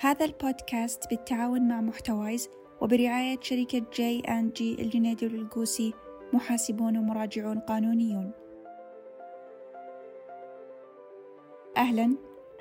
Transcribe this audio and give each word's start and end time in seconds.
هذا 0.00 0.24
البودكاست 0.24 1.10
بالتعاون 1.10 1.68
مع 1.68 1.80
محتوايز 1.80 2.48
وبرعاية 2.80 3.38
شركة 3.40 3.86
جي 3.94 4.20
أند 4.20 4.52
جي 4.52 4.74
الجنيدي 4.74 5.26
والقوسي 5.26 5.92
محاسبون 6.32 6.96
ومراجعون 6.96 7.60
قانونيون. 7.60 8.32
أهلا 11.76 12.16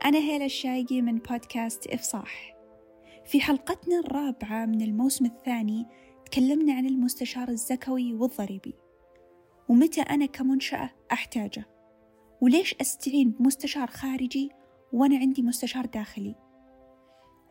أنا 0.05 0.17
هيلا 0.17 0.45
الشايقي 0.45 1.01
من 1.01 1.17
بودكاست 1.17 1.87
إفصاح. 1.87 2.57
في 3.25 3.41
حلقتنا 3.41 3.99
الرابعة 3.99 4.65
من 4.65 4.81
الموسم 4.81 5.25
الثاني 5.25 5.85
تكلمنا 6.25 6.73
عن 6.73 6.85
المستشار 6.85 7.49
الزكوي 7.49 8.13
والضريبي. 8.13 8.73
ومتى 9.69 10.01
أنا 10.01 10.25
كمنشأة 10.25 10.89
أحتاجه؟ 11.11 11.65
وليش 12.41 12.75
أستعين 12.81 13.31
بمستشار 13.31 13.87
خارجي 13.87 14.51
وأنا 14.93 15.17
عندي 15.17 15.41
مستشار 15.41 15.85
داخلي؟ 15.85 16.46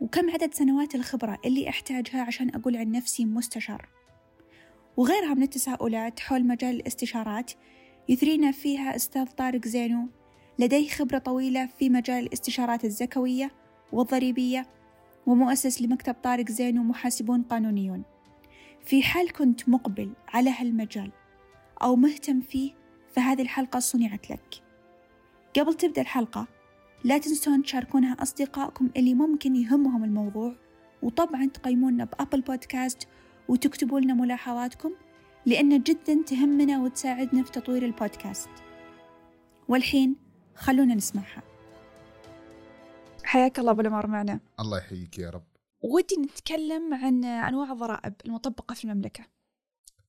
وكم 0.01 0.31
عدد 0.31 0.55
سنوات 0.55 0.95
الخبرة 0.95 1.39
اللي 1.45 1.69
أحتاجها 1.69 2.23
عشان 2.23 2.49
أقول 2.55 2.77
عن 2.77 2.91
نفسي 2.91 3.25
مستشار؟ 3.25 3.89
وغيرها 4.97 5.35
من 5.35 5.43
التساؤلات 5.43 6.21
حول 6.21 6.47
مجال 6.47 6.75
الاستشارات 6.75 7.53
يثرينا 8.09 8.53
فيها 8.53 8.97
أستاذ 8.97 9.27
طارق 9.27 9.67
زينو. 9.67 10.09
لديه 10.59 10.89
خبرة 10.89 11.19
طويلة 11.19 11.67
في 11.67 11.91
مجال 11.91 12.27
الاستشارات 12.27 12.85
الزكوية 12.85 13.51
والضريبية 13.93 14.67
ومؤسس 15.27 15.83
لمكتب 15.83 16.15
طارق 16.15 16.51
زينو 16.51 16.83
محاسبون 16.83 17.43
قانونيون. 17.43 18.03
في 18.85 19.03
حال 19.03 19.33
كنت 19.33 19.69
مقبل 19.69 20.13
على 20.29 20.51
هالمجال 20.51 21.11
أو 21.83 21.97
مهتم 21.97 22.41
فيه 22.41 22.73
فهذه 23.13 23.43
الحلقة 23.43 23.79
صنعت 23.79 24.31
لك. 24.31 24.63
قبل 25.59 25.75
تبدأ 25.75 26.03
الحلقة 26.03 26.56
لا 27.07 27.19
تنسون 27.19 27.63
تشاركونها 27.63 28.23
أصدقائكم 28.23 28.91
اللي 28.97 29.15
ممكن 29.15 29.57
يهمهم 29.57 30.05
الموضوع. 30.05 30.57
وطبعا 31.03 31.47
تقيمونا 31.47 32.05
بأبل 32.05 32.41
بودكاست 32.41 33.09
وتكتبوا 33.49 34.01
لنا 34.01 34.15
ملاحظاتكم 34.15 34.93
لأن 35.47 35.83
جدا 35.83 36.23
تهمنا 36.23 36.83
وتساعدنا 36.83 37.43
في 37.43 37.53
تطوير 37.53 37.85
البودكاست. 37.85 38.49
والحين 39.69 40.17
خلونا 40.55 40.95
نسمعها. 40.95 41.43
حياك 43.25 43.59
الله 43.59 43.73
بالمر 43.73 44.07
معنا. 44.07 44.41
الله 44.61 44.79
يحييك 44.79 45.19
يا 45.19 45.31
رب. 45.31 45.47
ودي 45.83 46.17
نتكلم 46.25 46.95
عن 46.95 47.25
أنواع 47.25 47.73
الضرائب 47.73 48.15
المطبقة 48.27 48.75
في 48.75 48.85
المملكة. 48.85 49.25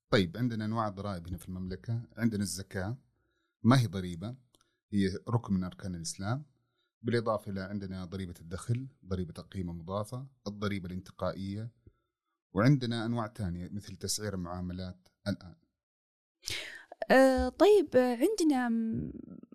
طيب 0.09 0.38
عندنا 0.38 0.66
أنواع 0.66 0.88
الضرائب 0.88 1.27
هنا 1.27 1.38
في 1.38 1.47
المملكة. 1.49 2.02
عندنا 2.17 2.43
الزكاة 2.43 2.97
ما 3.64 3.81
هي 3.81 3.86
ضريبة؟ 3.88 4.36
هي 4.93 5.09
ركن 5.30 5.53
من 5.53 5.64
أركان 5.64 5.95
الإسلام. 5.95 6.45
بالإضافة 7.01 7.51
إلى 7.51 7.61
عندنا 7.61 8.05
ضريبة 8.05 8.33
الدخل 8.39 8.87
ضريبة 9.05 9.33
القيمة 9.37 9.71
المضافة 9.71 10.27
الضريبة 10.47 10.87
الانتقائية 10.87 11.71
وعندنا 12.53 13.05
أنواع 13.05 13.27
ثانية 13.27 13.69
مثل 13.71 13.95
تسعير 13.95 14.33
المعاملات 14.33 15.07
الآن. 15.27 15.55
أه 17.11 17.49
طيب 17.49 17.89
عندنا 17.95 18.69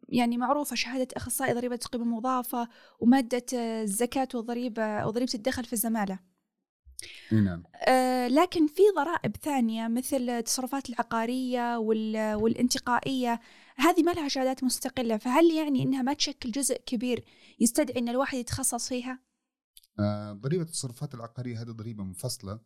يعني 0.08 0.36
معروفة 0.36 0.76
شهادة 0.76 1.08
أخصائي 1.16 1.52
ضريبة 1.52 1.78
القيمة 1.84 2.04
المضافة 2.04 2.68
ومادة 3.00 3.46
الزكاة 3.82 4.28
والضريبة 4.34 5.06
وضريبة 5.06 5.34
الدخل 5.34 5.64
في 5.64 5.72
الزمالة. 5.72 6.18
نعم. 7.32 7.62
أه 7.88 8.28
لكن 8.28 8.66
في 8.66 8.82
ضرائب 8.96 9.36
ثانية 9.36 9.88
مثل 9.88 10.30
التصرفات 10.30 10.88
العقارية 10.90 11.78
والانتقائية 12.36 13.40
هذه 13.76 14.02
ما 14.02 14.10
لها 14.10 14.28
شهادات 14.28 14.64
مستقلة 14.64 15.16
فهل 15.16 15.50
يعني 15.50 15.82
أنها 15.82 16.02
ما 16.02 16.12
تشكل 16.12 16.50
جزء 16.50 16.80
كبير 16.86 17.24
يستدعي 17.60 17.98
أن 17.98 18.08
الواحد 18.08 18.38
يتخصص 18.38 18.88
فيها؟ 18.88 19.18
آه 20.00 20.32
ضريبة 20.32 20.62
التصرفات 20.62 21.14
العقارية 21.14 21.62
هذه 21.62 21.70
ضريبة 21.70 22.04
منفصلة 22.04 22.60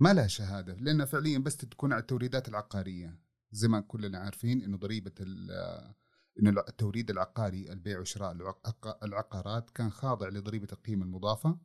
ما 0.00 0.12
لها 0.12 0.26
شهادة 0.26 0.74
لأنها 0.74 1.06
فعليا 1.06 1.38
بس 1.38 1.56
تكون 1.56 1.92
على 1.92 2.00
التوريدات 2.00 2.48
العقارية. 2.48 3.18
زي 3.52 3.68
ما 3.68 3.80
كلنا 3.80 4.18
عارفين 4.18 4.62
أنه 4.62 4.76
ضريبة 4.76 5.12
إنه 6.40 6.50
التوريد 6.68 7.10
العقاري 7.10 7.72
البيع 7.72 8.00
وشراء 8.00 8.36
العقارات 9.02 9.70
كان 9.70 9.90
خاضع 9.90 10.28
لضريبة 10.28 10.68
القيمة 10.72 11.04
المضافة. 11.04 11.58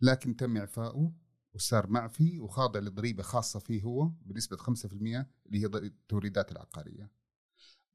لكن 0.00 0.36
تم 0.36 0.56
إعفائه 0.56 1.12
وصار 1.54 1.86
معفي 1.86 2.40
وخاضع 2.40 2.80
لضريبة 2.80 3.22
خاصة 3.22 3.58
فيه 3.58 3.82
هو 3.82 4.10
بنسبة 4.26 4.56
5% 4.56 4.64
اللي 4.92 5.26
هي 5.52 5.66
التوريدات 5.66 6.52
العقارية. 6.52 7.10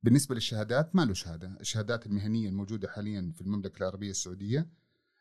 بالنسبة 0.03 0.35
للشهادات 0.35 0.95
ما 0.95 1.05
له 1.05 1.13
شهادة، 1.13 1.57
الشهادات 1.59 2.05
المهنية 2.05 2.49
الموجودة 2.49 2.87
حاليا 2.87 3.31
في 3.35 3.41
المملكة 3.41 3.77
العربية 3.77 4.09
السعودية 4.09 4.69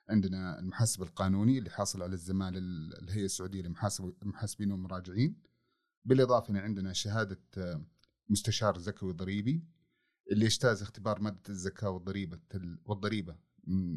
عندنا 0.09 0.59
المحاسب 0.59 1.03
القانوني 1.03 1.59
اللي 1.59 1.71
حاصل 1.71 2.03
على 2.03 2.13
الزمالة 2.13 2.59
الهيئة 3.03 3.25
السعودية 3.25 3.63
للمحاسبين 3.63 4.73
والمراجعين 4.73 5.37
بالإضافة 6.05 6.61
عندنا 6.61 6.93
شهادة 6.93 7.41
مستشار 8.29 8.79
زكوي 8.79 9.13
ضريبي 9.13 9.65
اللي 10.33 10.45
يجتاز 10.45 10.83
اختبار 10.83 11.21
مادة 11.21 11.41
الزكاه 11.49 11.91
والضريبة 11.91 12.39
والضريبة 12.85 13.37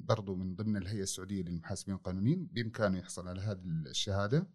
برضو 0.08 0.36
من 0.36 0.56
ضمن 0.56 0.78
الهيئة 0.78 1.04
السعودية 1.04 1.42
للمحاسبين 1.44 1.96
القانونيين 1.96 2.46
بإمكانه 2.52 2.98
يحصل 2.98 3.28
على 3.28 3.42
هذه 3.42 3.60
الشهادة 3.66 4.48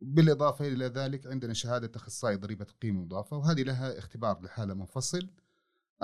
بالاضافه 0.00 0.68
إلى 0.68 0.86
ذلك 0.86 1.26
عندنا 1.26 1.52
شهادة 1.52 1.90
أخصائي 1.96 2.36
ضريبة 2.36 2.66
القيمه 2.70 3.00
المضافه 3.00 3.36
وهذه 3.36 3.62
لها 3.62 3.98
اختبار 3.98 4.42
لحالة 4.42 4.74
منفصل 4.74 5.30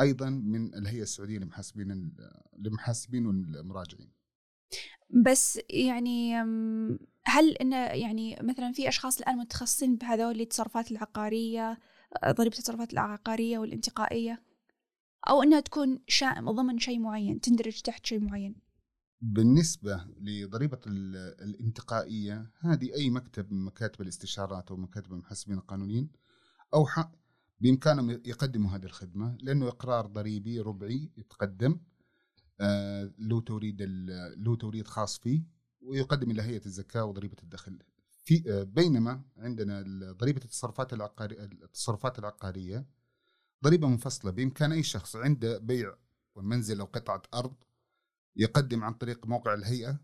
أيضا 0.01 0.31
من 0.31 0.75
الهيئة 0.75 1.03
السعودية 1.03 1.39
للمحاسبين 1.39 2.13
للمحاسبين 2.59 3.27
والمراجعين. 3.27 4.11
بس 5.11 5.61
يعني 5.71 6.37
هل 7.25 7.53
إن 7.61 7.73
يعني 7.73 8.39
مثلا 8.43 8.73
في 8.73 8.89
أشخاص 8.89 9.19
الآن 9.19 9.37
متخصصين 9.37 9.97
بهذول 9.97 10.41
التصرفات 10.41 10.91
العقارية 10.91 11.79
ضريبة 12.27 12.57
التصرفات 12.57 12.93
العقارية 12.93 13.59
والانتقائية؟ 13.59 14.43
أو 15.29 15.43
أنها 15.43 15.61
تكون 15.61 16.01
شائمة 16.09 16.53
ضمن 16.53 16.79
شيء 16.79 16.99
معين 16.99 17.41
تندرج 17.41 17.81
تحت 17.81 18.07
شيء 18.07 18.21
معين. 18.21 18.69
بالنسبة 19.21 20.05
لضريبة 20.21 20.79
الانتقائية 20.87 22.51
هذه 22.61 22.95
أي 22.95 23.11
مكتب 23.11 23.53
من 23.53 23.65
مكاتب 23.65 24.03
الاستشارات 24.03 24.71
أو 24.71 24.77
مكاتب 24.77 25.13
المحاسبين 25.13 25.59
القانونيين 25.59 26.11
أو 26.75 26.87
حق 26.87 27.13
بإمكانهم 27.61 28.11
يقدموا 28.11 28.71
هذه 28.71 28.85
الخدمة 28.85 29.37
لأنه 29.41 29.69
إقرار 29.69 30.07
ضريبي 30.07 30.61
ربعي 30.61 31.11
يتقدم 31.17 31.81
آه 32.61 33.13
له 33.19 33.41
توريد 33.41 33.83
له 34.37 34.57
توريد 34.57 34.87
خاص 34.87 35.19
فيه 35.19 35.43
ويقدم 35.81 36.31
إلى 36.31 36.43
هيئة 36.43 36.67
الزكاة 36.67 37.05
وضريبة 37.05 37.37
الدخل. 37.43 37.79
في 38.25 38.43
آه 38.49 38.63
بينما 38.63 39.23
عندنا 39.37 39.85
ضريبة 40.13 40.41
التصرفات 40.45 40.93
العقارية 40.93 41.45
التصرفات 41.45 42.19
العقارية 42.19 42.87
ضريبة 43.65 43.89
منفصلة 43.89 44.31
بإمكان 44.31 44.73
أي 44.73 44.83
شخص 44.83 45.17
عنده 45.17 45.59
بيع 45.59 45.97
منزل 46.37 46.81
أو 46.81 46.87
قطعة 46.87 47.23
أرض 47.35 47.55
يقدم 48.37 48.85
عن 48.85 48.95
طريق 48.95 49.27
موقع 49.27 49.55
الهيئة 49.55 50.01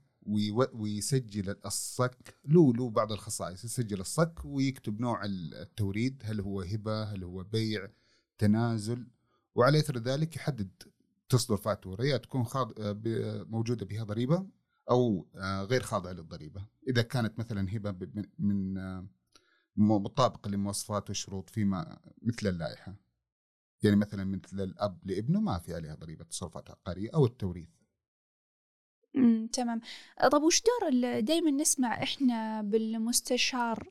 ويسجل 0.72 1.56
الصك 1.66 2.38
له 2.44 2.74
له 2.74 2.90
بعض 2.90 3.12
الخصائص 3.12 3.64
يسجل 3.64 4.00
الصك 4.00 4.44
ويكتب 4.44 5.00
نوع 5.00 5.24
التوريد 5.24 6.22
هل 6.26 6.40
هو 6.40 6.60
هبة 6.60 7.02
هل 7.02 7.24
هو 7.24 7.44
بيع 7.44 7.88
تنازل 8.38 9.06
وعلى 9.54 9.78
إثر 9.78 9.98
ذلك 9.98 10.36
يحدد 10.36 10.70
تصدر 11.28 11.56
فاتورة 11.56 12.16
تكون 12.16 12.44
خاض 12.44 12.72
موجودة 13.48 13.86
بها 13.86 14.04
ضريبة 14.04 14.46
أو 14.90 15.28
غير 15.70 15.82
خاضعة 15.82 16.12
للضريبة. 16.12 16.66
إذا 16.88 17.02
كانت 17.02 17.38
مثلا 17.38 17.76
هبة 17.76 18.08
من 18.38 18.74
مطابقة 19.76 20.50
لمواصفات 20.50 21.10
وشروط 21.10 21.50
فيما 21.50 21.98
مثل 22.22 22.46
اللائحة. 22.46 23.03
يعني 23.84 23.96
مثلا 23.96 24.24
مثل 24.24 24.60
الاب 24.60 24.98
لابنه 25.04 25.40
ما 25.40 25.58
في 25.58 25.74
عليها 25.74 25.94
ضريبة 25.94 26.24
تصرفات 26.24 26.70
عقارية 26.70 27.10
أو 27.14 27.26
التوريث. 27.26 27.68
امم 29.16 29.46
تمام. 29.46 29.80
طب 30.32 30.42
وش 30.42 30.62
دور 30.62 30.90
دائما 31.20 31.50
نسمع 31.50 32.02
إحنا 32.02 32.62
بالمستشار 32.62 33.88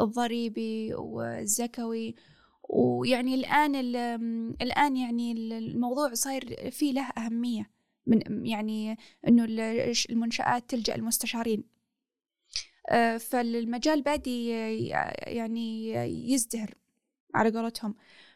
الضريبي 0.00 0.94
والزكوي 0.94 2.14
ويعني 2.68 3.34
الآن 3.34 3.74
الآن 4.62 4.96
يعني 4.96 5.32
الموضوع 5.32 6.14
صاير 6.14 6.70
فيه 6.70 6.92
له 6.92 7.08
أهمية 7.08 7.70
من 8.06 8.46
يعني 8.46 8.96
إنه 9.28 9.44
المنشآت 10.10 10.70
تلجأ 10.70 10.94
المستشارين. 10.94 11.64
آه، 12.90 13.16
فالمجال 13.16 14.02
بادي 14.02 14.48
يعني 15.26 15.92
يزدهر 16.32 16.74
على 17.34 17.50
قولتهم. 17.50 17.94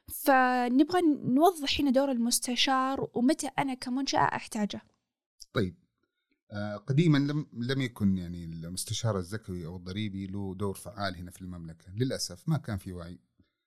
فنبغى 0.08 1.00
نوضح 1.24 1.80
هنا 1.80 1.90
دور 1.90 2.10
المستشار 2.10 3.10
ومتى 3.14 3.46
أنا 3.58 3.74
كمنشأة 3.74 4.18
أحتاجه. 4.36 4.80
طيب 5.52 5.74
آه 6.52 6.76
قديما 6.76 7.18
لم 7.18 7.46
لم 7.52 7.80
يكن 7.80 8.18
يعني 8.18 8.44
المستشار 8.44 9.18
الزكوي 9.18 9.66
أو 9.66 9.76
الضريبي 9.76 10.26
له 10.26 10.54
دور 10.54 10.74
فعال 10.74 11.16
هنا 11.16 11.30
في 11.30 11.42
المملكة، 11.42 11.92
للأسف 11.94 12.48
ما 12.48 12.56
كان 12.56 12.78
في 12.78 12.92
وعي. 12.92 13.18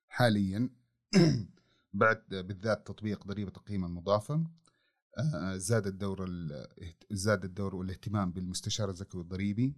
حاليا 0.08 0.70
بعد 1.94 2.24
بالذات 2.30 2.88
تطبيق 2.88 3.28
ضريبة 3.28 3.52
القيمة 3.58 3.88
المضافة 3.88 4.44
آه، 5.18 5.58
زاد 5.58 5.88
الدور 5.88 6.24
ال- 6.24 6.68
زاد 7.12 7.44
الدور 7.46 7.76
والاهتمام 7.76 8.32
بالمستشار 8.32 8.90
الزكوي 8.90 9.22
الضريبي 9.22 9.74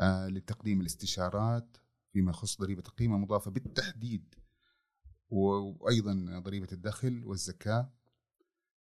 آه، 0.00 0.28
لتقديم 0.28 0.80
الاستشارات 0.80 1.76
فيما 2.12 2.30
يخص 2.30 2.60
ضريبة 2.60 2.82
القيمة 2.88 3.16
المضافة 3.16 3.50
بالتحديد. 3.50 4.34
و- 5.32 5.74
وأيضا 5.84 6.40
ضريبة 6.44 6.68
الدخل 6.72 7.22
والزكاة 7.24 7.92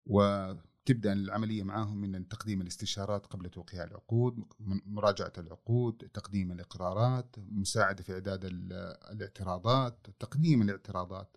وتبدأ 0.06 1.12
العملية 1.12 1.62
معهم 1.62 1.96
من 1.96 2.28
تقديم 2.28 2.60
الاستشارات 2.60 3.26
قبل 3.26 3.50
توقيع 3.50 3.84
العقود 3.84 4.44
مراجعة 4.86 5.32
العقود 5.38 5.96
تقديم 6.14 6.52
الإقرارات 6.52 7.36
مساعدة 7.38 8.02
في 8.02 8.12
إعداد 8.12 8.44
ال- 8.44 8.72
الاعتراضات 9.12 10.06
تقديم 10.20 10.62
الاعتراضات. 10.62 11.36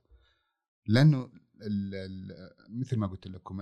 ال- 1.61 2.51
مثل 2.69 2.97
ما 2.97 3.07
قلت 3.07 3.27
لكم 3.27 3.57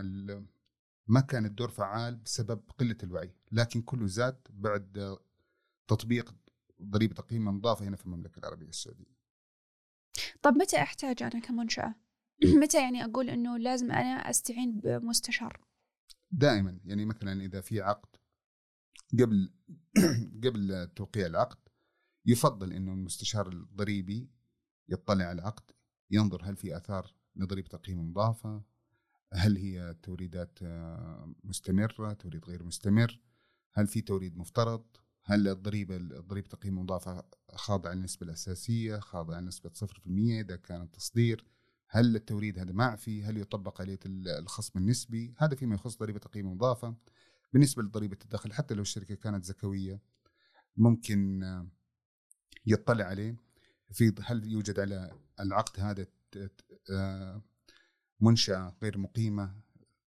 ما 1.08 1.20
كان 1.22 1.46
الدور 1.46 1.70
فعال 1.70 2.16
بسبب 2.16 2.62
قلة 2.78 2.98
الوعي. 3.04 3.34
لكن 3.52 3.82
كله 3.82 4.08
زاد 4.08 4.40
بعد 4.50 5.18
تطبيق 5.88 6.36
ضريبة 6.82 7.16
القيمة 7.20 7.52
المضافة 7.52 7.86
هنا 7.88 7.96
في 7.96 8.06
المملكة 8.06 8.40
العربية 8.40 8.70
السعودية. 8.70 9.17
طب 10.42 10.54
متى 10.58 10.78
أحتاج 10.78 11.24
أنا 11.24 11.40
كمنشأة؟ 11.40 11.96
متى 12.62 12.82
يعني 12.82 13.06
أقول 13.06 13.30
إنه 13.30 13.58
لازم 13.58 13.92
أنا 13.92 14.30
أستعين 14.30 14.80
بمستشار؟ 14.80 15.62
دائما 16.32 16.80
يعني 16.86 17.06
مثلا 17.06 17.42
إذا 17.42 17.62
في 17.62 17.82
عقد 17.82 18.10
قبل 19.20 19.54
قبل 20.44 20.88
توقيع 20.96 21.26
العقد 21.26 21.58
يفضل 22.26 22.74
إنه 22.74 22.94
المستشار 22.94 23.48
الضريبي 23.48 24.30
يطلع 24.90 25.26
على 25.26 25.42
العقد 25.42 25.72
ينظر 26.12 26.42
هل 26.44 26.56
في 26.56 26.78
آثار 26.78 27.14
لضريبه 27.36 27.70
القيمه 27.74 28.02
المضافه 28.02 28.64
هل 29.34 29.58
هي 29.58 29.96
توريدات 30.04 30.60
آه، 30.62 31.34
مستمرة 31.44 32.14
توريد 32.14 32.46
غير 32.46 32.64
مستمر 32.64 33.20
هل 33.74 33.88
في 33.88 34.02
توريد 34.02 34.38
مفترض 34.38 34.86
هل 35.30 35.48
الضريبة 35.48 35.98
ضريبه 36.20 36.48
القيمه 36.54 36.78
المضافه 36.78 37.24
خاضعة 37.56 37.94
للنسبة 37.94 38.26
الأساسية 38.26 39.00
خاضعة 39.00 39.40
لنسبة 39.40 39.70
0% 39.70 39.86
إذا 40.08 40.56
كان 40.56 40.92
تصدير 40.92 41.46
هل 41.90 42.16
التوريد 42.16 42.60
هذا 42.60 42.72
معفي؟ 42.72 43.24
هل 43.24 43.38
يطبق 43.38 43.82
عليه 43.82 44.00
الخصم 44.40 44.80
النسبي؟ 44.80 45.34
هذا 45.38 45.56
فيما 45.56 45.76
يخص 45.76 45.98
ضريبة 45.98 46.22
القيمه 46.26 46.50
المضافه 46.50 46.96
بالنسبة 47.54 47.84
لضريبة 47.84 48.18
الدخل 48.24 48.54
حتى 48.54 48.74
لو 48.74 48.82
الشركة 48.82 49.16
كانت 49.16 49.46
زكوية 49.46 50.02
ممكن 50.78 51.44
آه، 51.44 51.68
يطلع 52.66 53.06
عليه. 53.06 53.36
في 53.92 54.14
هل 54.24 54.52
يوجد 54.52 54.80
على 54.80 55.12
العقد 55.40 55.80
هذا 55.80 56.06
آه، 56.92 57.42
منشأة 58.20 58.78
غير 58.84 58.98
مقيمة؟ 58.98 59.56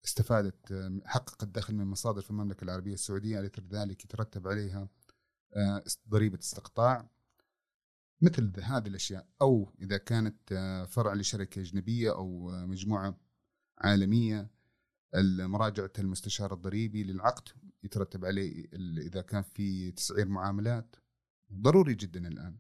استفادت 0.05 0.73
آه، 0.73 1.01
حققت 1.05 1.45
دخل 1.45 1.75
من 1.75 1.87
مصادر 1.87 2.23
في 2.23 2.31
المملكة 2.31 2.65
العربية 2.65 2.95
السعودية 2.95 3.39
على 3.39 3.47
إثر 3.47 3.63
ذلك 3.63 4.05
يترتب 4.05 4.49
عليها؟ 4.49 4.89
آه، 5.57 5.85
ضريبة 6.09 6.39
استقطاع 6.39 7.11
مثل 8.21 8.53
هذه 8.63 8.89
الأشياء. 8.89 9.27
أو 9.43 9.73
إذا 9.81 9.97
كانت 9.97 10.53
آه، 10.53 10.85
فرع 10.85 11.15
لشركة 11.15 11.61
أجنبية 11.61 12.11
أو 12.15 12.51
آه، 12.51 12.67
مجموعة 12.67 13.21
عالمية 13.79 14.51
مراجعة 15.39 15.93
المستشار 15.99 16.55
الضريبي 16.55 17.05
للعقد 17.05 17.49
يترتب 17.83 18.25
عليه 18.25 18.67
إذا 18.99 19.23
كان 19.23 19.43
في 19.43 19.93
تسعير 19.93 20.29
معاملات. 20.29 20.97
ضروري 21.53 21.95
جدا 21.95 22.29
الآن. 22.29 22.57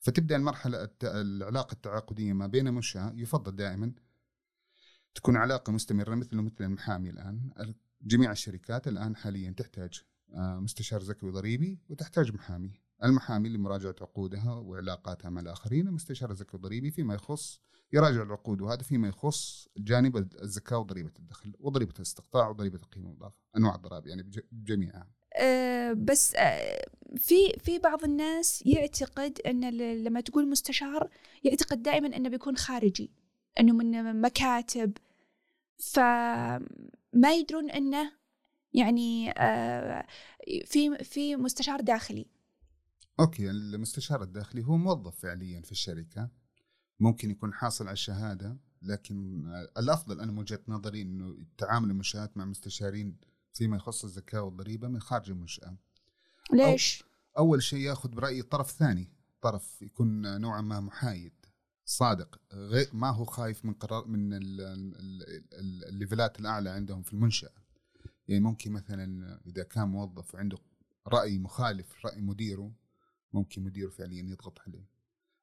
فتبدأ 0.00 0.36
المرحلة 0.36 0.84
الت- 0.84 1.04
العلاقة 1.04 1.72
التعاقدية 1.72 2.32
ما 2.32 2.46
بين 2.46 2.74
منشأة 2.74 3.12
يفضل 3.16 3.56
دائما 3.56 3.92
تكون 5.14 5.36
علاقة 5.36 5.72
مستمرة 5.72 6.14
مثل 6.14 6.36
مثل 6.36 6.64
المحامي 6.64 7.10
الآن. 7.10 7.50
جميع 8.02 8.32
الشركات 8.32 8.88
الآن 8.88 9.16
حاليا 9.16 9.50
تحتاج 9.50 10.02
مستشار 10.32 11.02
زكوي 11.02 11.30
ضريبي 11.30 11.78
وتحتاج 11.88 12.32
محامي. 12.32 12.72
المحامي 13.04 13.48
لمراجعة 13.48 13.94
عقودها 14.00 14.52
وعلاقاتها 14.54 15.30
مع 15.30 15.40
الآخرين 15.40 15.88
المستشار 15.88 16.30
الزكوي 16.30 16.54
الضريبي 16.58 16.90
فيما 16.90 17.14
يخص 17.14 17.60
يراجع 17.92 18.22
العقود 18.22 18.60
وهذا 18.60 18.82
فيما 18.82 19.08
يخص 19.08 19.68
جانب 19.76 20.16
الزكاة 20.42 20.78
وضريبة 20.78 21.12
الدخل 21.18 21.52
وضريبة 21.60 21.92
الاستقطاع 21.96 22.48
وضريبة 22.48 22.78
القيمة 22.78 23.06
المضافة 23.08 23.36
أنواع 23.56 23.74
الضرائب 23.74 24.06
يعني 24.06 24.22
بج- 24.22 24.40
بجميعها 24.52 25.10
أه 25.36 25.92
بس 25.92 26.34
أه 26.36 26.86
في 27.16 27.52
في 27.58 27.78
بعض 27.78 28.04
الناس 28.04 28.62
يعتقد 28.66 29.38
أن 29.46 29.70
لما 30.04 30.20
تقول 30.20 30.48
مستشار 30.50 31.10
يعتقد 31.44 31.82
دائما 31.82 32.16
أنه 32.16 32.28
بيكون 32.28 32.56
خارجي 32.56 33.10
أنه 33.60 33.72
من 33.72 34.20
مكاتب. 34.20 34.92
فما 35.78 37.32
يدرون 37.38 37.70
أنه 37.70 38.12
يعني 38.74 39.30
أه 39.30 40.06
في 40.66 41.04
في 41.04 41.36
مستشار 41.36 41.80
داخلي 41.80 42.26
okay 43.20 43.50
المستشار 43.50 44.22
الداخلي 44.22 44.64
هو 44.64 44.76
موظف 44.76 45.16
فعليا 45.18 45.60
في 45.60 45.72
الشركة 45.72 46.30
ممكن 47.00 47.30
يكون 47.30 47.54
حاصل 47.54 47.84
على 47.84 47.92
الشهادة 47.92 48.56
لكن 48.82 49.46
آه، 49.46 49.80
الأفضل 49.80 50.20
أنا 50.20 50.32
من 50.32 50.38
وجهة 50.38 50.60
نظري 50.68 51.02
إنه 51.02 51.36
تعامل 51.58 51.90
المنشآت 51.90 52.36
مع 52.36 52.44
مستشارين 52.44 53.16
فيما 53.52 53.76
يخص 53.76 54.04
الزكاه 54.04 54.42
والضريبة 54.42 54.88
من 54.88 55.00
خارج 55.00 55.30
المنشأة. 55.30 55.76
ليش؟ 56.52 57.04
أول 57.38 57.62
شيء 57.62 57.78
يأخذ 57.78 58.08
برأي 58.08 58.42
طرف 58.42 58.70
ثاني، 58.70 59.12
طرف 59.40 59.82
يكون 59.82 60.40
نوعا 60.40 60.60
ما 60.60 60.80
محايد 60.80 61.32
صادق 61.84 62.40
غير 62.52 62.88
ما 62.92 63.10
هو 63.10 63.24
خايف 63.24 63.64
من 63.64 63.72
قرار 63.72 64.06
من 64.06 64.32
ال- 64.32 64.60
ال- 64.60 65.22
ال- 65.52 65.84
ال 65.84 65.92
level 65.92 66.32
ات 66.32 66.40
الأعلى 66.40 66.70
عندهم 66.70 67.02
في 67.02 67.12
المنشأة. 67.12 67.63
يعني 68.28 68.40
ممكن 68.40 68.72
مثلا 68.72 69.40
إذا 69.46 69.62
كان 69.62 69.88
موظف 69.88 70.36
عنده 70.36 70.58
رأي 71.08 71.38
مخالف 71.38 72.06
رأي 72.06 72.20
مديره 72.20 72.72
ممكن 73.32 73.62
مديره 73.62 73.90
فعليا 73.90 74.22
يضغط 74.22 74.58
عليه. 74.66 74.88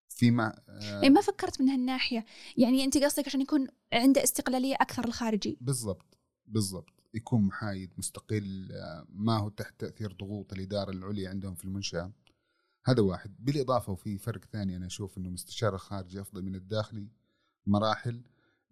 فيما 0.09 0.61
آه، 0.69 0.79
يعني 0.79 1.09
ما 1.09 1.21
فكرت 1.21 1.61
من 1.61 1.69
هالناحية. 1.69 2.25
يعني 2.57 2.83
انت 2.83 2.97
قصدك 2.97 3.27
عشان 3.27 3.41
يكون 3.41 3.67
عنده 3.93 4.23
استقلالية 4.23 4.75
أكثر 4.75 5.05
الخارجي. 5.05 5.57
بالضبط 5.61 6.17
بالضبط. 6.45 7.03
يكون 7.13 7.41
محايد 7.41 7.93
مستقل 7.97 8.71
آه، 8.71 9.05
ما 9.09 9.37
هو 9.37 9.49
تحت 9.49 9.79
تأثير 9.79 10.11
ضغوط 10.11 10.53
الإدارة 10.53 10.91
العليا 10.91 11.29
عندهم 11.29 11.55
في 11.55 11.65
المنشأة. 11.65 12.11
هذا 12.85 13.01
واحد. 13.01 13.35
بالإضافة 13.39 13.91
وفي 13.91 14.17
فرق 14.17 14.45
ثاني 14.45 14.75
أنا 14.75 14.85
أشوف 14.85 15.17
إنه 15.17 15.29
مستشار 15.29 15.75
الخارجي 15.75 16.21
أفضل 16.21 16.43
من 16.43 16.55
الداخلي 16.55 17.07
مراحل 17.65 18.21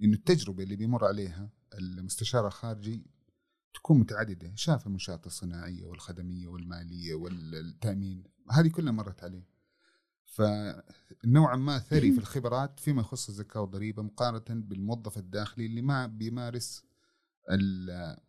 إنه 0.04 0.14
التجربة 0.14 0.64
اللي 0.64 0.76
بيمر 0.76 1.06
عليها 1.06 1.50
المستشار 1.74 2.48
الخارجي 2.48 3.06
تكون 3.74 4.00
متعددة 4.00 4.51
شاف 4.56 4.88
المنشات 4.88 5.25
الصناعية 5.25 5.86
والخدمية 5.86 6.48
والمالية 6.48 7.14
والتأمين 7.14 8.23
هذه 8.52 8.68
كلها 8.68 8.92
مرت 8.92 9.23
عليه. 9.23 9.47
فنوعا 10.26 11.56
ما 11.56 11.80
ثري 11.80 12.11
في 12.11 12.18
الخبرات 12.23 12.80
فيما 12.80 13.02
يخص 13.02 13.30
الزكاه 13.30 13.61
والضريبة 13.61 14.04
مقارنة 14.04 14.61
بالموظف 14.61 15.18
الداخلي 15.18 15.66
اللي 15.66 15.81
ما 15.81 16.07
بيمارس 16.07 16.83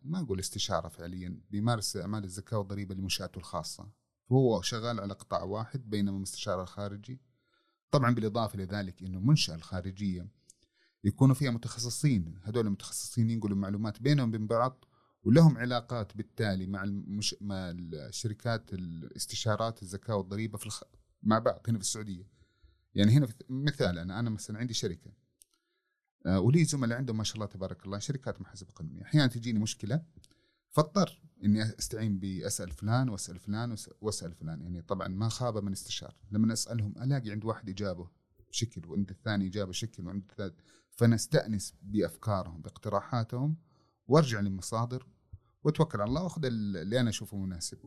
ما 0.01 0.19
أقول 0.19 0.39
استشارة 0.39 0.87
فعليا 0.87 1.41
بيمارس 1.49 1.97
أعمال 1.97 2.23
الزكاه 2.23 2.57
والضريبة 2.57 2.95
لمنشآته 2.95 3.37
الخاصة. 3.37 3.89
هو 4.31 4.61
شغال 4.61 4.99
على 4.99 5.13
قطاع 5.13 5.43
واحد 5.43 5.89
بينما 5.89 6.17
المستشار 6.17 6.61
الخارجي. 6.61 7.21
طبعا 7.91 8.15
بالإضافة 8.15 8.57
لذلك 8.57 9.03
إنه 9.03 9.17
المنشاه 9.17 9.55
الخارجية 9.55 10.27
يكونوا 11.03 11.35
فيها 11.35 11.51
متخصصين 11.51 12.39
هذول 12.43 12.67
المتخصصين 12.67 13.29
ينقلوا 13.29 13.57
معلومات 13.57 14.01
بينهم 14.01 14.29
وبين 14.29 14.47
بعض 14.47 14.85
ولهم 15.23 15.57
علاقات 15.57 16.17
بالتالي 16.17 16.67
مع 16.67 16.83
المش... 16.83 17.35
مع 17.41 17.69
الشركات 17.69 18.73
الاستشارات 18.73 19.83
الزكاه 19.83 20.15
والضريبة 20.15 20.57
في 20.57 20.65
الخ... 20.65 20.83
مع 21.23 21.39
بعض 21.39 21.61
هنا 21.67 21.77
في 21.77 21.83
السعودية. 21.83 22.27
يعني 22.95 23.11
هنا 23.11 23.25
في 23.25 23.33
مثال 23.49 23.97
أنا 23.97 24.19
أنا 24.19 24.29
مثلا 24.29 24.57
عندي 24.57 24.73
شركة. 24.73 25.11
آه، 26.25 26.39
ولي 26.39 26.63
زملاء 26.63 26.97
عندهم 26.97 27.17
ما 27.17 27.23
شاء 27.23 27.35
الله 27.35 27.45
تبارك 27.45 27.85
الله 27.85 27.99
شركات 27.99 28.41
محاسبة 28.41 28.71
قانونية. 28.71 29.03
أحيانا 29.03 29.27
تجيني 29.27 29.59
مشكلة 29.59 30.03
فاضطر 30.69 31.21
إني 31.43 31.63
أستعين 31.63 32.19
بأسأل 32.19 32.71
فلان 32.71 33.09
وأسأل 33.09 33.39
فلان 33.39 33.75
وأسأل 34.01 34.33
فلان. 34.33 34.61
يعني 34.61 34.81
طبعا 34.81 35.07
ما 35.07 35.29
خاب 35.29 35.63
من 35.63 35.71
استشار. 35.71 36.15
لما 36.31 36.53
أسألهم 36.53 36.93
ألاقي 37.01 37.31
عند 37.31 37.45
واحد 37.45 37.69
إجابة 37.69 38.09
شكل 38.51 38.87
وعند 38.87 39.09
الثاني 39.09 39.47
إجابة 39.47 39.71
شكل 39.71 40.07
وعند 40.07 40.23
الثالث. 40.29 40.59
فنستأنس 40.91 41.75
بأفكارهم 41.81 42.61
باقتراحاتهم 42.61 43.57
وارجع 44.11 44.39
للمصادر 44.39 45.07
واتوكل 45.63 46.01
على 46.01 46.09
الله 46.09 46.23
واخذ 46.23 46.45
اللي 46.45 46.99
أنا 46.99 47.09
أشوفه 47.09 47.37
مناسب. 47.37 47.77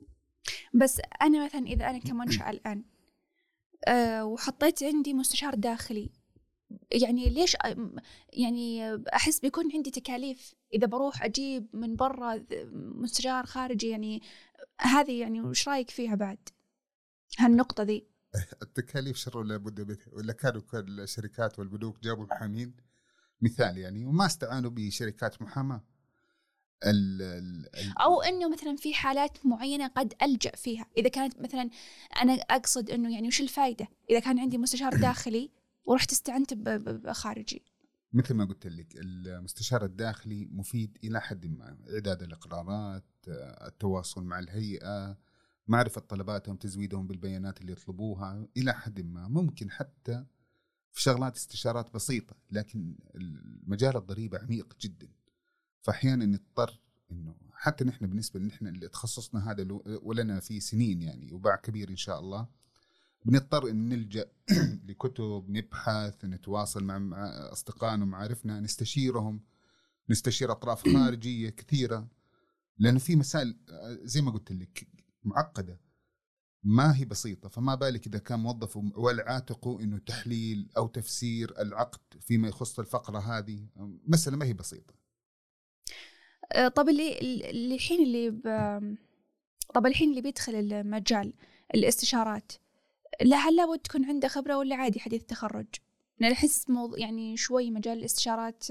بس 0.75 1.01
أنا 1.23 1.45
مثلا 1.45 1.67
إذا 1.67 1.91
أنا 1.91 1.99
كمنشأة 1.99 2.51
الآن 2.51 2.85
أه 3.89 4.25
وحطيت 4.25 4.83
عندي 4.83 5.15
مستشار 5.15 5.55
داخلي 5.55 6.11
يعني 6.93 7.29
ليش 7.29 7.57
يعني 8.33 8.95
أحس 9.15 9.41
بيكون 9.41 9.73
عندي 9.75 9.91
تكاليف؟ 9.91 10.55
إذا 10.75 10.87
بروح 10.87 11.23
أجيب 11.23 11.67
من 11.73 11.97
برا 11.97 12.45
مستشار 12.73 13.47
خارجي 13.47 13.89
يعني 13.89 14.23
هذه 14.81 15.21
يعني 15.21 15.41
وش 15.41 15.69
رأيك 15.69 15.91
فيها 15.91 16.15
بعد؟ 16.15 16.49
هالنقطة 17.39 17.83
ذي. 17.83 18.07
التكاليف 18.63 19.17
شر 19.17 19.39
ولا 19.39 19.57
بد 19.57 19.81
بها 19.81 19.97
ولا 20.13 20.33
كانوا 20.33 20.63
الشركات 20.75 21.59
والبنوك 21.59 22.03
جابوا 22.03 22.25
محامين 22.25 22.77
مثال 23.41 23.79
يعني 23.79 24.05
وما 24.05 24.27
استعانوا 24.27 24.71
بشركات 24.71 25.43
محاماة. 25.43 25.94
ال 26.87 27.23
ال 27.23 27.69
ال 27.77 27.99
أو 27.99 28.23
إنه 28.23 28.49
مثلا 28.49 28.77
في 28.77 28.95
حالات 28.95 29.47
معينة 29.47 29.87
قد 29.87 30.15
ألجأ 30.23 30.51
فيها. 30.57 30.87
إذا 30.97 31.09
كانت 31.09 31.41
مثلا 31.41 31.71
أنا 32.23 32.33
أقصد 32.33 32.91
إنه 32.91 33.15
يعني 33.15 33.29
وش 33.29 33.41
الفائده 33.41 33.89
إذا 34.11 34.21
كان 34.21 34.39
عندي 34.39 34.59
مستشار 34.59 34.95
داخلي 35.07 35.51
ورحت 35.85 36.13
استعنت 36.13 36.55
بخارجي. 36.55 37.63
مثل 38.13 38.35
ما 38.35 38.45
قلت 38.45 38.67
لك 38.67 38.87
المستشار 38.97 39.85
الداخلي 39.85 40.49
مفيد 40.53 40.99
إلى 41.05 41.21
حد 41.21 41.47
ما. 41.47 41.79
إعداد 41.95 42.23
الإقرارات 42.23 43.05
التواصل 43.67 44.25
مع 44.25 44.39
الهيئة 44.39 45.19
معرفة 45.69 46.01
طلباتهم 46.01 46.57
تزويدهم 46.57 47.07
بالبيانات 47.07 47.61
اللي 47.61 47.73
يطلبوها 47.73 48.47
إلى 48.57 48.73
حد 48.75 49.01
ما. 49.01 49.29
ممكن 49.29 49.71
حتى 49.71 50.25
في 50.93 51.03
شغلات 51.03 51.37
استشارات 51.37 51.95
بسيطة 51.95 52.37
لكن 52.51 52.97
مجال 53.67 53.97
الضريبة 53.97 54.39
عميق 54.39 54.77
جدا. 54.81 55.09
فأحيانا 55.85 56.27
نضطر 56.27 56.81
إنه 57.11 57.35
حتى 57.53 57.85
نحن 57.85 58.07
بالنسبة 58.07 58.41
لنحن 58.41 58.67
اللي 58.67 58.89
تخصصنا 58.89 59.51
هذا 59.51 59.67
ولنا 59.87 60.41
فيه 60.41 60.61
سنين 60.61 61.03
يعني 61.03 61.33
وباع 61.33 61.57
كبير 61.57 61.89
إن 61.89 61.97
شاء 61.97 62.21
الله 62.21 62.49
بنضطر 63.25 63.71
إن 63.71 63.89
نلجأ 63.89 64.31
لكتب 64.89 65.45
نبحث 65.49 66.25
نتواصل 66.25 66.85
مع 66.85 67.27
اصدقائنا 67.53 68.05
ومعارفنا 68.05 68.61
نستشيرهم 68.61 69.41
نستشير 70.11 70.53
أطراف 70.53 70.89
خارجية 70.95 71.51
كثيرة 71.51 72.09
لأنه 72.79 72.99
في 72.99 73.17
مسائل 73.17 73.57
آه، 73.69 73.99
زي 74.03 74.23
ما 74.23 74.31
قلت 74.31 74.53
لك 74.53 74.89
معقدة. 75.25 75.81
ما 76.67 76.97
هي 76.97 77.05
بسيطة 77.05 77.49
فما 77.49 77.75
بالك 77.75 78.07
إذا 78.07 78.19
كان 78.19 78.41
موظف 78.41 78.77
والعاتق 78.77 79.69
إنه 79.69 79.99
تحليل 79.99 80.71
أو 80.77 80.87
تفسير 80.87 81.61
العقد 81.61 82.01
فيما 82.21 82.49
يخص 82.49 82.79
الفقرة 82.79 83.19
هذه 83.19 83.69
مسألة 84.07 84.37
ما 84.37 84.45
هي 84.45 84.53
بسيطة. 84.53 84.95
آه، 84.95 85.04
طب 86.75 86.89
اللي 86.89 87.19
الحين 87.51 88.03
اللي 88.03 88.31
ب... 88.31 88.43
طب 89.75 89.87
الحين 89.87 90.11
اللي 90.11 90.21
بيدخل 90.21 90.55
المجال 90.55 91.33
الاستشارات 91.75 92.53
لا 93.23 93.37
هل 93.37 93.57
لابد 93.57 93.79
تكون 93.79 94.05
عنده 94.05 94.29
خبرة 94.29 94.57
ولا 94.57 94.77
عادي 94.77 95.01
حديث 95.01 95.23
تخرج؟ 95.23 95.67
أنا 96.21 96.33
أحس 96.33 96.71
موضوع 96.71 96.99
يعني 96.99 97.37
شوي 97.37 97.71
مجال 97.71 97.99
الاستشارات 97.99 98.71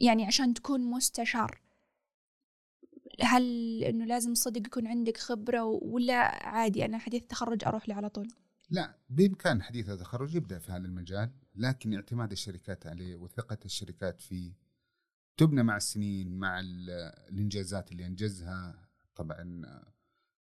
يعني 0.00 0.26
عشان 0.26 0.54
تكون 0.54 0.80
مستشار 0.80 1.60
هل 3.20 3.44
إنه 3.84 4.04
لازم 4.04 4.34
صدق 4.34 4.66
يكون 4.66 4.86
عندك 4.86 5.16
خبرة 5.16 5.64
ولا 5.64 6.46
عادي 6.48 6.84
أنا 6.84 6.98
حديث 6.98 7.22
تخرج 7.22 7.64
أروح 7.64 7.88
له 7.88 7.94
على 7.94 8.08
طول؟ 8.08 8.28
لا 8.70 8.94
بإمكان 9.10 9.62
حديث 9.62 9.88
التخرج 9.88 10.34
يبدأ 10.34 10.58
في 10.58 10.72
هذا 10.72 10.86
المجال 10.86 11.30
لكن 11.54 11.94
اعتماد 11.94 12.32
الشركات 12.32 12.86
عليه 12.86 13.16
وثقة 13.16 13.58
الشركات 13.64 14.20
فيه 14.20 14.52
تبنى 15.36 15.62
مع 15.62 15.76
السنين 15.76 16.38
مع 16.38 16.60
ال- 16.60 16.90
الإنجازات 17.28 17.92
اللي 17.92 18.06
أنجزها 18.06 18.88
طبعا 19.14 19.62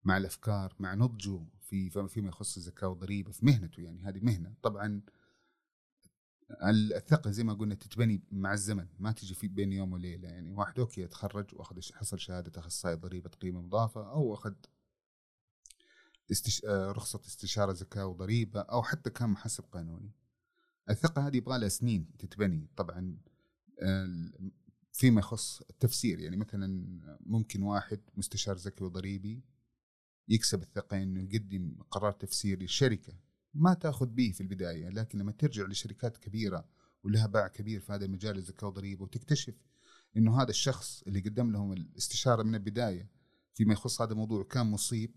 مع 0.04 0.16
الأفكار 0.16 0.74
مع 0.78 0.94
نضجه 0.94 1.46
في 1.60 1.90
فيما 2.08 2.28
يخص 2.28 2.56
الزكاه 2.56 2.88
والضريبة 2.88 3.32
في 3.32 3.46
مهنته 3.46 3.80
يعني 3.80 4.02
هذه 4.02 4.20
مهنة. 4.20 4.54
طبعا 4.62 5.02
الثقة 6.62 7.30
زي 7.30 7.44
ما 7.44 7.54
قلنا 7.54 7.74
تتبني 7.74 8.22
مع 8.32 8.52
الزمن 8.52 8.86
ما 8.98 9.12
تجي 9.12 9.34
في 9.34 9.48
بين 9.48 9.72
يوم 9.72 9.92
وليلة. 9.92 10.28
يعني 10.28 10.52
واحد 10.52 10.78
أوكي 10.78 11.00
يتخرج 11.00 11.54
وأخذ 11.54 11.80
حصل 11.94 12.18
شهادة 12.18 12.60
أخصائي 12.60 12.96
ضريبة 12.96 13.30
قيمة 13.30 13.60
مضافة 13.62 14.10
أو 14.10 14.34
أخذ 14.34 14.54
استش... 16.30 16.64
آه، 16.64 16.92
رخصة 16.92 17.20
استشارة 17.26 17.72
زكاه 17.72 18.06
وضريبة 18.06 18.60
أو 18.60 18.82
حتى 18.82 19.10
كان 19.10 19.30
محاسب 19.30 19.64
قانوني. 19.72 20.10
الثقة 20.90 21.26
هذه 21.26 21.36
يبغى 21.36 21.58
لها 21.58 21.68
سنين 21.68 22.16
تتبني. 22.18 22.68
طبعا 22.76 23.16
فيما 24.92 25.20
يخص 25.20 25.62
التفسير 25.70 26.20
يعني 26.20 26.36
مثلا 26.36 27.00
ممكن 27.20 27.62
واحد 27.62 28.00
مستشار 28.16 28.56
زكي 28.56 28.84
وضريبي 28.84 29.44
يكسب 30.28 30.62
الثقة 30.62 31.02
إنه 31.02 31.22
يقدم 31.22 31.76
قرار 31.90 32.12
تفسيري 32.12 32.62
للشركة 32.62 33.12
ما 33.54 33.74
تأخذ 33.74 34.06
به 34.06 34.32
في 34.34 34.40
البداية 34.40 34.88
لكن 34.88 35.18
لما 35.18 35.32
ترجع 35.32 35.66
لشركات 35.66 36.16
كبيرة 36.16 36.68
ولها 37.04 37.26
باع 37.26 37.48
كبير 37.48 37.80
في 37.80 37.92
هذا 37.92 38.04
المجال 38.04 38.36
الزكاة 38.36 38.66
والضريبة 38.66 39.02
وتكتشف 39.02 39.54
إنه 40.16 40.42
هذا 40.42 40.50
الشخص 40.50 41.02
اللي 41.06 41.20
قدم 41.20 41.52
لهم 41.52 41.72
الاستشارة 41.72 42.42
من 42.42 42.54
البداية 42.54 43.08
فيما 43.54 43.72
يخص 43.72 44.02
هذا 44.02 44.12
الموضوع 44.12 44.44
كان 44.44 44.66
مصيب 44.66 45.14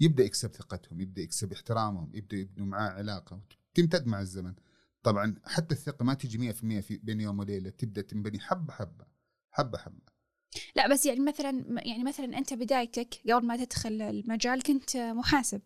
يبدأ 0.00 0.24
يكسب 0.24 0.50
ثقتهم 0.50 1.00
يبدأ 1.00 1.22
يكسب 1.22 1.52
احترامهم 1.52 2.10
يبدأ 2.14 2.36
يبنوا 2.36 2.66
معاه 2.66 2.90
علاقة 2.90 3.42
تمتد 3.74 4.06
مع 4.06 4.20
الزمن. 4.20 4.54
طبعا 5.02 5.34
حتى 5.44 5.74
الثقة 5.74 6.04
ما 6.04 6.14
تجي 6.14 6.52
100% 6.52 6.80
في 6.80 6.96
بين 7.02 7.20
يوم 7.20 7.38
وليلة 7.38 7.70
تبدأ 7.70 8.02
تنبني 8.02 8.40
حبة 8.40 8.72
حبة 8.72 9.04
حبة 9.50 9.78
حبة. 9.78 10.12
لا 10.76 10.88
بس 10.92 11.06
يعني 11.06 11.20
مثلا 11.20 11.64
يعني 11.86 12.04
مثلا 12.04 12.38
أنت 12.38 12.54
بدايتك 12.54 13.14
قبل 13.30 13.46
ما 13.46 13.64
تدخل 13.64 14.02
المجال 14.02 14.62
كنت 14.62 14.96
محاسب. 14.96 15.60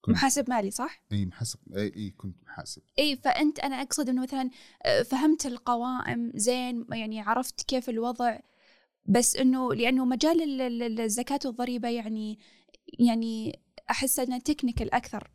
كنت. 0.00 0.14
محاسب 0.14 0.50
مالي 0.50 0.70
صح؟ 0.70 1.02
إي 1.12 1.26
محاسب. 1.26 1.58
إي, 1.76 1.92
أي 1.96 2.10
كنت 2.10 2.42
محاسب. 2.44 2.82
إي 2.98 3.16
فأنت 3.16 3.58
أنا 3.58 3.82
أقصد 3.82 4.08
إنه 4.08 4.22
مثلا 4.22 4.50
آه، 4.86 5.02
فهمت 5.02 5.46
القوائم 5.46 6.32
زين 6.34 6.86
يعني 6.92 7.20
عرفت 7.20 7.62
كيف 7.62 7.88
الوضع 7.88 8.38
بس 9.06 9.36
إنه 9.36 9.74
لأنه 9.74 10.04
مجال 10.04 10.42
ال- 10.42 10.60
ال- 10.60 10.82
ال- 10.82 11.00
الزكاة 11.00 11.40
والضريبه 11.44 11.88
يعني 11.88 12.38
يعني 12.98 13.60
أحس 13.90 14.18
إنه 14.18 14.38
تكنيكال 14.38 14.94
أكثر 14.94 15.30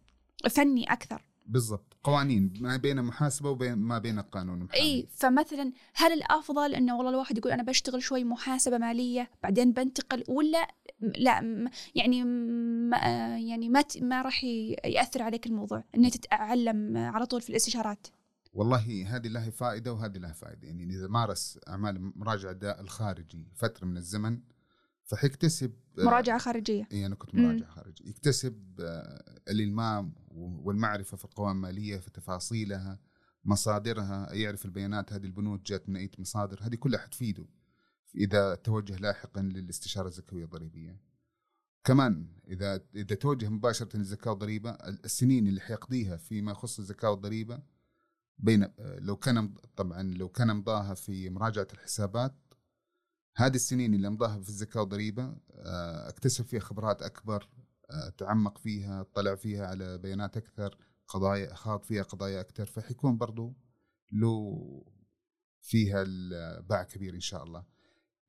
فني 0.50 0.94
أكثر. 0.94 1.26
بالضبط. 1.46 1.89
قوانين 2.04 2.54
ما 2.60 2.78
بين 2.78 3.02
محاسبة 3.02 3.50
وبين 3.50 3.74
ما 3.76 3.98
بين 4.00 4.20
القانون. 4.20 4.58
المحامي 4.62 4.82
اي 4.84 5.08
فمثلا 5.12 5.72
هل 5.94 6.12
الأفضل 6.14 6.76
إنه 6.76 6.98
والله 6.98 7.12
الواحد 7.12 7.38
يقول 7.38 7.52
أنا 7.52 7.64
بشتغل 7.64 8.02
شوي 8.04 8.24
محاسبة 8.24 8.78
مالية 8.78 9.30
بعدين 9.44 9.74
بنتقل 9.74 10.24
ولا 10.28 10.68
لا 11.02 11.70
يعني 11.96 12.24
م- 12.24 12.94
آه، 12.94 13.38
يعني 13.38 13.70
ما 13.70 13.84
ما 14.02 14.22
راح 14.22 14.44
يأثر 14.86 15.22
عليك 15.22 15.48
الموضوع 15.48 15.84
إنه 15.96 16.10
تتعلم 16.10 16.98
على 16.98 17.26
طول 17.26 17.42
في 17.42 17.50
الاستشارات؟ 17.50 18.08
والله 18.54 19.06
هذه 19.16 19.28
لها 19.28 19.50
فائدة 19.50 19.94
وهذه 19.94 20.18
لها 20.18 20.34
فائدة. 20.34 20.68
يعني 20.68 20.84
إذا 20.84 21.08
مارس 21.08 21.60
أعمال 21.68 22.12
مراجعة 22.20 22.52
الاداء 22.52 22.82
الخارجي 22.82 23.48
فترة 23.56 23.86
من 23.86 23.98
الزمن 23.98 24.40
فحيكتسب 25.04 25.74
آه، 26.00 26.04
مراجعة 26.04 26.38
خارجية. 26.38 26.88
إي 26.92 27.06
أنا 27.06 27.16
كنت 27.16 27.36
مم. 27.36 27.44
مراجع 27.46 27.66
خارجي 27.70 28.10
يكتسب 28.10 28.64
آه، 28.80 29.24
الإلمام 29.50 30.14
والمعرفة 30.40 31.18
في 31.18 31.26
القوائم 31.26 31.56
المالية 31.56 31.98
في 31.98 32.10
تفاصيلها 32.12 33.00
مصادرها. 33.46 34.34
يعرف 34.34 34.66
البيانات 34.66 35.14
هذه 35.14 35.26
البنود 35.26 35.64
جات 35.64 35.90
من 35.90 35.98
أي 35.98 36.12
مصادر. 36.20 36.60
هذه 36.62 36.76
كلها 36.76 37.00
حتفيده 37.00 37.46
إذا 38.16 38.56
توجه 38.56 38.96
لاحقا 38.96 39.42
للاستشارة 39.42 40.08
الزكويه 40.08 40.44
الضريبية. 40.44 41.10
كمان 41.84 42.28
إذا 42.48 42.82
إذا 42.96 43.16
توجه 43.16 43.50
مباشرة 43.50 43.98
للزكاه 43.98 44.32
والضريبه 44.32 44.72
السنين 45.06 45.48
اللي 45.48 45.62
حيقضيها 45.62 46.18
فيما 46.18 46.52
يخص 46.52 46.80
الزكاه 46.80 47.12
والضريبه 47.12 47.60
بين 48.38 48.68
لو 48.80 49.16
كان 49.18 49.54
طبعا 49.76 50.04
لو 50.04 50.30
كان 50.30 50.56
مضاها 50.56 50.94
في 50.94 51.30
مراجعة 51.30 51.68
الحسابات 51.74 52.36
هذه 53.36 53.56
السنين 53.56 53.94
اللي 53.94 54.08
امضاها 54.08 54.42
في 54.42 54.50
الزكاه 54.50 54.80
والضريبه 54.82 55.36
آه، 55.52 56.10
أكتسب 56.10 56.46
فيها 56.46 56.60
خبرات 56.60 57.02
أكبر 57.02 57.50
تعمق 58.18 58.58
فيها 58.58 59.04
طلع 59.04 59.36
فيها 59.36 59.68
على 59.68 59.98
بيانات 59.98 60.38
أكثر 60.38 60.78
قضايا 61.08 61.54
خاض 61.54 61.84
فيها 61.84 62.04
قضايا 62.04 62.42
أكثر 62.42 62.66
فحيكون 62.66 63.18
برضو 63.18 63.54
له 64.12 64.60
فيها 65.62 66.04
الباع 66.08 66.84
كبير 66.84 67.14
إن 67.16 67.20
شاء 67.20 67.44
الله. 67.44 67.66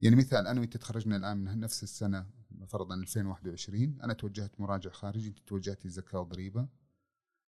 يعني 0.01 0.17
مثال 0.17 0.47
أنا 0.47 0.61
وأنت 0.61 0.77
تخرجنا 0.77 1.17
الآن 1.17 1.37
من 1.45 1.61
نفس 1.61 1.83
السنة 1.83 2.27
فرضا 2.69 2.95
2021 2.95 4.01
أنا 4.03 4.13
توجهت 4.13 4.61
مراجع 4.61 4.91
خارجي 4.91 5.29
أنت 5.29 5.39
توجهتي 5.39 5.89
زكاه 5.89 6.21
وضريبه 6.21 6.69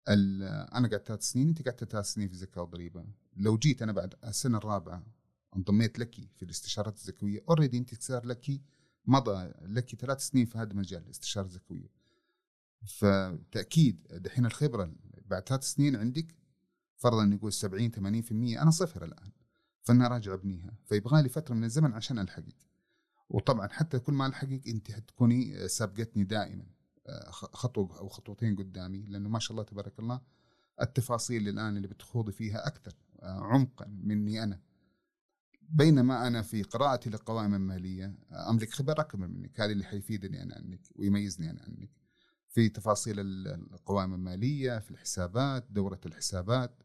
أنا 0.07 0.88
قعدت 0.88 1.07
ثلاث 1.07 1.22
سنين 1.22 1.48
أنت 1.48 1.65
قعدت 1.65 1.83
ثلاث 1.83 2.05
سنين 2.05 2.29
في 2.29 2.36
زكاه 2.36 2.62
وضريبه 2.62 3.05
لو 3.38 3.57
جيت 3.57 3.81
أنا 3.81 3.91
بعد 3.91 4.15
السنة 4.24 4.57
الرابعة 4.57 5.03
انضميت 5.55 6.00
لك 6.00 6.15
في 6.15 6.43
الإستشارات 6.43 6.95
الزكوية 6.95 7.43
اوريدي 7.50 7.77
أنت 7.77 8.01
صار 8.01 8.25
لك 8.25 8.62
مضى 9.05 9.51
لك 9.62 9.95
ثلاث 9.95 10.27
سنين 10.27 10.45
في 10.45 10.57
هذا 10.57 10.72
المجال 10.72 11.03
الاستشاره 11.03 11.45
الزكويه 11.45 11.89
فتاكيد 12.88 14.07
دحين 14.12 14.45
الخبرة 14.45 14.93
بعد 15.25 15.48
ثلاث 15.48 15.63
سنين 15.63 15.95
عندك 15.95 16.36
فرضا 16.95 17.25
نقول 17.25 17.53
70 17.53 17.91
80% 17.91 18.31
أنا 18.62 18.72
صفر 18.72 19.05
الآن 19.05 19.31
فأنا 19.81 20.07
راجع 20.07 20.33
أبنيها 20.33 20.72
فيبغى 20.86 21.22
لي 21.22 21.29
فترة 21.29 21.55
من 21.55 21.63
الزمن 21.63 21.93
عشان 21.93 22.19
ألحقك. 22.19 22.67
وطبعا 23.29 23.67
حتى 23.67 24.00
كل 24.00 24.13
ما 24.13 24.25
ألحقك 24.25 24.67
أنت 24.67 24.91
حتكوني 24.91 25.67
سابقتني 25.67 26.24
دائما 26.24 26.65
آه، 27.07 27.29
خطوة 27.31 28.00
أو 28.00 28.07
خطوتين 28.10 28.55
قدامي 28.55 29.05
لأنه 29.05 29.29
ما 29.29 29.39
شاء 29.39 29.51
الله 29.51 29.63
تبارك 29.63 30.00
الله 30.00 30.22
التفاصيل 30.81 31.50
الآن 31.50 31.77
اللي 31.77 31.88
بتخوضي 31.88 32.31
فيها 32.31 32.67
أكثر 32.67 32.93
آه، 33.19 33.39
عمقا 33.43 33.86
مني 34.03 34.43
أنا. 34.43 34.60
بينما 35.70 36.27
أنا 36.27 36.41
في 36.41 36.63
قراءتي 36.63 37.10
للقوائم 37.10 37.53
الماليه 37.53 38.15
أملك 38.50 38.74
خبره 38.74 39.01
أكبر 39.01 39.27
منك 39.27 39.60
هذا 39.62 39.72
اللي 39.72 39.84
حيفيدني 39.84 40.43
أنا 40.43 40.55
عنك 40.55 40.79
ويميزني 40.96 41.50
أنا 41.50 41.62
عنك. 41.62 41.89
في 42.50 42.70
تفاصيل 42.70 43.20
ال- 43.20 43.48
القوائم 43.74 44.13
المالية 44.13 44.79
في 44.79 44.91
الحسابات 44.91 45.65
دورة 45.70 46.00
الحسابات 46.05 46.84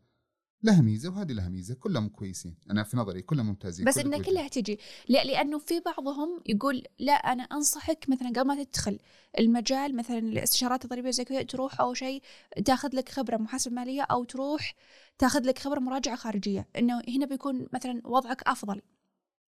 لها 0.62 0.80
ميزه 0.80 1.10
وهذه 1.10 1.32
لها 1.32 1.48
ميزه 1.48 1.74
كلهم 1.74 2.08
كويسين 2.08 2.56
أنا 2.70 2.84
في 2.84 2.96
نظري 2.96 3.22
كلهم 3.22 3.46
ممتازين 3.46 3.86
بس 3.86 3.94
كل 3.98 4.00
انها. 4.00 4.18
كلها 4.18 4.48
تجي 4.48 4.78
لا 5.08 5.24
لأنه 5.24 5.58
في 5.58 5.80
بعضهم 5.80 6.42
يقول 6.46 6.82
لا 6.98 7.12
أنا 7.12 7.42
أنصحك 7.42 8.04
مثلا 8.08 8.28
قبل 8.28 8.42
ما 8.42 8.64
تدخل 8.64 8.98
المجال 9.38 9.96
مثلا 9.96 10.18
الاستشارات 10.18 10.84
الضريبيه 10.84 11.10
زي 11.10 11.24
كذا 11.24 11.42
تروح 11.42 11.80
أو 11.80 11.94
شيء 11.94 12.22
تاخذ 12.64 12.88
لك 12.96 13.08
خبرة 13.08 13.36
محاسبة 13.36 13.74
مالية 13.74 14.02
أو 14.02 14.24
تروح 14.24 14.74
تاخذ 15.18 15.40
لك 15.40 15.58
خبرة 15.58 15.80
مراجعة 15.80 16.16
خارجية 16.16 16.68
إنه 16.78 17.02
هنا 17.08 17.26
بيكون 17.26 17.66
مثلا 17.72 18.02
وضعك 18.04 18.42
أفضل 18.42 18.82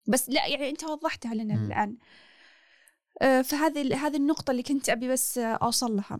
بس 0.08 0.28
لا 0.28 0.46
يعني 0.46 0.70
أنت 0.70 0.84
وضحتها 0.84 1.34
لنا 1.34 1.56
مم. 1.56 1.66
الآن 1.66 1.96
آه، 3.22 3.42
فهذه 3.42 4.06
هذه 4.06 4.16
النقطة 4.16 4.50
اللي 4.50 4.62
كنت 4.62 4.88
أبي 4.88 5.08
بس 5.08 5.38
أوصل 5.38 5.96
لها 5.96 6.18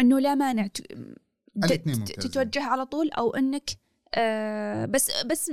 إنه 0.00 0.20
لا 0.20 0.34
مانع. 0.34 0.68
تتوجه 2.06 2.62
على 2.62 2.86
طول 2.86 3.10
أو 3.10 3.30
إنك 3.34 3.70
آه 4.16 4.84
بس 4.86 5.24
بس 5.24 5.52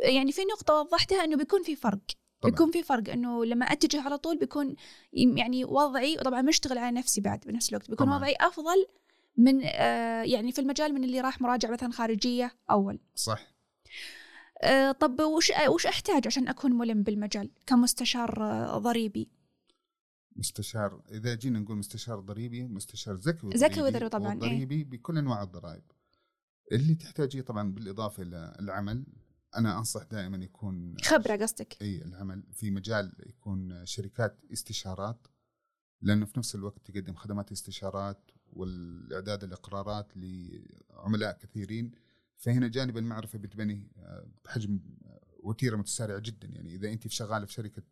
يعني 0.00 0.32
في 0.32 0.40
نقطة 0.44 0.74
وضحتها 0.74 1.24
إنه 1.24 1.36
بيكون 1.36 1.62
في 1.62 1.76
فرق 1.76 2.00
طبعاً. 2.40 2.50
بيكون 2.52 2.70
في 2.70 2.82
فرق 2.82 3.12
إنه 3.12 3.44
لما 3.44 3.66
أتجه 3.66 4.02
على 4.02 4.18
طول 4.18 4.38
بيكون 4.38 4.76
يعني 5.12 5.64
وضعي 5.64 6.16
طبعا 6.16 6.42
مشتغل 6.42 6.78
على 6.78 6.96
نفسي 6.96 7.20
بعد 7.20 7.40
بنفس 7.46 7.68
الوقت 7.68 7.90
بيكون 7.90 8.06
طبعاً. 8.06 8.18
وضعي 8.18 8.34
أفضل 8.40 8.86
من 9.36 9.60
آه 9.64 10.22
يعني 10.22 10.52
في 10.52 10.60
المجال 10.60 10.94
من 10.94 11.04
اللي 11.04 11.20
راح 11.20 11.40
مراجعة 11.40 11.70
مثلا 11.70 11.92
خارجية 11.92 12.52
أول 12.70 12.98
صح 13.14 13.46
آه 14.62 14.92
طب 14.92 15.20
وش 15.20 15.52
وش 15.68 15.86
أحتاج 15.86 16.26
عشان 16.26 16.48
أكون 16.48 16.72
ملم 16.72 17.02
بالمجال 17.02 17.50
كمستشار 17.66 18.42
آه 18.42 18.78
ضريبي 18.78 19.28
مستشار 20.36 21.00
إذا 21.10 21.34
جينا 21.34 21.58
نقول 21.58 21.76
مستشار 21.76 22.20
ضريبي 22.20 22.64
مستشار 22.68 23.16
زكوي 23.16 23.56
زكوي 23.56 23.90
ضريبي 23.90 24.08
طبعاً، 24.08 24.32
إيه. 24.32 24.38
ضريبي 24.38 24.84
بكل 24.84 25.18
أنواع 25.18 25.42
الضرائب 25.42 25.82
اللي 26.72 26.94
تحتاجيه 26.94 27.40
طبعا 27.40 27.72
بالإضافة 27.72 28.22
إلى 28.22 28.56
العمل 28.60 29.06
أنا 29.56 29.78
أنصح 29.78 30.02
دائما 30.02 30.44
يكون 30.44 30.96
خبرة 31.02 31.36
قصدك. 31.36 31.76
إي 31.82 32.02
العمل 32.02 32.42
في 32.52 32.70
مجال 32.70 33.12
يكون 33.26 33.86
شركات 33.86 34.38
استشارات 34.52 35.26
لأنه 36.02 36.26
في 36.26 36.38
نفس 36.38 36.54
الوقت 36.54 36.90
تقدم 36.90 37.14
خدمات 37.14 37.52
استشارات 37.52 38.30
والإعداد 38.52 39.44
الاقرارات 39.44 40.12
لعملاء 40.16 41.38
كثيرين. 41.38 41.92
فهنا 42.36 42.68
جانب 42.68 42.96
المعرفة 42.96 43.38
بتبني 43.38 43.90
آه، 43.98 44.28
بحجم 44.44 44.80
وتيرة 45.42 45.76
متسارعة 45.76 46.18
جدا. 46.18 46.48
يعني 46.48 46.74
إذا 46.74 46.92
انت 46.92 47.08
في 47.08 47.14
شغالة 47.14 47.46
في 47.46 47.52
شركة 47.52 47.82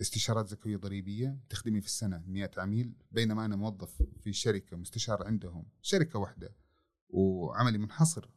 استشارات 0.00 0.48
زكويه 0.48 0.76
ضريبية 0.76 1.38
تخدمي 1.48 1.80
في 1.80 1.86
السنة 1.86 2.24
100 2.26 2.50
عميل 2.56 2.92
بينما 3.12 3.44
أنا 3.44 3.56
موظف 3.56 4.02
في 4.20 4.32
شركة 4.32 4.76
مستشار 4.76 5.26
عندهم 5.26 5.66
شركة 5.82 6.18
واحدة 6.18 6.54
وعملي 7.14 7.78
منحصر 7.78 8.30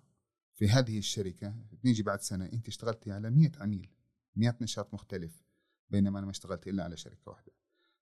في 0.53 0.69
هذه 0.69 0.97
الشركة. 0.97 1.55
نيجي 1.83 2.03
بعد 2.03 2.21
سنة 2.21 2.45
أنت 2.45 2.67
اشتغلتي 2.67 3.11
على 3.11 3.29
100 3.29 3.51
عميل 3.57 3.89
100 4.35 4.57
نشاط 4.61 4.93
مختلف 4.93 5.43
بينما 5.89 6.19
أنا 6.19 6.25
ما 6.25 6.31
اشتغلت 6.31 6.67
إلا 6.67 6.83
على 6.83 6.97
شركة 6.97 7.31
واحدة. 7.31 7.51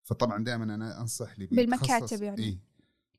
فطبعا 0.03 0.43
دائما 0.43 0.63
أنا 0.63 1.01
أنصح 1.01 1.31
اللي 1.31 1.45
بالمكاتب 1.45 2.23
يعني. 2.23 2.43
إيه. 2.43 2.59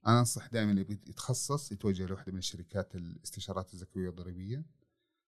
أنا 0.06 0.18
أنصح 0.18 0.46
دائما 0.46 0.70
اللي 0.70 0.84
بيتخصص 0.84 1.72
يتوجه 1.72 2.06
لواحدة 2.06 2.32
من 2.32 2.38
الشركات 2.38 2.94
الاستشارات 2.94 3.74
الزكويه 3.74 4.08
الضريبيه 4.08 4.64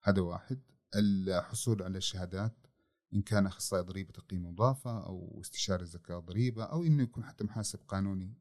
هذا 0.03 0.21
واحد. 0.21 0.61
الحصول 0.95 1.83
على 1.83 1.97
الشهادات 1.97 2.67
إن 3.13 3.21
كان 3.21 3.45
أخصائي 3.45 3.83
ضريبة 3.83 4.11
تقييم 4.11 4.45
مضافه 4.45 5.05
أو 5.05 5.41
استشاري 5.41 5.85
زكاه 5.85 6.19
ضريبة 6.19 6.63
أو 6.63 6.83
إنه 6.83 7.03
يكون 7.03 7.23
حتى 7.23 7.43
محاسب 7.43 7.79
قانوني. 7.87 8.33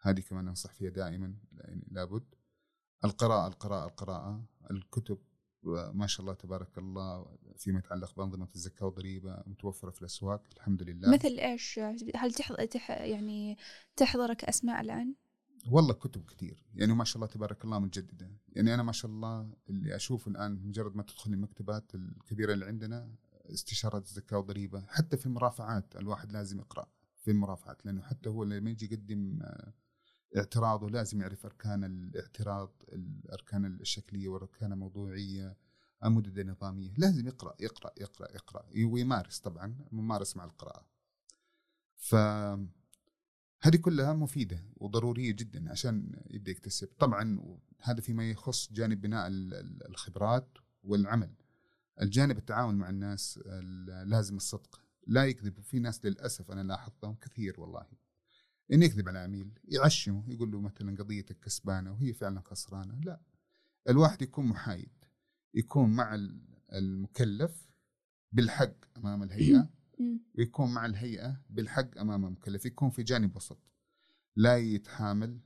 هذه 0.00 0.20
كمان 0.20 0.48
أنصح 0.48 0.72
فيها 0.72 0.90
دائما 0.90 1.34
لابد. 1.90 2.34
القراءة 3.04 3.48
القراءة 3.48 3.86
القراءة 3.86 4.44
الكتب 4.70 5.18
ما 5.92 6.06
شاء 6.06 6.20
الله 6.20 6.34
تبارك 6.34 6.78
الله 6.78 7.38
فيما 7.56 7.78
يتعلق 7.78 8.16
بأنظمة 8.16 8.48
الزكاة 8.54 8.86
والضريبه 8.86 9.42
متوفرة 9.46 9.90
في 9.90 10.00
الأسواق 10.00 10.42
الحمد 10.56 10.82
لله. 10.82 11.14
مثل 11.14 11.38
إيش؟ 11.38 11.78
هل 12.14 12.32
تحضر 12.32 12.64
تح 12.64 12.90
يعني 12.90 13.56
تحضرك 13.96 14.44
أسماء 14.44 14.80
الآن؟ 14.80 15.14
والله 15.70 15.94
كتب 15.94 16.24
كثير 16.24 16.64
يعني 16.74 16.92
ما 16.92 17.04
شاء 17.04 17.16
الله 17.16 17.26
تبارك 17.26 17.64
الله 17.64 17.78
متجددة. 17.78 18.30
يعني 18.48 18.74
أنا 18.74 18.82
ما 18.82 18.92
شاء 18.92 19.10
الله 19.10 19.50
اللي 19.70 19.96
أشوفه 19.96 20.30
الآن 20.30 20.66
مجرد 20.66 20.96
ما 20.96 21.02
تدخل 21.02 21.32
المكتبات 21.32 21.94
الكبيرة 21.94 22.52
اللي 22.52 22.66
عندنا 22.66 23.14
استشارات 23.52 24.06
الزكاة 24.06 24.36
والضريبه 24.36 24.84
حتى 24.88 25.16
في 25.16 25.26
المرافعات 25.26 25.96
الواحد 25.96 26.32
لازم 26.32 26.58
يقرأ 26.58 26.86
في 27.16 27.30
المرافعات 27.30 27.86
لأنه 27.86 28.02
حتى 28.02 28.28
هو 28.28 28.44
لما 28.44 28.70
يجي 28.70 28.86
يقدم 28.86 29.38
اعتراضه 30.36 30.88
لازم 30.90 31.20
يعرف 31.20 31.46
أركان 31.46 31.84
الاعتراض 31.84 32.72
الأركان 32.92 33.64
الشكلية 33.64 34.28
والأركان 34.28 34.72
الموضوعية 34.72 35.56
المدد 36.04 36.38
النظامية. 36.38 36.92
لازم 36.98 37.26
يقرأ 37.26 37.54
يقرأ 37.60 37.92
يقرأ 38.00 38.32
يقرأ 38.34 38.64
ويمارس 38.86 39.38
طبعا 39.38 39.74
ممارس 39.92 40.36
مع 40.36 40.44
القراءة. 40.44 40.86
ف 41.96 42.14
هذه 43.62 43.76
كلها 43.80 44.12
مفيدة 44.12 44.64
وضرورية 44.76 45.32
جدا 45.32 45.70
عشان 45.70 46.22
يبدأ 46.30 46.50
يكتسب. 46.50 46.88
طبعا 46.98 47.40
هذا 47.80 48.00
فيما 48.00 48.30
يخص 48.30 48.72
جانب 48.72 49.00
بناء 49.00 49.26
ال- 49.26 49.54
ال- 49.54 49.86
الخبرات 49.88 50.48
والعمل. 50.84 51.34
الجانب 52.00 52.38
التعامل 52.38 52.74
مع 52.76 52.88
الناس 52.90 53.40
ال- 53.46 54.08
لازم 54.10 54.36
الصدق. 54.36 54.80
لا 55.06 55.24
يكذب 55.24 55.60
في 55.60 55.78
ناس 55.78 56.04
للأسف 56.04 56.50
أنا 56.50 56.62
لاحظتهم 56.62 57.14
كثير 57.14 57.60
والله. 57.60 57.86
إن 58.72 58.82
يكذب 58.82 59.08
على 59.08 59.18
عميل 59.18 59.50
يعشمه 59.68 60.24
يقول 60.28 60.50
له 60.50 60.60
مثلا 60.60 60.96
قضيتك 60.96 61.38
كسبانة 61.40 61.92
وهي 61.92 62.12
فعلا 62.12 62.40
خسرانة 62.40 63.00
لا. 63.04 63.20
الواحد 63.88 64.22
يكون 64.22 64.46
محايد 64.46 64.92
يكون 65.54 65.90
مع 65.90 66.14
ال- 66.14 66.40
المكلف 66.72 67.68
بالحق 68.32 68.74
أمام 68.96 69.22
الهيئة 69.22 69.68
مم. 70.00 70.20
ويكون 70.34 70.74
مع 70.74 70.86
الهيئة 70.86 71.40
بالحق 71.50 71.98
أمام 71.98 72.24
المكلف 72.26 72.66
يكون 72.66 72.90
في 72.90 73.02
جانب 73.02 73.36
وسط. 73.36 73.58
لا 74.36 74.56
يتحامل 74.58 75.40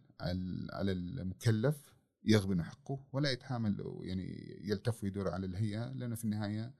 على 0.72 0.92
المكلف 0.92 1.94
يغبن 2.24 2.62
حقه 2.62 3.06
ولا 3.12 3.30
يتحامل 3.30 3.98
يعني 4.02 4.58
يلتف 4.64 5.04
ويدور 5.04 5.28
على 5.28 5.46
الهيئة 5.46 5.92
لأنه 5.92 6.14
في 6.14 6.24
النهاية 6.24 6.74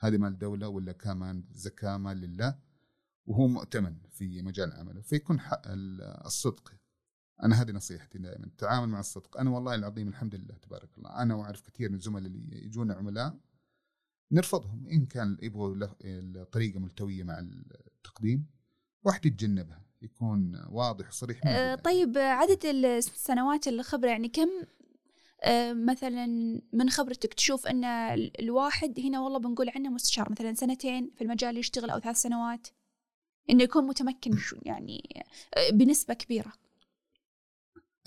هذه 0.00 0.16
مال 0.18 0.38
دولة 0.38 0.68
ولا 0.68 0.92
كمان 0.92 1.44
زكاة 1.52 1.96
مال 1.96 2.16
لله. 2.16 2.58
وهو 3.30 3.46
مؤتمن 3.48 3.96
في 4.10 4.42
مجال 4.42 4.72
عمله 4.72 5.00
فيكون 5.00 5.40
حق 5.40 5.62
ال- 5.66 6.02
الصدق. 6.26 6.72
أنا 7.42 7.62
هذه 7.62 7.70
نصيحتي 7.70 8.18
دائما 8.18 8.46
التعامل 8.46 8.88
مع 8.88 9.00
الصدق. 9.00 9.36
أنا 9.38 9.50
والله 9.50 9.74
العظيم 9.74 10.08
الحمد 10.08 10.34
لله 10.34 10.54
تبارك 10.54 10.98
الله. 10.98 11.22
أنا 11.22 11.34
وأعرف 11.34 11.60
كثير 11.60 11.88
من 11.88 11.94
الزملاء 11.94 12.26
اللي 12.26 12.64
يجونا 12.64 12.94
عملاء 12.94 13.36
نرفضهم. 14.32 14.86
إن 14.86 15.06
كان 15.06 15.38
يبغوا 15.42 15.76
الطريقة 16.04 16.80
ملتوية 16.80 17.22
مع 17.22 17.38
التقديم 17.38 18.46
واحد 19.04 19.26
يتجنبها 19.26 19.82
يكون 20.02 20.62
واضح 20.68 21.08
وصريح 21.08 21.40
آه،. 21.46 21.74
طيب 21.74 22.18
عدد 22.18 22.66
السنوات 22.66 23.68
الخبرة 23.68 24.08
يعني 24.08 24.28
كم 24.28 24.48
آه، 25.44 25.72
مثلا 25.72 26.26
من 26.72 26.90
خبرتك 26.90 27.34
تشوف 27.34 27.66
أن 27.66 27.84
ال- 27.84 28.40
الواحد 28.40 29.00
هنا 29.00 29.20
والله 29.20 29.38
بنقول 29.38 29.68
عنه 29.68 29.90
مستشار 29.90 30.32
مثلا 30.32 30.54
سنتين 30.54 31.10
في 31.16 31.24
المجال 31.24 31.56
يشتغل 31.56 31.90
أو 31.90 31.98
ثلاث 32.00 32.16
سنوات؟ 32.16 32.68
إنه 33.50 33.62
يكون 33.64 33.84
متمكن 33.86 34.38
يعني 34.62 35.24
آه، 35.56 35.70
بنسبة 35.70 36.14
كبيرة 36.14 36.52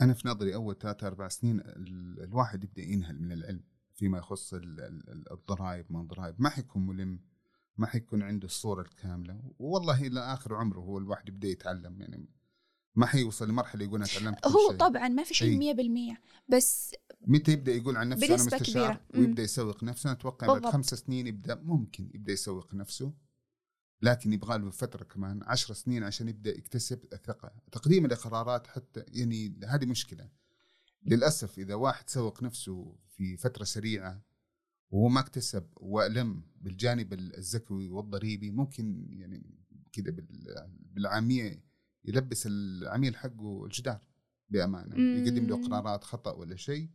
أنا 0.02 0.14
في 0.14 0.28
نظري 0.28 0.56
أول 0.56 0.78
ثلاثة 0.78 1.08
أربع 1.08 1.28
سنين 1.28 1.60
ال- 1.60 2.24
الواحد 2.24 2.64
يبدأ 2.64 2.82
ينهل 2.82 3.22
من 3.22 3.32
العلم 3.32 3.64
فيما 3.96 4.18
يخص 4.18 4.54
ال- 4.54 4.80
ال- 4.80 5.32
الضرائب 5.32 5.86
ما 5.90 6.02
الضرائب 6.02 6.36
ما 6.40 6.50
حيكون 6.50 6.86
ملم 6.86 7.20
ما 7.78 7.88
حيكون 7.88 8.22
عنده 8.24 8.46
الصورة 8.46 8.82
الكاملة 8.82 9.42
والله 9.60 10.08
إلى 10.08 10.20
آخر 10.20 10.56
عمره 10.56 10.80
هو 10.80 10.98
الواحد 10.98 11.30
يبدأ 11.30 11.48
يتعلم 11.48 12.02
يعني 12.02 12.30
ما 12.96 13.06
حيوصل 13.06 13.50
لمرحلة 13.50 13.84
يقول 13.84 13.96
أنا 14.00 14.06
تعلمت 14.06 14.48
هو 14.48 14.70
شيء. 14.70 14.78
طبعا 14.80 15.08
ما 15.08 15.24
في 15.24 15.34
شيء 15.34 15.50
إي. 15.52 15.58
مية 15.58 15.74
بالمية 15.74 16.22
بس 16.48 16.96
متى 17.28 17.52
يبدأ 17.52 17.72
يقول 17.72 17.98
عن 17.98 18.10
نفسه 18.10 18.26
أنا 18.26 18.36
مستشار 18.36 18.96
كبيرة. 18.96 19.02
ويبدأ 19.16 19.44
يسوق 19.44 19.84
نفسه 19.84 20.08
أنا 20.10 20.18
أتوقع 20.20 20.48
بعد. 20.48 20.66
خمس 20.66 20.86
سنين 20.94 21.28
يبدأ 21.28 21.56
ممكن 21.56 22.12
يبدأ 22.14 22.34
يسوق 22.34 22.74
نفسه 22.74 23.14
لكن 24.04 24.34
يبغى 24.34 24.58
له 24.58 24.70
فترة 24.70 25.04
كمان 25.04 25.44
عشر 25.44 25.74
سنين 25.74 26.04
عشان 26.04 26.30
يبدأ 26.30 26.50
يكتسب 26.50 27.00
الثقة. 27.14 27.52
تقديم 27.72 28.06
الاقرارات 28.06 28.68
حتى 28.68 29.04
يعني 29.08 29.60
هذه 29.66 29.86
مشكلة. 29.86 30.30
للأسف 31.06 31.60
إذا 31.60 31.76
واحد 31.76 32.10
سوق 32.10 32.44
نفسه 32.44 32.96
في 33.08 33.38
فترة 33.38 33.64
سريعة 33.64 34.22
وهو 34.90 35.08
ما 35.10 35.20
اكتسب 35.20 35.68
وألم 35.76 36.44
بالجانب 36.62 37.14
الزكوي 37.14 37.90
والضريبي 37.90 38.52
ممكن 38.52 39.08
يعني 39.10 39.44
كذا 39.94 40.12
بال- 40.12 40.70
بالعاميه 40.94 41.64
يلبس 42.06 42.48
العميل 42.48 43.16
حقه 43.16 43.66
الجدار 43.66 44.08
بأمانة. 44.50 44.96
مم. 44.96 45.24
يقدم 45.26 45.48
له 45.48 45.68
قرارات 45.68 46.04
خطأ 46.04 46.32
ولا 46.32 46.56
شيء. 46.56 46.90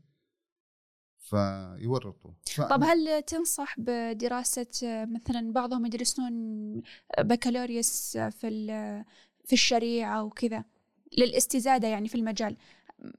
فيورطوا. 1.18 2.30
ف... 2.46 2.60
طب 2.60 2.82
هل 2.82 3.22
تنصح 3.22 3.74
بدراسة 3.78 4.66
مثلا 4.84 5.52
بعضهم 5.52 5.86
يدرسون 5.86 6.32
بكالوريوس 7.18 8.16
في 8.16 9.04
في 9.44 9.52
الشريعة 9.52 10.24
وكذا 10.24 10.64
للاستزادة 11.18 11.88
يعني 11.88 12.08
في 12.08 12.14
المجال؟ 12.14 12.56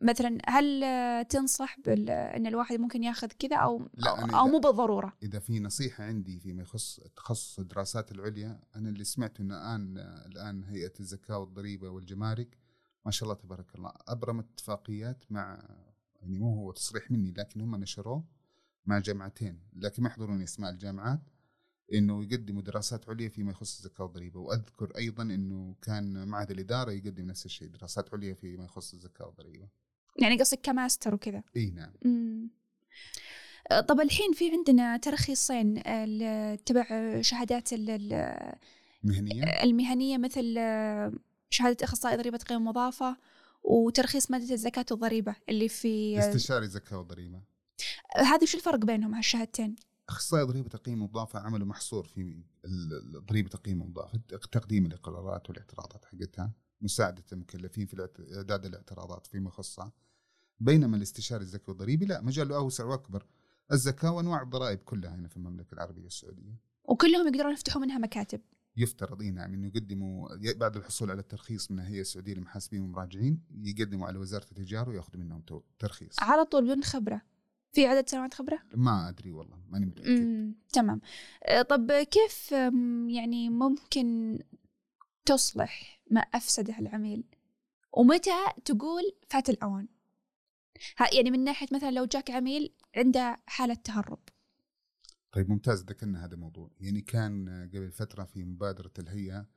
مثلا 0.01 0.37
هل 0.47 0.85
تنصح 1.25 1.79
بال... 1.79 2.09
إن 2.09 2.47
الواحد 2.47 2.79
ممكن 2.79 3.03
ياخذ 3.03 3.27
كذا 3.27 3.55
أو 3.55 3.87
أو, 4.33 4.47
مو 4.47 4.59
بالضرورة؟ 4.59 5.13
إذا 5.23 5.39
في 5.39 5.59
نصيحة 5.59 6.03
عندي 6.03 6.39
فيما 6.39 6.61
يخص 6.61 6.99
تخصص 7.15 7.59
الدراسات 7.59 8.11
العليا 8.11 8.59
أنا 8.75 8.89
اللي 8.89 9.03
سمعته 9.03 9.41
ان 9.41 9.51
الآن 9.51 9.97
الآن 10.25 10.63
هيئة 10.63 10.93
الزكاة 10.99 11.37
والضريبة 11.37 11.89
والجمارك 11.89 12.57
ما 13.05 13.11
شاء 13.11 13.29
الله 13.29 13.41
تبارك 13.41 13.75
الله 13.75 13.93
أبرمت 14.07 14.45
اتفاقيات 14.53 15.25
مع 15.29 15.63
يعني 16.21 16.39
مو 16.39 16.55
هو 16.55 16.71
تصريح 16.71 17.11
مني 17.11 17.31
لكن 17.37 17.61
هم 17.61 17.75
نشروه 17.75 18.23
مع 18.85 18.99
جامعتين. 18.99 19.59
لكن 19.75 20.03
ما 20.03 20.09
يحضرون 20.09 20.41
أسماء 20.41 20.71
الجامعات 20.71 21.19
إنه 21.93 22.23
يقدموا 22.23 22.61
دراسات 22.61 23.09
عليا 23.09 23.29
فيما 23.29 23.51
يخص 23.51 23.77
الزكاه 23.77 24.03
والضريبه 24.03 24.39
وأذكر 24.39 24.91
أيضا 24.97 25.23
إنه 25.23 25.75
كان 25.81 26.27
معهد 26.27 26.51
الإدارة 26.51 26.91
يقدم 26.91 27.25
نفس 27.25 27.45
الشيء 27.45 27.67
دراسات 27.67 28.13
عليا 28.13 28.33
فيما 28.33 28.63
يخص 28.65 28.93
الزكاه 28.93 29.25
والضريبه 29.25 29.67
يعني 30.21 30.37
قصدك 30.39 30.59
كماستر 30.63 31.15
وكذا؟ 31.15 31.43
إي 31.55 31.71
نعم. 31.71 31.91
مم. 32.05 32.49
آه، 33.71 33.81
طب 33.81 33.99
الحين 33.99 34.33
في 34.33 34.51
عندنا 34.51 34.97
ترخيصين 34.97 35.77
ال- 35.87 36.63
تبع 36.63 36.85
شهادات 37.21 37.73
ال- 37.73 37.89
ال- 37.89 38.53
مهنية؟ 39.03 39.43
المهنية 39.43 40.17
مثل 40.17 40.55
آه، 40.57 41.11
شهادة 41.49 41.85
أخصائي 41.85 42.17
ضريبة 42.17 42.37
قيمه 42.37 42.59
مضافه 42.69 43.17
وترخيص 43.63 44.31
مادة 44.31 44.53
الزكاة 44.53 44.85
والضريبه 44.91 45.35
اللي 45.49 45.69
في 45.69 46.19
استشاري 46.19 46.67
زكاة 46.67 46.99
وضريبة. 46.99 47.41
هذه 48.15 48.45
شو 48.45 48.57
الفرق 48.57 48.85
بينهم 48.85 49.15
هالشهادتين؟ 49.15 49.75
أخصائي 50.09 50.43
ضريبة 50.43 50.69
تقييم 50.69 51.03
مضافة 51.03 51.39
عمله 51.39 51.65
محصور 51.65 52.03
في 52.03 52.43
ضريبة 53.29 53.49
تقييم 53.49 53.81
مضافة 53.81 54.17
تقديم 54.51 54.85
الإقرارات 54.85 55.49
والاعتراضات 55.49 56.05
حقتها 56.05 56.51
مساعدة 56.81 57.23
المكلفين 57.33 57.85
في 57.85 58.07
إعداد 58.35 58.65
الاعتراضات 58.65 59.27
فيما 59.27 59.49
يخصها. 59.49 59.91
بينما 60.59 60.97
الاستشاري 60.97 61.43
الزكاة 61.43 61.65
والضريبي 61.67 62.05
لا 62.05 62.21
مجاله 62.21 62.55
أوسع 62.55 62.85
وأكبر. 62.85 63.25
الزكاة 63.71 64.11
وأنواع 64.11 64.41
الضرائب 64.41 64.79
كلها 64.79 65.15
هنا 65.15 65.27
في 65.27 65.37
المملكة 65.37 65.73
العربية 65.73 66.07
السعودية. 66.07 66.55
وكلهم 66.83 67.27
يقدرون 67.27 67.53
يفتحوا 67.53 67.81
منها 67.81 67.97
مكاتب. 67.97 68.41
يفترض 68.79 69.21
إيه 69.21 69.31
نعم 69.31 69.53
إنه 69.53 69.67
يقدموا 69.67 70.29
بعد 70.53 70.75
الحصول 70.77 71.11
على 71.11 71.19
الترخيص 71.19 71.71
من 71.71 71.79
الهيئة 71.79 72.01
السعودية 72.01 72.33
للمحاسبين 72.33 72.81
والمراجعين 72.81 73.41
يقدموا 73.63 74.07
على 74.07 74.17
وزارة 74.17 74.45
التجارة 74.51 74.89
ويأخذوا 74.89 75.23
منهم 75.23 75.43
ترخيص. 75.79 76.15
على 76.19 76.45
طول 76.45 76.63
بدون 76.63 76.83
خبرة. 76.83 77.21
في 77.73 77.85
عدد 77.85 78.09
سنوات 78.09 78.33
خبرة؟ 78.33 78.59
ما 78.75 79.09
أدري 79.09 79.31
والله 79.31 79.57
ماني 79.69 79.85
متأكد. 79.85 80.53
تمام. 80.73 81.01
آه، 81.43 81.61
طب 81.61 81.91
كيف 81.91 82.51
يعني 83.07 83.49
ممكن 83.49 84.39
تصلح 85.25 86.01
ما 86.11 86.21
أفسده 86.21 86.79
العميل؟ 86.79 87.23
ومتى 87.93 88.31
تقول 88.65 89.03
فات 89.29 89.49
الأوان؟ 89.49 89.87
يعني 91.13 91.31
من 91.31 91.43
ناحية 91.43 91.67
مثلا 91.71 91.91
لو 91.91 92.05
جاك 92.05 92.31
عميل 92.31 92.73
عنده 92.95 93.37
حالة 93.45 93.73
تهرب. 93.73 94.19
طيب 95.31 95.49
ممتاز. 95.49 95.83
ذكرنا 95.83 96.25
هذا 96.25 96.33
الموضوع 96.33 96.71
يعني 96.79 97.01
كان 97.01 97.49
قبل 97.73 97.91
فترة 97.91 98.23
في 98.23 98.43
مبادرة 98.43 98.93
الهيئة 98.99 99.47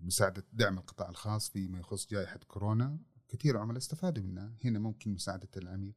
لمساعدة 0.00 0.44
دعم 0.52 0.78
القطاع 0.78 1.08
الخاص 1.08 1.50
فيما 1.50 1.78
يخص 1.78 2.06
جائحة 2.10 2.38
كورونا. 2.38 2.98
كثير 3.28 3.56
عملاء 3.58 3.78
استفادوا 3.78 4.24
منها. 4.24 4.56
هنا 4.64 4.78
ممكن 4.78 5.10
مساعدة 5.10 5.48
العميل. 5.56 5.94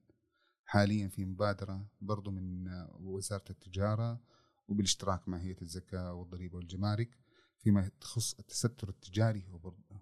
حاليا 0.66 1.08
في 1.08 1.26
مبادرة 1.26 1.90
برضو 2.02 2.32
من 2.32 2.68
وزارة 3.00 3.46
التجارة 3.50 4.22
وبالاشتراك 4.68 5.28
مع 5.28 5.38
هيئة 5.38 5.62
الزكاة 5.62 6.14
والضريبة 6.14 6.58
والجمارك 6.58 7.18
فيما 7.58 7.92
يخص 8.02 8.40
التستر 8.40 8.90
التجاري. 8.90 9.46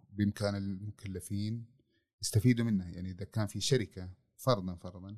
بإمكان 0.10 0.56
المكلفين 0.56 1.66
يستفيدوا 2.22 2.66
منها. 2.66 2.90
يعني 2.90 3.12
إذا 3.12 3.26
كان 3.26 3.48
في 3.48 3.62
شركة 3.62 4.10
فرضا 4.38 4.76
فرضا 4.76 5.18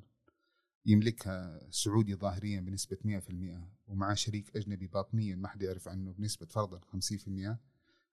يملكها 0.86 1.60
سعودي 1.70 2.14
ظاهريا 2.14 2.60
بنسبة 2.60 2.96
100% 3.04 3.60
ومع 3.86 4.14
شريك 4.14 4.56
أجنبي 4.56 4.86
باطنيا 4.86 5.36
ما 5.36 5.48
حد 5.48 5.62
يعرف 5.62 5.88
عنه 5.88 6.12
بنسبة 6.12 6.46
فرضا 6.46 6.80
50% 6.80 7.58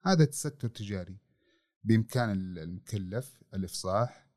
هذا 0.05 0.25
تستر 0.25 0.67
تجاري. 0.67 1.17
بإمكان 1.83 2.31
المكلف 2.57 3.43
الإفصاح 3.53 4.29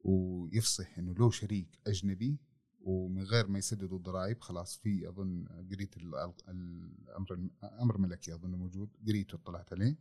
ويفصح 0.00 0.98
إنه 0.98 1.14
له 1.14 1.30
شريك 1.30 1.78
أجنبي 1.86 2.38
ومن 2.80 3.22
غير 3.22 3.46
ما 3.48 3.58
يسددوا 3.58 3.98
الضرائب 3.98 4.40
خلاص 4.40 4.76
في 4.78 5.08
أظن 5.08 5.46
قريت 5.72 5.96
ال- 5.96 6.32
الأمر 6.48 7.48
أمر 7.82 7.98
ملكي 7.98 8.34
أظن 8.34 8.50
موجود 8.50 8.90
قريته 9.06 9.34
اطلعت 9.36 9.72
عليه. 9.72 9.98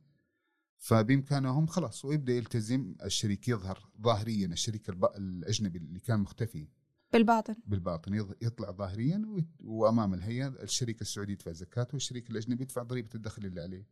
فبإمكانهم 0.77 1.65
خلاص 1.67 2.05
ويبدأ 2.05 2.33
يلتزم 2.33 2.95
الشريك 3.03 3.47
يظهر 3.47 3.89
ظاهريا 4.01 4.47
الشريك 4.47 4.89
الأجنبي 4.89 5.77
اللي 5.77 5.99
كان 5.99 6.19
مختفي. 6.19 6.67
بالباطن 7.13 7.55
بالباطن 7.65 8.13
يطلع 8.41 8.71
ظاهريا 8.71 9.45
وأمام 9.59 10.13
الهيئة 10.13 10.47
الشريك 10.47 11.01
السعودي 11.01 11.31
يدفع 11.31 11.51
زكاته 11.51 11.93
والشريك 11.93 12.29
الأجنبي 12.29 12.63
يدفع 12.63 12.83
ضريبة 12.83 13.09
الدخل 13.15 13.45
اللي 13.45 13.61
عليه. 13.61 13.87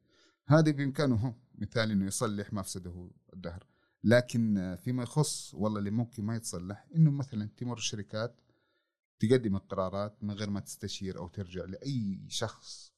هذا 0.45 0.71
بإمكانه 0.71 1.35
مثال 1.55 1.91
إنه 1.91 2.05
يصلح 2.05 2.53
مفسده 2.53 3.11
الدهر. 3.33 3.63
لكن 4.03 4.75
فيما 4.83 5.03
يخص 5.03 5.53
والله 5.53 5.79
اللي 5.79 5.91
ممكن 5.91 6.23
ما 6.23 6.35
يتصلح 6.35 6.87
إنه 6.95 7.11
مثلا 7.11 7.49
تمر 7.57 7.77
الشركات 7.77 8.41
تقدم 9.19 9.55
القرارات 9.55 10.23
من 10.23 10.31
غير 10.31 10.49
ما 10.49 10.59
تستشير 10.59 11.17
أو 11.17 11.27
ترجع 11.27 11.65
لأي 11.65 12.25
شخص 12.27 12.93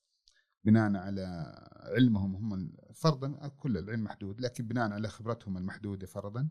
بناء 0.64 0.96
على 0.96 1.54
علمهم 1.96 2.36
هم 2.36 2.72
فرضا 2.94 3.48
كل 3.48 3.78
العلم 3.78 4.04
محدود 4.04 4.42
لكن 4.42 4.68
بناء 4.68 4.92
على 4.92 5.08
خبرتهم 5.08 5.58
المحدودة 5.58 6.08
فرضا 6.08 6.50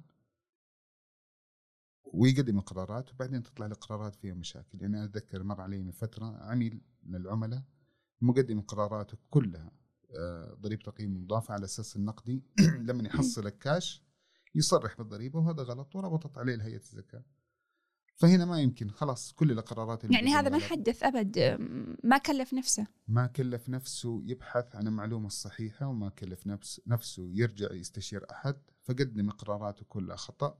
ويقدم 2.13 2.59
القرارات 2.59 3.13
وبعدين 3.13 3.43
تطلع 3.43 3.67
القرارات 3.67 4.15
فيها 4.15 4.35
مشاكل. 4.35 4.83
يعني 4.83 4.97
أنا 4.97 5.05
أتذكر 5.05 5.43
مر 5.43 5.61
علي 5.61 5.83
من 5.83 5.91
فترة 5.91 6.37
عميل 6.43 6.81
من 7.03 7.15
العملاء 7.15 7.63
مقدم 8.21 8.61
قراراته 8.61 9.19
كلها 9.31 9.71
آه، 10.19 10.55
ضريبة 10.55 10.83
تقييم 10.83 11.23
مضافة 11.23 11.55
على 11.55 11.65
أساس 11.65 11.97
النقدي. 11.97 12.43
لما 12.89 13.05
يحصل 13.09 13.47
الكاش 13.47 14.03
يصرح 14.55 14.99
بالضريبة 14.99 15.39
وهذا 15.39 15.63
غلط 15.63 15.97
وربطت 15.97 16.39
عليه 16.39 16.63
هيئه 16.63 16.77
الزكاة. 16.77 17.25
فهنا 18.17 18.45
ما 18.45 18.61
يمكن 18.61 18.91
خلاص 18.91 19.33
كل 19.33 19.51
القرارات 19.51 20.05
اللي 20.05 20.15
يعني 20.15 20.31
هذا 20.31 20.49
ما. 20.49 20.59
حدث 20.59 21.03
أبد 21.03 21.39
ما 22.05 22.19
كلف 22.19 22.55
نفسه. 22.55 22.87
ما 23.09 23.27
كلف 23.27 23.69
نفسه 23.69 24.23
يبحث 24.25 24.77
عن 24.77 24.87
المعلومة 24.87 25.27
الصحيحة 25.27 25.87
وما 25.87 26.09
كلف 26.09 26.47
نفس 26.47 26.81
نفسه 26.87 27.31
يرجع 27.35 27.73
يستشير 27.73 28.27
أحد 28.31 28.57
فقدم 28.83 29.31
قراراته 29.31 29.85
كلها 29.89 30.17
خطأ. 30.17 30.59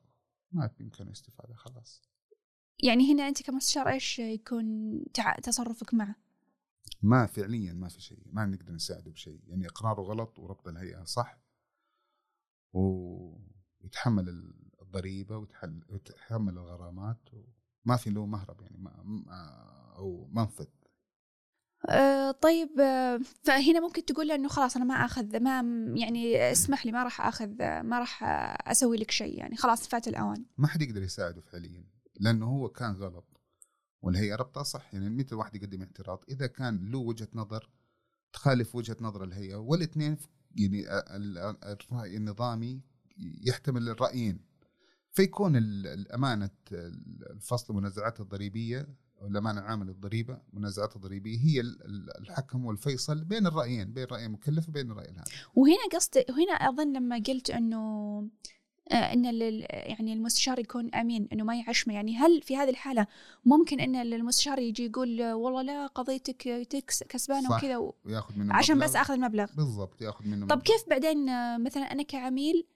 ما 0.57 0.71
بامكانه 0.79 1.11
استفاده 1.13 1.55
خلاص. 1.55 2.03
يعني 2.83 3.13
هنا 3.13 3.29
أنت 3.29 3.43
كمستشار 3.43 3.89
إيش 3.89 4.19
يكون. 4.19 5.01
تصرفك 5.43 5.95
معه؟ 5.95 6.15
ما 7.03 7.27
فعليا 7.27 7.73
ما 7.73 7.89
في 7.89 8.01
شيء 8.01 8.23
ما 8.27 8.47
نقدر 8.47 8.73
نساعده 8.73 9.11
بشيء. 9.11 9.41
يعني 9.47 9.67
إقراره 9.67 10.03
غلط 10.03 10.39
وربط 10.39 10.69
الهيئة 10.69 11.05
صح 11.05 11.39
ويتحمل 12.73 14.55
الضريبة 14.83 15.37
ويتحل- 15.39 15.85
ويتحمل 15.89 16.53
الغرامات 16.59 17.21
وما 17.33 17.97
في 17.97 18.11
له 18.11 18.27
مهرب 18.27 18.61
يعني 18.61 18.77
ما 18.79 19.03
ما- 19.03 19.93
أو 19.97 20.27
منفذ. 20.33 20.67
أه 21.89 22.31
طيب 22.31 22.81
آه، 22.81 23.21
فهنا 23.43 23.81
ممكن 23.81 24.05
تقول 24.05 24.29
له 24.29 24.35
إنه 24.35 24.49
خلاص 24.49 24.77
أنا 24.77 24.85
ما 24.85 24.95
آخذ 24.95 25.41
ما 25.41 25.61
يعني 25.99 26.51
اسمح 26.53 26.87
لي 26.87 26.93
ما 26.93 27.03
راح 27.03 27.21
آخذ 27.21 27.49
ما 27.83 27.99
راح 27.99 28.25
أسوي 28.69 28.97
لك 28.97 29.11
شيء 29.11 29.39
يعني 29.39 29.57
خلاص 29.57 29.89
فات 29.89 30.09
الأوان. 30.09 30.45
ما 30.59 30.67
حد 30.69 30.83
يقدر 30.83 31.03
يساعده 31.03 31.41
فعليا 31.41 31.85
لأنه 32.21 32.47
هو 32.47 32.69
كان 32.69 32.93
غلط 32.93 33.41
والهيئه 34.03 34.35
ربطها 34.37 34.63
صح 34.63 34.95
يعني 34.95 35.11
متى 35.11 35.33
الواحد 35.35 35.55
يقدم 35.57 35.83
اعتراض؟ 35.83 36.25
إذا 36.29 36.47
كان 36.47 36.89
له 36.91 36.99
وجهة 36.99 37.29
نظر 37.35 37.71
تخالف 38.33 38.75
وجهة 38.75 38.97
نظر 39.01 39.25
الهيئه 39.25 39.57
والإثنين 39.57 40.17
يعني 40.57 40.81
ال- 40.99 41.39
ال- 41.39 41.65
الرأي 41.65 42.17
النظامي 42.17 42.81
يحتمل 43.47 43.89
الرأيين 43.89 44.41
فيكون 45.13 45.57
ال- 45.57 45.87
الأمانة 45.87 46.51
الفصل 47.31 47.73
المنازعات 47.75 48.21
الضريبية 48.21 48.89
الامانه 49.23 49.61
العامة 49.61 49.85
للضريبة 49.85 50.39
المنازعات 50.53 50.97
الضريبيه 50.97 51.39
هي 51.39 51.61
ال- 51.61 51.85
ال- 51.85 52.19
الحكم 52.21 52.65
والفيصل 52.65 53.25
بين 53.25 53.47
الرأيين 53.47 53.93
بين 53.93 54.07
رأي 54.11 54.27
المكلف 54.27 54.69
وبين 54.69 54.91
الرأي 54.91 55.09
الهام 55.11 55.25
وهنا 55.55 55.87
قصد 55.93 56.25
هنا 56.31 56.53
أظن 56.53 56.93
لما 56.93 57.23
قلت 57.29 57.51
إنه 57.51 57.77
آه، 58.91 58.95
إن 59.13 59.25
يعني 59.71 60.13
المستشار 60.13 60.59
يكون 60.59 60.95
أمين 60.95 61.29
إنه 61.33 61.45
ما 61.45 61.57
يعشمه 61.57 61.95
يعني 61.95 62.17
هل 62.17 62.43
في 62.43 62.57
هذه 62.57 62.71
الحالة 62.71 63.07
ممكن 63.45 63.81
إن 63.81 63.97
المستشار 63.97 64.59
يجي 64.59 64.85
يقول 64.87 65.23
والله 65.33 65.63
لا 65.63 65.87
قضيتك 65.87 66.43
تكس 66.71 67.03
كسبانه. 67.03 67.57
وكذا 67.57 67.77
و- 67.77 67.95
وياخذ 68.05 68.39
منه 68.39 68.55
عشان. 68.55 68.79
بس 68.79 68.97
أخذ 68.97 69.15
المبلغ 69.15 69.47
بالضبط 69.57 70.03
ياخذ 70.03 70.25
منه 70.27 70.47
طب 70.47 70.53
مبلغ. 70.57 70.65
كيف 70.65 70.89
بعدين 70.91 71.29
آه، 71.29 71.59
مثلا 71.59 71.83
أنا 71.93 72.03
كعميل 72.03 72.67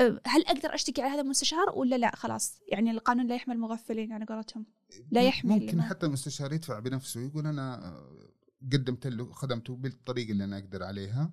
آه، 0.00 0.20
هل 0.26 0.42
أقدر 0.46 0.74
أشتكي 0.74 1.02
على 1.02 1.12
هذا 1.14 1.20
المستشار 1.20 1.70
ولا 1.74 1.96
لا 1.96 2.16
خلاص 2.16 2.60
يعني 2.68 2.90
القانون 2.90 3.26
لا 3.26 3.34
يحمل 3.34 3.58
مغفلين 3.58 4.12
على 4.12 4.24
قولتهم 4.24 4.66
لا 5.10 5.22
يحمل 5.22 5.60
ممكن 5.60 5.76
ما- 5.76 5.82
حتى 5.82 6.06
المستشار 6.06 6.52
يدفع 6.52 6.78
بنفسه 6.78 7.20
يقول 7.20 7.46
أنا 7.46 7.86
آه، 7.88 8.30
قدمت 8.72 9.06
له 9.06 9.32
خدمته 9.32 9.76
بالطريقة 9.76 10.32
اللي 10.32 10.44
أنا 10.44 10.58
أقدر 10.58 10.82
عليها 10.82 11.30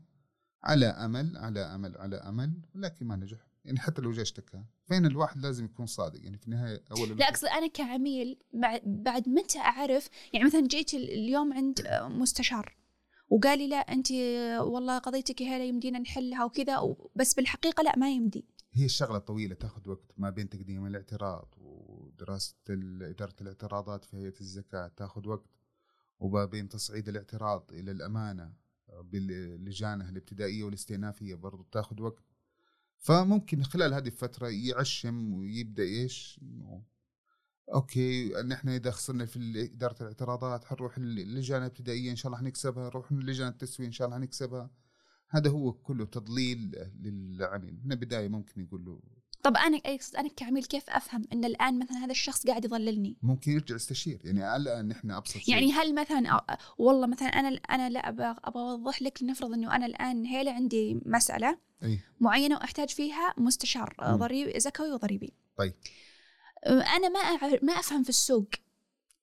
على 0.63 0.85
أمل 0.85 1.37
على 1.37 1.59
أمل 1.59 1.97
على 1.97 2.15
أمل 2.15 2.51
لكن 2.75 3.05
ما 3.05 3.15
نجح. 3.15 3.37
يعني 3.65 3.79
حتى 3.79 4.01
لو 4.01 4.11
جا 4.11 4.21
اشتكى. 4.21 4.63
فين 4.87 5.05
الواحد 5.05 5.41
لازم 5.41 5.65
يكون 5.65 5.85
صادق 5.85 6.19
يعني 6.23 6.37
في 6.37 6.45
النهاية 6.45 6.83
أول 6.91 7.17
لا 7.17 7.29
أقصد 7.29 7.47
أنا 7.47 7.67
كعميل 7.67 8.37
بعد 8.85 9.29
متى 9.29 9.59
أعرف؟ 9.59 10.09
يعني 10.33 10.45
مثلا 10.45 10.67
جيت 10.67 10.93
ال- 10.93 11.09
اليوم 11.11 11.53
عند 11.53 11.81
آه، 11.81 12.07
مستشار 12.07 12.75
وقال 13.29 13.59
لي 13.59 13.67
لا 13.67 13.77
أنت 13.77 14.11
والله 14.61 14.97
قضيتك 14.97 15.41
هلا 15.41 15.63
يمدينا 15.65 15.99
نحلها 15.99 16.45
وكذا 16.45 16.95
بس 17.15 17.33
بالحقيقة 17.33 17.83
لا 17.83 17.93
ما 17.97 18.11
يمدي. 18.11 18.45
هي 18.75 18.85
الشغلة 18.85 19.17
طويلة 19.17 19.55
تاخذ 19.55 19.89
وقت 19.89 20.11
ما 20.17 20.29
بين 20.29 20.49
تقديم 20.49 20.85
الاعتراض 20.85 21.53
ودراسة 21.57 22.55
إدارة 22.69 23.35
الاعتراضات 23.41 24.05
في 24.05 24.17
هيئة 24.17 24.39
الزكاة 24.41 24.87
تاخذ 24.87 25.27
وقت. 25.27 25.49
وما 26.19 26.45
بين 26.45 26.69
تصعيد 26.69 27.09
الاعتراض 27.09 27.71
إلى 27.71 27.91
الأمانة 27.91 28.53
باللجانه 29.03 30.09
الابتدائية 30.09 30.63
والاستئنافية 30.63 31.35
برضو 31.35 31.63
تاخذ 31.71 32.01
وقت. 32.01 32.23
فممكن 32.97 33.63
خلال 33.63 33.93
هذه 33.93 34.07
الفترة 34.07 34.47
يعشم 34.47 35.33
ويبدأ 35.33 35.83
إيش؟ 35.83 36.39
أوكي 37.73 38.39
ان 38.39 38.51
إحنا 38.51 38.75
إذا 38.75 38.91
خسرنا 38.91 39.25
في 39.25 39.63
إدارة 39.73 39.97
الاعتراضات 40.01 40.65
حنروح 40.65 40.97
اللجان 40.97 41.61
الابتدائيه 41.61 42.11
إن 42.11 42.15
شاء 42.15 42.27
الله 42.27 42.37
حنكسبها 42.43 42.85
نروح 42.85 43.11
لجان 43.11 43.47
التسويه 43.47 43.87
إن 43.87 43.91
شاء 43.91 44.07
الله 44.07 44.17
حنكسبها. 44.17 44.69
هذا 45.29 45.49
هو 45.49 45.73
كله 45.73 46.05
تضليل 46.05 46.75
للعميل 47.01 47.79
من 47.85 47.91
البداية 47.91 48.27
ممكن 48.27 48.61
يقول 48.61 48.85
له 48.85 48.99
طب 49.43 49.57
أنا 49.57 49.77
اقصد 49.85 50.15
أنا 50.15 50.29
كعميل 50.29 50.63
كيف 50.63 50.89
أفهم 50.89 51.23
إن 51.33 51.45
الآن 51.45 51.79
مثلا 51.79 51.97
هذا 51.97 52.11
الشخص 52.11 52.47
قاعد 52.47 52.65
يضللني؟ 52.65 53.17
ممكن 53.21 53.51
يرجع 53.51 53.75
يستشير. 53.75 54.19
يعني 54.23 54.55
الآن 54.55 54.87
نحن 54.87 55.11
أبسط 55.11 55.37
شيء. 55.37 55.53
يعني 55.53 55.71
هل 55.71 55.95
مثلا 55.95 56.41
والله 56.77 57.07
مثلا 57.07 57.27
أنا 57.27 57.59
أنا 57.69 57.89
لا 57.89 58.09
أبغى 58.09 58.35
أبغى 58.43 58.63
أوضح 58.63 59.01
لك 59.01 59.23
لنفرض 59.23 59.53
إنه 59.53 59.75
أنا 59.75 59.85
الآن 59.85 60.25
هيلا 60.25 60.51
عندي 60.51 61.01
مسألة 61.05 61.57
أي. 61.83 61.99
معينة 62.19 62.55
وأحتاج 62.55 62.89
فيها 62.89 63.33
مستشار. 63.37 63.95
ضريبي 64.01 64.59
زكوي 64.59 64.91
وضريبي. 64.91 65.33
طيب. 65.57 65.73
أنا 66.67 67.09
ما 67.09 67.19
أعرف 67.19 67.63
ما 67.63 67.73
أفهم 67.73 68.03
في 68.03 68.09
السوق. 68.09 68.49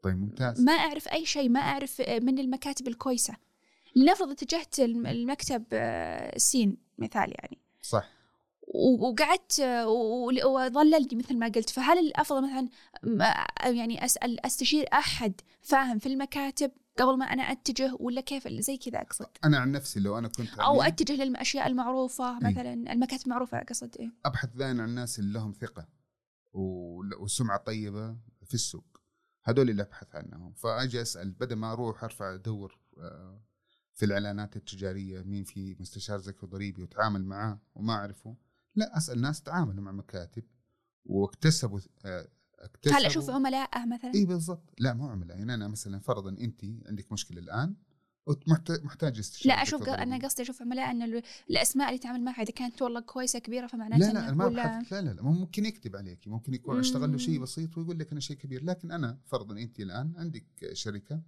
طيب 0.03 0.17
ممتاز. 0.17 0.61
ما 0.61 0.73
أعرف 0.73 1.09
أي 1.09 1.27
شيء 1.27 1.49
ما 1.49 1.61
أعرف 1.61 2.01
من 2.01 2.39
المكاتب 2.39 2.89
الكويسة. 2.89 3.37
لنفرض 3.97 4.31
اتجهت 4.31 4.81
الم- 4.81 5.07
المكتب 5.07 5.65
آه، 5.73 6.39
سين 6.39 6.77
مثال 6.99 7.33
يعني. 7.39 7.59
صح. 7.83 8.09
وقعدت 8.75 9.61
آه، 9.61 9.89
وظللني 9.89 11.09
مثل 11.13 11.37
ما 11.39 11.47
قلت. 11.49 11.71
فهل 11.71 11.99
الأفضل 11.99 12.43
مثلا 12.43 12.69
ما- 13.03 13.47
يعني 13.65 14.05
اسال 14.05 14.47
أستشير 14.47 14.87
أحد 14.93 15.41
فاهم 15.63 15.99
في 15.99 16.07
المكاتب 16.07 16.71
قبل 16.99 17.19
ما 17.19 17.25
أنا 17.25 17.43
أتجه 17.43 17.97
ولا 18.01 18.21
كيف؟ 18.21 18.49
زي 18.49 18.77
كذا 18.77 19.01
أقصد. 19.01 19.27
أنا 19.45 19.59
عن 19.59 19.73
نفسي 19.73 20.01
لو 20.01 20.19
أنا 20.19 20.29
كنت 20.29 20.59
أو 20.59 20.81
عميل، 20.81 20.93
أتجه 20.93 21.25
للأشياء 21.25 21.67
المعروفة 21.67 22.31
إيه. 22.39 22.51
مثلا 22.51 22.73
المكاتب 22.93 23.25
المعروفة 23.27 23.59
أقصد 23.59 23.97
إيه؟ 23.99 24.11
أبحث 24.25 24.49
دائما 24.55 24.83
عن 24.83 24.89
الناس 24.89 25.19
اللي 25.19 25.33
لهم 25.33 25.53
ثقة 25.53 25.89
وسمعه 27.21 27.59
طيبه 27.59 28.17
في 28.45 28.55
السوق. 28.55 28.85
هذول 29.45 29.71
اللي 29.71 29.83
أبحث 29.83 30.15
عنهم. 30.15 30.53
فأجي 30.53 31.03
أسأل 31.03 31.31
بدل 31.31 31.57
ما 31.57 31.73
أروح 31.73 32.05
أرفع 32.05 32.35
أدور 32.35 32.79
آه، 32.99 33.41
في 34.01 34.07
الإعلانات 34.07 34.57
التجارية 34.57 35.23
مين 35.23 35.45
في 35.45 35.77
مستشار 35.81 36.19
زكي 36.19 36.47
ضريبي 36.47 36.83
وتعامل 36.83 37.25
معاه 37.25 37.61
وما 37.75 37.93
أعرفه 37.93 38.37
لا 38.77 38.97
أسأل 38.97 39.21
ناس 39.21 39.43
تعاملوا 39.43 39.83
مع 39.85 39.93
مكاتب 39.93 40.43
واكتسبوا 41.05 41.81
آه، 42.05 42.29
اكتسبوا 42.59 42.99
هل 42.99 43.07
أشوف 43.07 43.31
عملاء 43.31 43.89
مثلا؟ 43.89 44.15
إي 44.15 44.25
بالضبط. 44.25 44.75
لا 44.79 44.95
مو 44.95 45.09
عملاء. 45.09 45.39
يعني 45.39 45.55
أنا 45.55 45.69
مثلا 45.69 45.99
فرضا 45.99 46.31
انت 46.31 46.65
عندك 46.87 47.13
مشكلة 47.13 47.41
الآن 47.41 47.75
ومحتاج 48.27 49.19
استشارة 49.19 49.55
لا 49.55 49.63
أشوف 49.63 49.89
أنا. 49.89 50.19
قصدي 50.19 50.43
أشوف 50.43 50.63
عملاء 50.63 50.91
إن 50.91 51.03
ال- 51.03 51.23
الأسماء 51.51 51.89
اللي 51.89 51.99
تعامل 51.99 52.25
معها 52.25 52.43
إذا 52.43 52.53
كانت 52.53 52.83
والله 52.83 53.01
كويسة 53.01 53.39
كبيرة 53.39 53.67
فمعناته 53.67 54.07
لا 54.07 54.13
لا 54.13 54.33
ما 54.35 54.45
لا 54.45 54.83
لا 54.91 55.01
لا 55.13 55.23
ممكن 55.23 55.67
يكتب 55.67 55.97
عليك. 55.97 56.29
ممكن 56.29 56.55
يكون 56.55 56.79
أشتغل 56.79 57.13
له 57.13 57.19
شيء. 57.19 57.41
بسيط 57.41 57.79
ويقول 57.79 57.99
لك 57.99 58.11
أنا 58.13 58.21
شيء 58.21 58.37
كبير. 58.37 58.65
لكن 58.65 58.93
أنا 58.93 59.19
فرضا 59.27 59.57
انت 59.59 59.81
الآن 59.81 60.13
عندك 60.17 60.45
شركة 60.73 61.23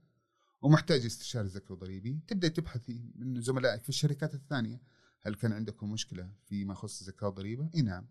ومحتاج 0.63 1.05
استشاري 1.05 1.49
زكاه 1.49 1.75
ضريبي 1.75 2.21
تبدأ 2.27 2.49
تبحثي 2.49 3.13
من 3.15 3.41
زملائك 3.41 3.83
في 3.83 3.89
الشركات 3.89 4.35
الثانية. 4.35 4.83
هل 5.21 5.35
كان 5.35 5.53
عندكم 5.53 5.93
مشكلة 5.93 6.33
فيما 6.45 6.73
يخص 6.73 7.01
الزكاه 7.01 7.27
والضريبة؟ 7.27 7.71
إي 7.75 7.83
نعم. 7.83 8.09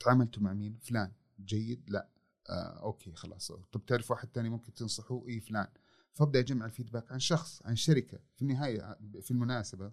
تعاملتوا 0.00 0.42
مع 0.42 0.52
مين؟ 0.52 0.78
فلان. 0.78 1.12
جيد؟ 1.40 1.90
لا. 1.90 2.10
آه 2.48 2.82
okay 2.82 3.12
خلاص. 3.12 3.52
طب 3.72 3.86
تعرف 3.86 4.10
واحد 4.10 4.28
ثاني 4.34 4.48
ممكن 4.48 4.74
تنصحوه؟ 4.74 5.28
إي 5.28 5.40
فلان. 5.40 5.68
فأبدأ 6.12 6.38
أجمع 6.38 6.66
ال 6.66 6.71
feedback 6.71 7.12
عن 7.12 7.18
شخص 7.18 7.62
عن 7.62 7.76
شركة. 7.76 8.18
في 8.34 8.42
النهاية 8.42 8.98
في 9.20 9.30
المناسبة 9.30 9.92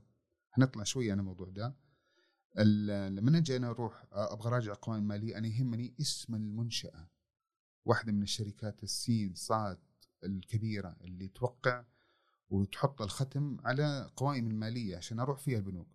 حنطلع 0.51 0.83
شوية 0.83 1.11
عن 1.11 1.19
الموضوع 1.19 1.49
ده. 1.49 1.75
لما 3.09 3.37
أجي 3.37 3.55
أنا 3.57 3.67
أروح 3.67 4.05
أبغى 4.11 4.47
أراجع 4.47 4.73
قوائم 4.81 5.01
الماليه 5.01 5.37
أنا 5.37 5.47
يهمني 5.47 5.95
اسم 6.01 6.35
المنشأة. 6.35 7.09
واحدة 7.85 8.11
من 8.11 8.23
الشركات 8.23 8.83
السين 8.83 9.33
صاد. 9.35 9.79
الكبيرة 10.25 10.95
اللي 11.01 11.27
توقع 11.27 11.83
وتحط 12.49 13.01
الختم 13.01 13.57
على 13.63 14.11
قوائم 14.15 14.47
المالية 14.47 14.97
عشان 14.97 15.19
أروح 15.19 15.39
فيها 15.39 15.57
البنوك. 15.57 15.87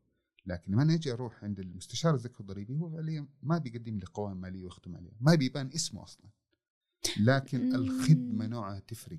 لكن 0.47 0.73
لما 0.73 0.95
أجي 0.95 1.13
أروح 1.13 1.45
عند 1.45 1.61
المستشار 1.61 2.15
الزكاه 2.15 2.41
الضريبي 2.41 2.79
هو 2.79 2.91
فعليا 2.91 3.27
ما 3.43 3.59
بيقدم 3.59 3.99
لي 3.99 4.07
قوائم 4.07 4.37
مالية 4.37 4.65
ويختم 4.65 4.97
عليها. 4.97 5.17
ما 5.21 5.35
بيبان 5.35 5.71
اسمه 5.75 6.03
أصلا. 6.05 6.27
لكن. 7.21 7.75
الخدمة 7.75 8.47
نوعها 8.47 8.79
تفرق. 8.81 9.19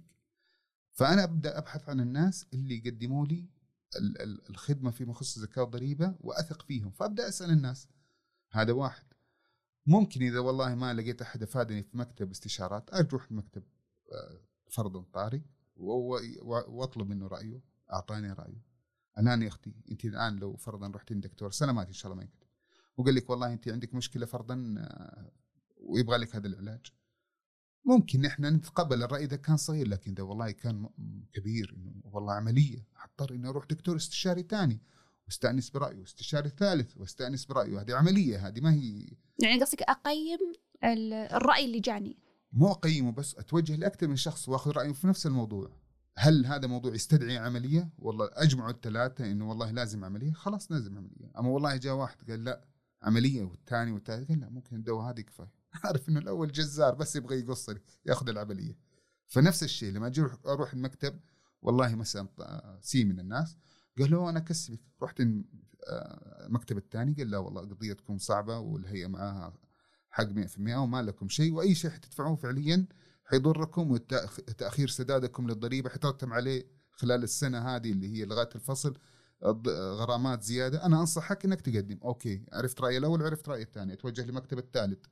فأنا 0.91 1.24
أبدأ 1.24 1.58
أبحث 1.58 1.89
عن 1.89 2.00
الناس 2.00 2.45
اللي 2.54 2.78
يقدموا 2.78 3.26
لي 3.26 3.45
ال- 3.95 4.22
ال- 4.22 4.50
الخدمة 4.50 4.91
فيما 4.91 5.12
يخص 5.12 5.36
الزكاه 5.36 5.62
والضريبه 5.62 6.15
وأثق 6.22 6.62
فيهم. 6.62 6.91
فأبدأ 6.91 7.28
أسأل 7.30 7.50
الناس. 7.52 7.88
هذا 8.52 8.74
واحد. 8.74 9.04
ممكن 9.86 10.22
إذا 10.24 10.39
والله 10.39 10.76
ما 10.76 10.93
لقيت 10.93 11.22
أحد 11.22 11.43
أفادني 11.43 11.84
في 11.84 11.98
مكتب 11.98 12.32
استشارات 12.32 12.93
أروح 12.93 13.32
مكتب 13.32 13.63
و- 15.75 16.15
و- 16.41 16.65
واطلب 16.67 17.10
منه 17.10 17.27
رأيه 17.27 17.62
أعطاني 17.93 18.34
رأيه. 18.34 18.63
الان 19.17 19.41
يا 19.41 19.47
أختي 19.47 19.73
أنت 19.91 20.05
الآن 20.05 20.36
لو 20.36 20.55
فرضا 20.55 20.88
رحتي 20.88 21.13
لدكتور 21.13 21.51
سلامات 21.51 21.88
إن 21.88 21.93
شاء 21.93 22.12
الله 22.12 22.23
ما 22.23 22.29
يكتب 22.29 22.47
وقال 22.97 23.15
لك 23.15 23.29
والله 23.29 23.53
أنت 23.53 23.67
عندك 23.67 23.93
مشكلة 23.95 24.25
فرضا 24.25 24.75
آه، 24.77 25.32
ويبغى 25.77 26.17
لك 26.17 26.36
هذا 26.36 26.47
العلاج. 26.47 26.86
ممكن 27.86 28.25
إحنا 28.25 28.49
نتقبل 28.49 29.03
الرأي 29.03 29.23
إذا 29.23 29.36
كان 29.36 29.58
صغير 29.58 29.88
لكن 29.88 30.12
إذا 30.12 30.23
والله 30.23 30.51
كان 30.51 30.89
كبير 31.34 31.73
إنه 31.77 32.01
والله 32.03 32.34
عملية 32.34 32.86
حضطر 32.95 33.34
اني 33.36 33.47
أروح 33.49 33.65
دكتور 33.65 33.95
استشاري 33.95 34.43
ثاني 34.43 34.82
واستأنس 35.25 35.69
برأيه 35.69 35.99
واستشاري 35.99 36.49
ثالث 36.49 36.97
واستأنس 36.97 37.45
برأيه 37.45 37.82
هذه 37.82 37.93
عملية 37.95 38.47
هذه 38.47 38.60
ما 38.62 38.73
هي 38.73 39.08
يعني 39.43 39.62
قصدك 39.62 39.82
أقيم 39.82 40.39
ال- 40.84 41.13
الرأي 41.13 41.65
اللي 41.65 41.79
جاني. 41.79 42.17
مو 42.51 42.71
أقيمه 42.71 43.12
بس 43.12 43.35
أتوجه 43.35 43.75
لأكثر 43.75 44.07
من 44.07 44.15
شخص 44.15 44.49
وأخذ 44.49 44.71
رأيه 44.71 44.93
في 44.93 45.07
نفس 45.07 45.25
الموضوع. 45.27 45.71
هل 46.17 46.45
هذا 46.45 46.67
موضوع 46.67 46.93
يستدعي 46.93 47.38
عملية؟ 47.38 47.89
والله 47.97 48.29
أجمعوا 48.33 48.71
الثلاثة 48.71 49.31
إنه 49.31 49.49
والله 49.49 49.71
لازم 49.71 50.05
عملية. 50.05 50.31
خلاص 50.33 50.71
لازم 50.71 50.97
عملية. 50.97 51.31
أما 51.38 51.49
والله 51.49 51.75
جاء 51.75 51.93
واحد 51.95 52.31
قال 52.31 52.43
لا 52.43 52.65
عملية 53.03 53.43
والثاني 53.43 53.91
والثالث 53.91 54.29
قال 54.29 54.39
لا 54.39 54.49
ممكن 54.49 54.75
الدواء 54.75 55.09
هذه 55.09 55.21
كفاية. 55.21 55.51
عارف 55.83 56.09
إنه 56.09 56.19
الأول 56.19 56.51
جزار 56.51 56.95
بس 56.95 57.15
يبغى 57.15 57.39
يقص 57.39 57.69
يأخذ 58.05 58.29
العملية. 58.29 58.77
فنفس 59.27 59.63
الشيء 59.63 59.93
لما 59.93 60.07
أجي 60.07 60.25
أروح 60.45 60.73
المكتب 60.73 61.19
والله 61.62 61.95
مثلا 61.95 62.27
ط- 62.38 62.77
سي 62.81 63.03
من 63.03 63.19
الناس 63.19 63.57
قال 63.99 64.12
له 64.12 64.29
أنا 64.29 64.39
أكسبك. 64.39 64.79
رحت 65.01 65.19
الم- 65.19 65.45
آه، 65.88 66.45
المكتب 66.47 66.77
الثاني 66.77 67.13
قال 67.13 67.29
لا 67.31 67.38
والله 67.38 67.62
قضيتكم 67.62 68.17
صعبة 68.17 68.59
والهيئة 68.59 69.07
معاها 69.07 69.53
حق 70.10 70.24
100% 70.24 70.60
وما 70.60 71.02
لكم 71.02 71.30
شيء 71.30 71.54
وأي 71.54 71.76
شيء 71.76 71.91
حتدفعوه 71.91 72.36
فعليا 72.36 72.86
حيضركم 73.26 73.91
وتاخير 73.91 74.88
سدادكم 74.88 75.48
للضريبة 75.48 75.89
حترتم 75.89 76.34
عليه 76.34 76.67
خلال 76.91 77.24
السنة 77.24 77.76
هذه 77.76 77.91
اللي 77.91 78.08
هي 78.17 78.26
لغاية 78.26 78.50
الفصل 78.56 78.98
غرامات 79.76 80.43
زيادة. 80.43 80.86
أنا 80.86 81.00
أنصحك 81.02 81.45
إنك 81.45 81.62
تقدم. 81.62 82.00
أوكي 82.04 82.45
عرفت 82.54 82.82
رايي 82.82 82.98
الأول 82.98 83.22
وعرفت 83.22 83.50
رايي 83.50 83.63
الثاني. 83.63 83.93
أتوجه 83.93 84.26
للمكتب 84.26 84.58
الثالث. 84.58 85.06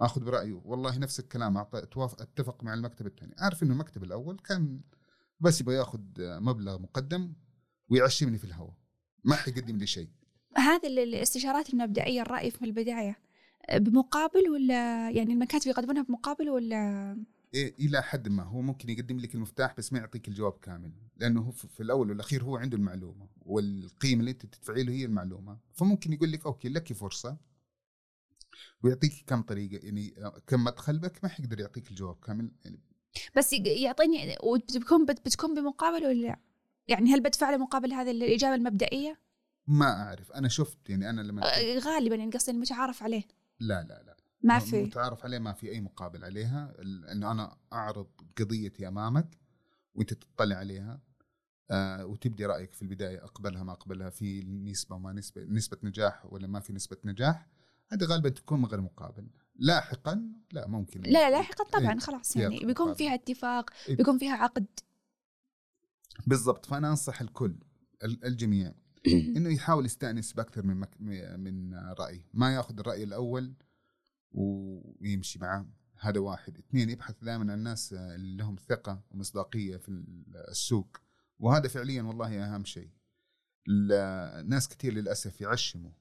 آخذ 0.00 0.24
برأيه. 0.24 0.60
والله 0.64 0.98
نفس 0.98 1.20
الكلام. 1.20 1.58
أتفق 1.58 2.64
مع 2.64 2.74
المكتب 2.74 3.06
الثاني. 3.06 3.34
أعرف 3.42 3.62
إنه 3.62 3.72
المكتب 3.72 4.04
الأول 4.04 4.38
كان 4.38 4.80
بس 5.40 5.60
يبغى 5.60 5.74
يأخذ 5.74 6.00
مبلغ 6.18 6.78
مقدم 6.78 7.32
ويعشمني 7.88 8.38
في 8.38 8.44
الهواء. 8.44 8.74
ما 9.24 9.34
حيقدم 9.36 9.76
لي 9.76 9.86
شيء. 9.86 10.08
هذه 10.56 10.86
ال- 10.86 10.98
الاستشارات 10.98 11.70
المبدئية 11.70 12.22
الرأي 12.22 12.50
في 12.50 12.64
البداية. 12.64 13.18
بمقابل 13.72 14.50
ولا 14.50 15.10
يعني 15.10 15.32
المكاتب 15.32 15.66
يقدمونها 15.70 16.02
بمقابل 16.02 16.50
ولا؟ 16.50 16.76
إيه 17.54 17.74
إلى 17.78 18.02
حد 18.02 18.28
ما. 18.28 18.42
هو 18.42 18.60
ممكن 18.62 18.88
يقدم 18.90 19.18
لك 19.18 19.34
المفتاح 19.34 19.76
بس 19.76 19.92
ما 19.92 19.98
يعطيك 19.98 20.28
الجواب 20.28 20.52
كامل 20.52 20.92
لأنه 21.16 21.40
هو 21.40 21.50
في 21.50 21.82
الأول 21.82 22.10
والأخير 22.10 22.42
هو 22.44 22.56
عنده 22.56 22.76
المعلومة 22.76 23.28
والقيمة 23.42 24.20
اللي 24.20 24.30
أنت 24.30 24.46
تدفعي 24.46 24.82
له 24.82 24.92
هي 24.92 25.04
المعلومة. 25.04 25.58
فممكن 25.74 26.12
يقول 26.12 26.32
لك 26.32 26.46
أوكي 26.46 26.68
لك 26.68 26.92
فرصة. 26.92 27.36
ويعطيك 28.82 29.12
كم 29.26 29.42
طريقة 29.42 29.84
يعني 29.84 30.14
كم 30.46 30.64
مدخل 30.64 30.98
بك 30.98 31.18
ما 31.22 31.28
حيقدر 31.28 31.60
يعطيك 31.60 31.90
الجواب 31.90 32.16
كامل 32.26 32.50
يعني. 32.64 32.80
بس 33.36 33.52
يعطيني 33.52 34.36
وبتكون 34.42 35.04
بت- 35.06 35.20
بتكون 35.26 35.54
بمقابل 35.54 36.06
ولا 36.06 36.12
لا؟ 36.26 36.38
يعني 36.88 37.10
هل 37.14 37.20
بدفع 37.20 37.50
له 37.50 37.56
مقابل 37.56 37.92
هذه 37.92 38.10
الإجابة 38.10 38.54
المبدئية؟ 38.54 39.20
ما 39.66 40.02
أعرف. 40.02 40.32
أنا 40.32 40.48
شفت 40.48 40.90
يعني 40.90 41.10
أنا 41.10 41.20
لما 41.20 41.42
آه، 41.60 41.78
غالبا 41.78 42.14
يعني 42.16 42.30
قصدي 42.30 42.50
المتعارف 42.50 43.02
عليه. 43.02 43.22
لا 43.62 43.82
لا 43.82 44.02
لا. 44.06 44.16
ما 44.42 44.58
في. 44.58 44.82
متعارف 44.82 45.24
عليه 45.24 45.38
ما 45.38 45.52
في 45.52 45.70
أي 45.70 45.80
مقابل 45.80 46.24
عليها. 46.24 46.74
إنه 47.12 47.30
أنا 47.32 47.56
أعرض 47.72 48.06
قضيتي 48.38 48.88
أمامك 48.88 49.38
وأنت 49.94 50.14
تطلع 50.14 50.56
عليها 50.56 51.00
آه 51.70 52.06
وتبدي 52.06 52.46
رأيك 52.46 52.74
في 52.74 52.82
البداية 52.82 53.24
أقبلها 53.24 53.62
ما 53.62 53.72
أقبلها 53.72 54.10
في 54.10 54.42
نسبة 54.44 54.98
ما 54.98 55.12
نسبة 55.12 55.44
نسبة 55.44 55.78
نجاح 55.82 56.26
ولا 56.32 56.46
ما 56.46 56.60
في 56.60 56.72
نسبة 56.72 56.96
نجاح. 57.04 57.46
هذه 57.88 58.04
غالبا 58.04 58.28
تكون 58.28 58.58
من 58.58 58.64
غير 58.66 58.80
مقابل. 58.80 59.26
لاحقا 59.56 60.32
لا 60.52 60.68
ممكن. 60.68 61.00
لا 61.00 61.30
لاحقا 61.30 61.64
طبعا 61.64 61.92
إيه، 61.92 61.98
خلاص 61.98 62.36
يعني 62.36 62.58
بيكون. 62.66 62.94
فيها 62.94 63.14
اتفاق 63.14 63.70
إيه. 63.88 63.96
بيكون 63.96 64.18
فيها 64.18 64.32
عقد. 64.36 64.66
بالضبط. 66.26 66.66
فأنا 66.66 66.90
أنصح 66.90 67.20
الكل 67.20 67.54
ال- 68.04 68.24
الجميع 68.24 68.74
انه 69.36 69.54
يحاول 69.54 69.86
يستأنس 69.86 70.32
بأكثر 70.32 70.66
من 70.66 70.76
مك... 70.76 71.00
من 71.36 71.74
رأي. 71.74 72.24
ما 72.34 72.54
يأخذ 72.54 72.78
الرأي 72.78 73.04
الأول 73.04 73.54
ويمشي 74.30 75.38
معاه. 75.38 75.66
هذا 76.00 76.20
واحد. 76.20 76.58
اثنين 76.58 76.90
يبحث 76.90 77.14
دائما 77.22 77.52
عن 77.52 77.58
الناس 77.58 77.92
اللي 77.92 78.36
لهم 78.36 78.56
ثقة 78.68 79.02
ومصداقية 79.10 79.76
في 79.76 79.88
السوق. 80.48 80.96
وهذا 81.38 81.68
فعليا 81.68 82.02
والله 82.02 82.44
أهم 82.54 82.64
شيء. 82.64 82.90
ال- 83.68 84.48
ناس 84.48 84.68
كثير 84.68 84.92
للأسف 84.92 85.40
يعشموا. 85.40 85.92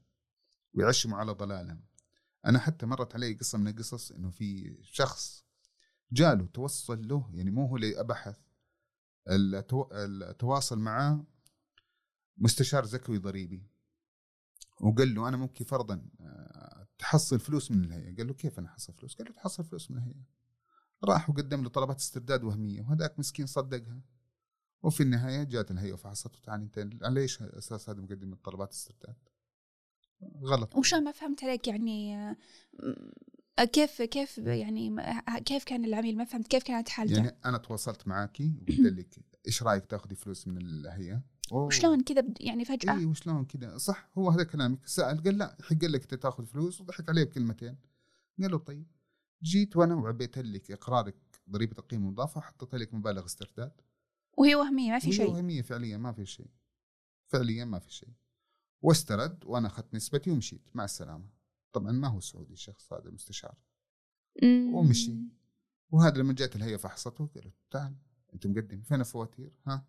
ويعشموا 0.73 1.17
على 1.17 1.31
ضلالهم. 1.31 1.81
أنا 2.45 2.59
حتى 2.59 2.85
مرت 2.85 3.15
علي 3.15 3.33
قصة 3.33 3.57
من 3.57 3.67
القصص 3.67 4.11
إنه 4.11 4.29
في 4.29 4.77
شخص 4.83 5.45
جاله 6.11 6.45
توصل 6.45 7.07
له 7.07 7.29
يعني 7.33 7.51
مو 7.51 7.65
هو 7.65 7.75
اللي 7.75 8.03
بحث 8.03 8.37
التو... 9.29 9.87
التواصل 9.91 10.79
معاه 10.79 11.25
مستشار 12.37 12.85
زكوي 12.85 13.17
ضريبي 13.17 13.63
وقال 14.81 15.15
له 15.15 15.27
أنا 15.27 15.37
ممكن 15.37 15.65
فرضا 15.65 16.05
آه، 16.21 16.87
تحصل 16.97 17.39
فلوس 17.39 17.71
من 17.71 17.83
الهيئة. 17.83 18.15
قال 18.15 18.27
له 18.27 18.33
كيف 18.33 18.59
أنا 18.59 18.67
أحصل 18.67 18.93
فلوس؟ 18.93 19.15
قال 19.15 19.27
له 19.27 19.33
تحصل 19.33 19.63
فلوس 19.63 19.91
من 19.91 19.97
الهيئة. 19.97 20.25
راح 21.03 21.29
وقدم 21.29 21.63
له 21.63 21.69
طلبات 21.69 21.97
استرداد 21.97 22.43
وهمية 22.43 22.81
وهذاك 22.81 23.19
مسكين 23.19 23.45
صدقها. 23.45 24.01
وفي 24.83 25.03
النهاية 25.03 25.43
جات 25.43 25.71
الهيئة 25.71 25.93
وفحصته. 25.93 26.39
تعال 26.43 26.61
أنت 26.61 27.03
على 27.03 27.21
إيش 27.21 27.41
أساس 27.41 27.89
هذا 27.89 28.01
مقدم 28.01 28.33
الطلبات 28.33 28.71
استرداد؟ 28.71 29.15
غلط. 30.43 30.75
وشلون 30.75 31.03
ما 31.03 31.11
فهمت 31.11 31.43
عليك 31.43 31.67
يعني 31.67 32.15
آه، 32.15 32.35
كيف 33.63 34.01
كيف 34.01 34.37
يعني 34.37 34.95
كيف 35.45 35.63
كان 35.63 35.85
العميل؟ 35.85 36.17
ما 36.17 36.23
فهمت. 36.23 36.47
كيف 36.47 36.63
كانت 36.63 36.89
حالته؟ 36.89 37.15
يعني 37.15 37.37
أنا 37.45 37.57
تواصلت 37.57 38.07
معاكي 38.07 38.53
وقلت 38.61 38.79
لك 38.79 39.19
إيش 39.47 39.63
رأيك 39.63 39.85
تأخذي 39.85 40.15
فلوس 40.15 40.47
من 40.47 40.57
الهيئة. 40.57 41.21
وشلون 41.51 42.03
كذا 42.03 42.23
يعني 42.39 42.65
فجأة؟ 42.65 42.97
اي 42.97 43.05
وشلون 43.05 43.45
كذا؟ 43.45 43.77
صح 43.77 44.09
هو 44.17 44.29
هذا 44.29 44.43
كلامك. 44.43 44.87
سأل 44.87 45.23
قال 45.23 45.37
لا. 45.37 45.57
يحق 45.59 45.83
لك 45.83 46.01
انت 46.01 46.13
تأخذ 46.13 46.45
فلوس 46.45 46.81
وضحك 46.81 47.09
عليه 47.09 47.23
بكلمتين. 47.23 47.77
قال 48.41 48.51
له 48.51 48.57
طيب. 48.57 48.87
جيت 49.43 49.77
وأنا 49.77 49.95
وعبيت 49.95 50.37
لك 50.37 50.71
إقرارك 50.71 51.15
ضريبه 51.49 51.77
القيمه 51.79 52.07
المضافه 52.07 52.41
حطيت 52.41 52.75
لك 52.75 52.93
مبالغ 52.93 53.25
استرداد. 53.25 53.71
وهي 54.37 54.55
وهمية 54.55 54.91
ما 54.91 54.99
في 54.99 55.07
وهي 55.07 55.17
شيء. 55.17 55.31
وهمية 55.31 55.61
فعليا 55.61 55.97
ما 55.97 56.11
في 56.11 56.25
شيء. 56.25 56.49
فعليا 57.27 57.65
ما 57.65 57.79
في 57.79 57.93
شيء. 57.93 58.09
واسترد 58.81 59.45
وأنا 59.45 59.67
أخذت 59.67 59.93
نسبتي 59.93 60.31
ومشيت. 60.31 60.69
مع 60.73 60.83
السلامة. 60.85 61.40
طبعا 61.73 61.91
ما 61.91 62.07
هو 62.07 62.19
سعودي 62.19 62.53
الشخص 62.53 62.93
هذا 62.93 63.09
المستشار. 63.09 63.55
ومشي. 64.73 65.15
وهذا 65.91 66.17
لما 66.17 66.33
جات 66.33 66.55
الهيئة 66.55 66.77
فحصته 66.77 67.27
قالت 67.35 67.53
تعال 67.71 67.95
أنت 68.33 68.47
مقدم 68.47 68.81
فين 68.81 68.99
الفواتير 68.99 69.51
ها؟ 69.67 69.85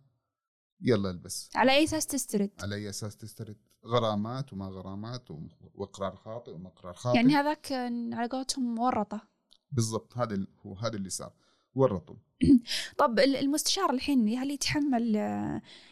يلا 0.80 1.10
البس. 1.10 1.50
على 1.54 1.72
أي 1.72 1.84
أساس 1.84 2.06
تسترد؟ 2.06 2.50
على 2.62 2.74
أي 2.74 2.88
أساس 2.88 3.16
تسترد؟ 3.16 3.56
غرامات 3.86 4.52
وما 4.52 4.66
غرامات 4.66 5.30
وإقرار 5.74 6.16
خاطئ 6.16 6.52
وما 6.52 6.68
إقرار 6.68 6.94
خاطئ. 6.94 7.16
يعني 7.16 7.34
هذاك 7.34 7.72
على 8.12 8.28
قولتهم 8.28 8.78
ورطة. 8.78 9.28
بالضبط 9.72 10.18
هذا 10.18 10.46
هو 10.66 10.74
هذا 10.74 10.96
اللي 10.96 11.10
صار. 11.10 11.32
ورطوا. 11.74 12.16
طب 12.98 13.18
ال- 13.18 13.36
المستشار 13.36 13.90
الحين 13.90 14.38
هل 14.38 14.50
يتحمل 14.50 15.14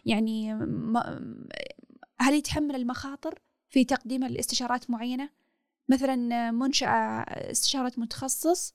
يعني 0.04 0.52
هل 2.20 2.34
يتحمل 2.34 2.74
المخاطر 2.76 3.38
في 3.68 3.84
تقديم 3.84 4.24
الاستشارات 4.24 4.90
معينة؟ 4.90 5.30
مثلا 5.90 6.50
منشأة 6.50 6.88
استشارة 7.50 7.92
متخصص 7.96 8.74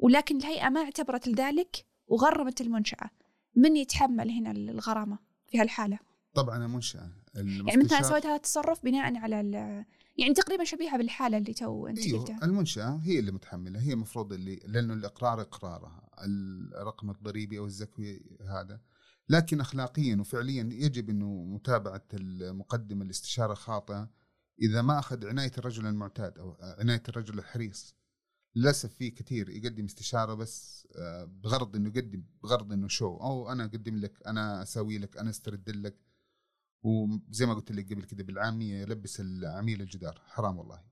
ولكن 0.00 0.36
الهيئة 0.36 0.68
ما 0.68 0.80
اعتبرت 0.80 1.28
لذلك 1.28 1.86
وغرمت 2.06 2.60
المنشأة. 2.60 3.10
من 3.56 3.76
يتحمل 3.76 4.30
هنا 4.30 4.50
الغرامة 4.50 5.18
في 5.48 5.58
هالحالة؟ 5.60 5.98
طبعا 6.34 6.64
المنشاه 6.64 7.10
يعني 7.34 7.76
مثلا 7.84 8.02
سويت 8.02 8.26
هذا 8.26 8.36
التصرف 8.36 8.84
بناء 8.84 9.16
على 9.16 9.40
ال- 9.40 9.84
يعني 10.18 10.34
تقريبا 10.34 10.64
شبيهة 10.64 10.96
بالحالة 10.98 11.36
اللي 11.38 11.54
تو 11.54 11.86
أنت 11.86 11.98
أيوه 11.98 12.18
قلتها 12.20 12.38
المنشأة 12.44 13.00
هي 13.04 13.18
اللي 13.18 13.32
متحملة. 13.32 13.80
هي 13.80 13.92
المفروض 13.92 14.32
اللي 14.32 14.60
لأنه 14.66 14.94
الإقرار 14.94 15.40
إقرارها 15.40 16.10
الرقم 16.24 17.10
الضريبي 17.10 17.58
أو 17.58 17.66
الزكوي 17.66 18.22
هذا. 18.48 18.80
لكن 19.28 19.60
اخلاقيا 19.60 20.16
وفعليا 20.20 20.68
يجب 20.72 21.10
إنه 21.10 21.26
متابعة 21.44 22.04
المقدم 22.14 23.02
الاستشارة 23.02 23.52
الخاطئه 23.52 24.08
إذا 24.60 24.82
ما 24.82 24.98
أخذ 24.98 25.26
عناية 25.26 25.52
الرجل 25.58 25.86
المعتاد 25.86 26.38
أو 26.38 26.56
عناية 26.60 27.02
الرجل 27.08 27.38
الحريص 27.38 27.94
للأسف 28.56 28.94
في 28.94 29.10
كثير 29.10 29.50
يقدم 29.50 29.84
استشارة 29.84 30.34
بس 30.34 30.88
آه، 30.96 31.24
بغرض 31.24 31.76
إنه 31.76 31.88
يقدم 31.88 32.24
بغرض 32.42 32.72
إنه 32.72 32.88
شو 32.88 33.16
أو 33.16 33.52
أنا 33.52 33.64
أقدم 33.64 33.96
لك 33.96 34.26
أنا 34.26 34.62
أسوي 34.62 34.98
لك 34.98 35.16
أنا 35.16 35.30
أسترد 35.30 35.70
لك. 35.70 35.96
وزي 36.82 37.46
ما 37.46 37.54
قلت 37.54 37.72
لك 37.72 37.92
قبل 37.92 38.04
كده 38.04 38.24
بالعامية 38.24 38.82
يلبس 38.82 39.20
العميل 39.20 39.80
الجدار. 39.80 40.22
حرام 40.26 40.58
والله. 40.58 40.82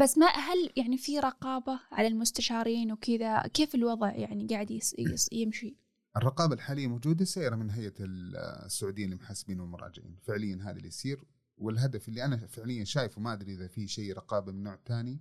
بس 0.00 0.18
ما 0.18 0.26
هل 0.26 0.72
يعني 0.76 0.98
في 0.98 1.18
رقابة 1.18 1.80
على 1.92 2.08
المستشارين 2.08 2.92
وكذا؟ 2.92 3.46
كيف 3.46 3.74
الوضع 3.74 4.14
يعني 4.14 4.46
قاعد 4.46 4.70
يس 4.70 4.94
يس 4.98 5.32
يمشي؟ 5.32 5.76
الرقابة 6.16 6.54
الحالية 6.54 6.86
موجودة 6.86 7.24
سيرة 7.24 7.56
من 7.56 7.70
هيئة 7.70 7.94
السعوديين 8.00 9.10
للمحاسبين 9.10 9.60
والمراجعين 9.60 10.16
فعليا 10.22 10.58
هذا 10.62 10.76
اللي 10.76 10.88
يصير. 10.88 11.24
والهدف 11.62 12.08
اللي 12.08 12.24
أنا 12.24 12.36
فعليا 12.46 12.84
شايفه 12.84 13.20
ما 13.20 13.32
أدري 13.32 13.54
إذا 13.54 13.66
في 13.68 13.88
شيء 13.88 14.12
رقابة 14.16 14.52
من 14.52 14.62
نوع 14.62 14.78
ثاني 14.86 15.20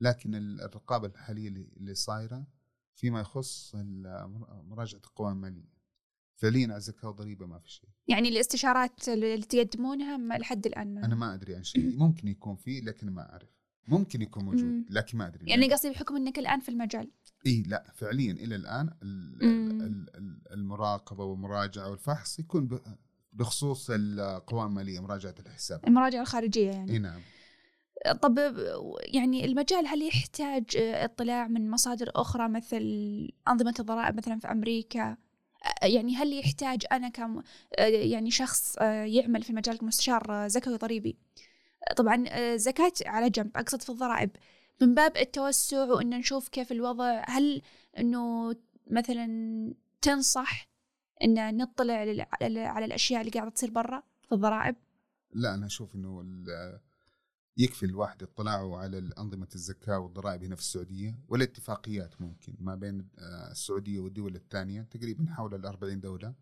لكن 0.00 0.34
ال- 0.34 0.60
الرقابة 0.60 1.06
الحالية 1.06 1.48
اللي 1.48 1.94
صايرة 1.94 2.46
فيما 2.94 3.20
يخص 3.20 3.72
مراجعة 4.64 4.98
القوائم 4.98 5.36
المالية. 5.36 5.80
فعليا 6.36 6.66
على 6.66 6.76
الزكاه 6.76 7.08
والضريبه 7.08 7.46
ما 7.46 7.58
في 7.58 7.70
شيء. 7.70 7.88
يعني 8.08 8.28
الاستشارات 8.28 9.08
اللي 9.08 9.42
تقدمونها 9.42 10.16
ما 10.16 10.38
لحد 10.38 10.66
الآن 10.66 10.94
ما 10.94 11.04
أنا 11.04 11.14
ما 11.14 11.34
أدري 11.34 11.54
عن 11.54 11.62
شيء. 11.64 11.96
ممكن 11.96 12.28
يكون 12.28 12.56
فيه 12.56 12.80
لكن 12.80 13.10
ما 13.10 13.32
أعرف. 13.32 13.48
ممكن 13.88 14.22
يكون 14.22 14.44
موجود. 14.44 14.84
لكن 14.90 15.18
ما 15.18 15.26
أدري. 15.26 15.50
يعني 15.50 15.72
قصدي 15.72 15.90
بحكم 15.90 16.16
إنك 16.16 16.38
الآن 16.38 16.60
في 16.60 16.68
المجال. 16.68 17.10
إي 17.46 17.62
لا. 17.62 17.92
فعليا 17.94 18.32
إلى 18.32 18.56
الآن 18.56 18.90
المراقبة 20.52 21.24
والمراجعة 21.24 21.90
والفحص 21.90 22.38
يكون 22.38 22.68
بخصوص 23.32 23.86
القوائم 23.90 24.66
المالية 24.66 25.00
مراجعة 25.00 25.34
الحساب. 25.46 25.80
المراجعة 25.86 26.20
الخارجية 26.20 26.70
يعني. 26.70 26.92
إي 26.92 26.98
نعم. 26.98 27.20
طب 28.22 28.38
يعني 29.04 29.44
المجال 29.44 29.86
هل 29.86 30.02
يحتاج 30.02 30.64
اطلاع 30.76 31.48
من 31.48 31.70
مصادر 31.70 32.10
أخرى 32.14 32.48
مثل 32.48 32.82
أنظمة 33.48 33.74
الضرائب 33.80 34.16
مثلا 34.16 34.38
في 34.38 34.50
أمريكا؟ 34.50 35.16
يعني 35.82 36.16
هل 36.16 36.38
يحتاج 36.38 36.82
أنا 36.92 37.08
كم 37.08 37.42
يعني 37.78 38.30
شخص 38.30 38.76
يعمل 39.04 39.42
في 39.42 39.52
مجال 39.52 39.78
مستشار 39.82 40.48
زكوي 40.48 40.76
ضريبي 40.76 41.16
طبعا 41.96 42.24
زكاة 42.56 42.92
على 43.06 43.30
جنب 43.30 43.56
أقصد 43.56 43.82
في 43.82 43.90
الضرائب. 43.90 44.30
من 44.80 44.94
باب 44.94 45.16
التوسع 45.16 45.84
وأن 45.84 46.10
نشوف 46.10 46.48
كيف 46.48 46.72
الوضع 46.72 47.24
هل 47.26 47.62
أنه 47.98 48.54
مثلا 48.90 49.26
تنصح 50.02 50.69
أن 51.22 51.56
نطلع 51.56 51.94
على 52.42 52.84
الأشياء 52.84 53.20
اللي 53.20 53.32
قاعدة 53.32 53.50
تصير 53.50 53.70
برا 53.70 54.02
في 54.28 54.34
الضرائب؟ 54.34 54.76
لا 55.32 55.54
أنا 55.54 55.66
أشوف 55.66 55.94
إنه 55.94 56.22
يكفي 57.56 57.86
الواحد 57.86 58.22
اطلاعه 58.22 58.76
على 58.76 59.10
انظمه 59.18 59.48
الزكاة 59.54 59.98
والضرائب 59.98 60.44
هنا 60.44 60.54
في 60.54 60.60
السعودية 60.60 61.18
والاتفاقيات 61.28 62.20
ممكن 62.20 62.54
ما 62.60 62.74
بين 62.74 63.08
آه، 63.18 63.50
السعودية 63.50 64.00
والدول 64.00 64.36
الثانية 64.36 64.82
تقريبا 64.82 65.26
حول 65.30 65.54
ال 65.54 65.66
40 65.66 66.00
دولة. 66.00 66.34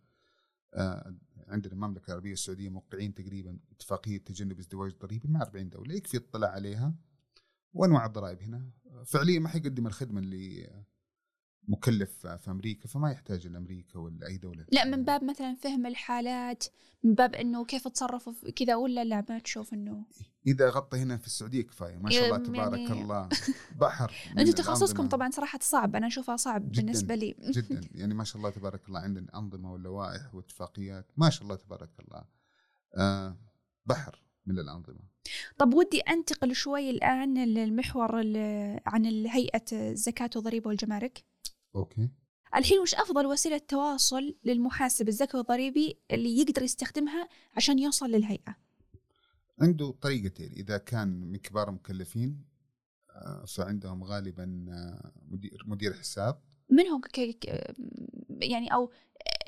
آه، 0.74 1.14
عندنا 1.48 1.72
المملكة 1.72 2.08
العربية 2.08 2.32
السعودية 2.32 2.68
موقعين 2.68 3.14
تقريبا 3.14 3.58
اتفاقية 3.72 4.18
تجنب 4.18 4.58
ازدواج 4.58 4.92
ضريبي 5.02 5.28
مع 5.28 5.42
40 5.42 5.68
دولة. 5.68 5.94
يكفي 5.94 6.16
اطلاع 6.16 6.50
عليها 6.50 6.94
وأنواع 7.74 8.06
الضرائب 8.06 8.42
هنا. 8.42 8.70
فعليا 9.04 9.38
ما 9.38 9.48
حيقدم 9.48 9.86
الخدمة 9.86 10.20
اللي 10.20 10.70
مكلف 11.68 12.26
في 12.26 12.50
أمريكا 12.50 12.88
فما 12.88 13.10
يحتاج 13.12 13.46
لامريكا 13.46 13.98
ولا 13.98 14.26
أي 14.26 14.36
دولة 14.36 14.64
لا 14.72 14.84
من 14.84 15.04
باب 15.04 15.24
مثلا 15.24 15.54
فهم 15.54 15.86
الحالات 15.86 16.64
من 17.04 17.14
باب 17.14 17.34
إنه 17.34 17.64
كيف 17.64 17.88
تصرفوا 17.88 18.32
كذا 18.56 18.74
ولا 18.74 19.04
لا 19.04 19.24
ما 19.28 19.38
تشوف 19.38 19.74
إنه 19.74 20.04
إذا 20.46 20.70
غطى 20.70 20.98
هنا 20.98 21.16
في 21.16 21.26
السعودية 21.26 21.62
كفاية 21.62 21.96
ما 21.96 22.10
شاء 22.10 22.24
الله 22.24 22.36
يعني- 22.36 22.86
تبارك 22.86 22.90
الله. 22.90 23.28
بحر 23.80 24.12
أنتم 24.38 24.52
تخصصكم. 24.52 25.08
طبعا 25.08 25.30
صراحة 25.30 25.58
صعب 25.62 25.96
أنا 25.96 26.06
أشوفها 26.06 26.36
صعب 26.36 26.72
جداً. 26.72 26.82
بالنسبة 26.82 27.14
لي. 27.14 27.34
جدا. 27.56 27.80
يعني 27.94 28.14
ما 28.14 28.24
شاء 28.24 28.36
الله 28.36 28.50
تبارك 28.50 28.88
الله 28.88 29.00
عندنا 29.00 29.26
أنظمة 29.34 29.72
ولوائح 29.72 30.34
واتفاقيات 30.34 31.10
ما 31.16 31.30
شاء 31.30 31.42
الله 31.42 31.56
تبارك 31.56 31.90
الله. 32.00 32.24
آه 32.96 33.36
بحر 33.86 34.22
من 34.46 34.58
الأنظمة. 34.58 35.00
طب 35.58 35.74
ودي 35.74 36.00
أنتقل 36.00 36.54
شوي 36.54 36.90
الآن 36.90 37.44
للمحور 37.44 38.16
عن 38.86 39.26
هيئه 39.26 39.64
الزكاه 39.72 40.30
والضريبه 40.36 40.68
والجمارك. 40.68 41.24
أوكي. 41.76 42.10
الحين 42.56 42.78
وش 42.78 42.94
أفضل 42.94 43.26
وسيلة 43.26 43.58
تواصل 43.58 44.34
للمحاسب 44.44 45.08
الزكوي 45.08 45.38
والضريبي 45.40 45.98
اللي 46.10 46.38
يقدر 46.38 46.62
يستخدمها 46.62 47.28
عشان 47.56 47.78
يوصل 47.78 48.10
للهيئة؟ 48.10 48.56
عنده 49.60 49.90
طريقتين 49.90 50.52
إذا 50.52 50.78
كان 50.78 51.08
من 51.08 51.36
كبار 51.36 51.68
المكلفين 51.68 52.44
آه، 53.10 53.44
فعندهم 53.44 54.04
غالبا 54.04 54.66
آه، 54.68 55.12
مدير 55.28 55.62
مدير 55.66 55.92
حساب. 55.94 56.40
من 56.70 56.86
هو 56.86 57.00
يعني 58.28 58.74
أو 58.74 58.92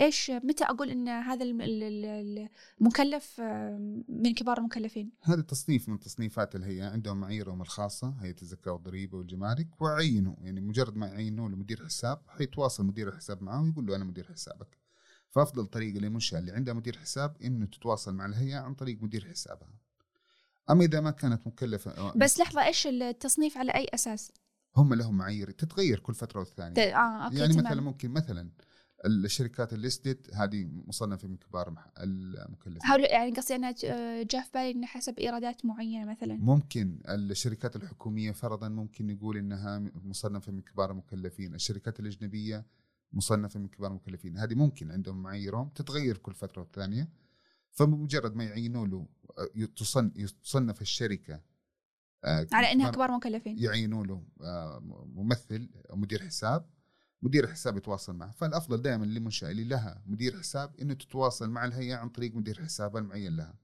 إيش 0.01 0.31
متى 0.31 0.65
أقول 0.65 0.91
إن 0.91 1.09
هذا 1.09 1.45
الم- 1.45 1.61
ال- 1.61 1.83
ال- 1.83 2.49
المكلف 2.81 3.41
آه، 3.41 4.03
من 4.09 4.35
كبار 4.35 4.59
المكلفين؟ 4.59 5.11
هذا 5.23 5.43
تصنيف 5.43 5.89
من 5.89 5.99
تصنيفات 5.99 6.55
الهيئه 6.57 6.85
عندهم 6.91 7.21
معاييرهم 7.21 7.63
الخاصة 7.63 8.15
هيئه 8.21 8.37
الزكاه 8.43 8.73
والضريبه 8.73 9.19
والجمارك 9.19 9.83
وعينوا 9.83 10.35
يعني 10.41 10.61
مجرد 10.61 10.97
ما 10.97 11.07
يعينوا 11.07 11.49
له 11.49 11.57
مدير 11.57 11.85
حساب 11.85 12.23
حيتواصل 12.29 12.85
مدير 12.87 13.09
الحساب 13.09 13.43
معه 13.43 13.63
ويقول 13.63 13.87
له 13.87 13.97
أنا 13.97 14.05
مدير 14.05 14.27
حسابك. 14.33 14.79
فأفضل 15.31 15.67
طريقة 15.67 15.99
للمنشاه 16.01 16.39
اللي 16.39 16.53
عندها 16.53 16.75
مدير 16.75 16.99
حساب 16.99 17.37
إنه 17.45 17.67
تتواصل 17.67 18.15
مع 18.15 18.27
الهيئة 18.27 18.59
عن 18.59 18.75
طريق 18.75 19.03
مدير 19.03 19.29
حسابها. 19.31 19.69
أما 20.71 20.85
إذا 20.85 21.01
ما 21.01 21.11
كانت 21.11 21.47
مكلفة 21.47 22.13
بس 22.17 22.41
لحظة 22.41 22.65
إيش 22.67 22.87
التصنيف 22.87 23.59
على 23.59 23.73
أي 23.73 23.87
أساس؟ 23.95 24.33
هم 24.77 24.95
لهم 24.95 25.17
معايير 25.17 25.51
تتغير 25.51 25.99
كل 26.01 26.15
فترة 26.15 26.39
والثانية. 26.41 26.75
ت- 26.75 26.79
آه 26.79 27.25
okay 27.25 27.37
يعني 27.39 27.53
تمام. 27.55 27.67
مثلا 27.67 27.81
ممكن 27.81 28.11
مثلا 28.11 28.51
الشركات 29.07 29.73
ال 29.73 29.81
listed 29.81 30.31
هذه 30.35 30.65
مصنفة 30.87 31.29
من 31.29 31.37
كبار 31.37 31.75
المكلفين. 31.99 32.81
هل 32.85 33.01
يعني 33.01 33.31
قصدي 33.33 33.55
أنا 33.55 33.73
جاء 34.23 34.43
في 34.43 34.51
بالي 34.55 34.71
إنه 34.71 34.87
حسب 34.87 35.19
إيرادات 35.19 35.65
معينة 35.67 36.11
مثلا؟ 36.11 36.35
ممكن. 36.35 37.01
الشركات 37.09 37.77
الحكومية 37.77 38.33
فرضا 38.33 38.69
ممكن 38.69 39.07
نقول 39.07 39.37
إنها 39.37 39.79
مصنفة 39.79 40.53
من 40.53 40.61
كبار 40.61 40.91
المكلفين، 40.91 41.55
الشركات 41.55 42.01
الأجنبية 42.01 42.67
مصنفة 43.13 43.61
من 43.61 43.69
كبار 43.69 43.91
المكلفين، 43.91 44.39
هذه 44.39 44.55
ممكن 44.55 44.91
عندهم 44.91 45.23
معاييرهم 45.23 45.69
تتغير 45.69 46.17
كل 46.17 46.35
فترة 46.35 46.61
والثانية. 46.63 47.09
فبمجرد 47.73 48.37
ما 48.37 48.45
يعينوا 48.45 48.87
له 48.87 49.07
تصن 49.77 50.13
تصنف 50.43 50.83
الشركة 50.83 51.41
آه، 52.25 52.47
على 52.53 52.73
إنها 52.73 52.91
كبار- 52.91 53.11
مكلفين. 53.11 53.59
يعينوا 53.59 54.05
له 54.07 54.23
آه، 54.41 54.81
ممثل 55.15 55.71
مدير 55.91 56.23
حساب. 56.27 56.67
مدير 57.23 57.45
الحساب 57.45 57.77
يتواصل 57.77 58.17
معه. 58.17 58.31
فالأفضل 58.31 58.83
دائما 58.83 59.05
للمنشاه 59.05 59.51
اللي 59.51 59.65
لها 59.65 60.03
مدير 60.07 60.39
حساب 60.39 60.81
إنه 60.83 60.95
تتواصل 60.95 61.51
مع 61.51 61.65
الهيئة 61.65 61.97
عن 61.97 62.09
طريق 62.09 62.35
مدير 62.35 62.65
حسابها 62.65 63.01
المعين 63.01 63.37
لها. 63.37 63.55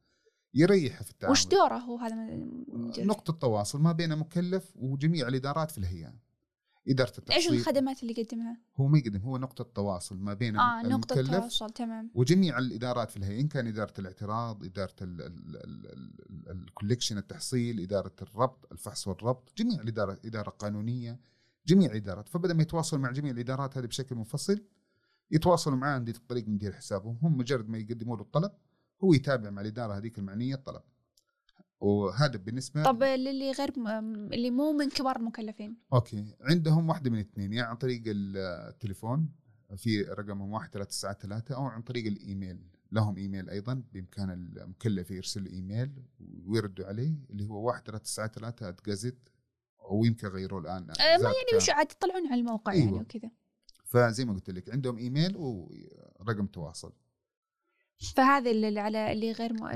يريحها 0.54 1.02
في 1.02 1.10
التعامل. 1.10 1.32
وش 1.32 1.46
دوره 1.46 1.78
هو 1.78 1.98
هذا 1.98 2.14
المدير؟ 2.14 3.06
نقطة 3.06 3.32
تواصل 3.32 3.80
ما 3.80 3.92
بين 3.92 4.16
مكلف 4.16 4.72
وجميع 4.76 5.28
الإدارات 5.28 5.70
في 5.70 5.78
الهيئة. 5.78 6.26
إدارة 6.88 7.08
إيش 7.10 7.18
التحصيل. 7.18 7.54
الخدمات 7.54 8.02
اللي 8.02 8.14
يقدمها؟ 8.18 8.56
هو 8.76 8.86
ما 8.88 8.98
يقدم 8.98 9.20
هو 9.20 9.38
نقطة 9.38 9.64
تواصل 9.74 10.18
ما 10.18 10.34
بين 10.34 10.56
آه 10.56 10.82
نقطة 10.82 11.22
تواصل 11.22 11.70
تمام. 11.70 12.10
وجميع 12.14 12.58
الإدارات 12.58 13.10
في 13.10 13.16
الهيئة 13.16 13.40
إن 13.40 13.48
كان 13.48 13.66
إدارة 13.66 13.92
الاعتراض 13.98 14.64
إدارة 14.64 14.94
ال 16.50 16.56
collection 16.56 17.18
التحصيل 17.18 17.80
إدارة 17.80 18.12
الربط 18.22 18.72
الفحص 18.72 19.08
والربط 19.08 19.52
جميع 19.58 19.80
الإدارة 19.80 20.20
إدارة 20.24 20.50
قانونية 20.50 21.20
جميع 21.66 21.90
الإدارات. 21.90 22.28
فبدل 22.28 22.54
ما 22.54 22.62
يتواصل 22.62 22.98
مع 22.98 23.10
جميع 23.10 23.32
الإدارات 23.32 23.78
هذه 23.78 23.86
بشكل 23.86 24.16
منفصل 24.16 24.64
يتواصلوا 25.30 25.76
معاه 25.76 25.94
عن 25.94 26.04
طريق 26.04 26.48
مدير 26.48 26.72
حسابهم. 26.72 27.18
هم 27.22 27.36
مجرد 27.38 27.68
ما 27.68 27.78
يقدموا 27.78 28.16
له 28.16 28.22
الطلب 28.22 28.52
هو 29.04 29.12
يتابع 29.14 29.50
مع 29.50 29.62
الإدارة 29.62 29.96
هذيك 29.96 30.18
المعنية 30.18 30.54
الطلب. 30.54 30.82
وهذا 31.80 32.36
بالنسبة 32.36 32.82
طب 32.82 33.02
للي 33.02 33.52
غير 33.52 33.72
م... 33.78 33.88
اللي 34.32 34.50
مو 34.50 34.72
من 34.72 34.88
كبار 34.88 35.16
المكلفين؟ 35.16 35.76
Okay. 35.92 36.34
عندهم 36.40 36.88
واحدة 36.88 37.10
من 37.10 37.16
الاثنين 37.16 37.52
يا 37.52 37.62
عن 37.62 37.76
طريق 37.76 38.02
التليفون 38.06 39.28
في 39.76 40.02
رقمهم 40.02 40.56
1393 40.56 41.56
أو 41.56 41.64
عن 41.64 41.82
طريق 41.82 42.06
الإيميل. 42.06 42.58
لهم 42.92 43.16
إيميل 43.16 43.50
أيضا 43.50 43.82
بإمكان 43.92 44.30
المكلف 44.30 45.10
يرسل 45.10 45.44
له 45.44 45.50
إيميل 45.50 46.02
ويردوا 46.46 46.86
عليه 46.86 47.14
اللي 47.30 47.46
هو 47.46 47.70
1393 47.70 48.76
جازيت 48.86 49.28
ويمكن 49.90 50.28
غيروه 50.28 50.60
الآن 50.60 50.82
آه 50.90 51.16
ما 51.16 51.24
يعني. 51.24 51.56
وش 51.56 51.70
عاد 51.70 51.92
يطلعون 51.92 52.26
على 52.26 52.40
الموقع 52.40 52.74
يعني 52.74 52.88
أيوة. 52.88 53.00
وكذا. 53.00 53.30
فزي 53.84 54.24
ما 54.24 54.32
قلت 54.32 54.50
لك 54.50 54.70
عندهم 54.70 54.98
إيميل 54.98 55.36
ورقم 55.36 56.46
تواصل. 56.46 56.92
فهذا 58.16 58.50
اللي 58.50 58.80
على 58.80 59.12
اللي 59.12 59.32
غير 59.32 59.52
م... 59.52 59.66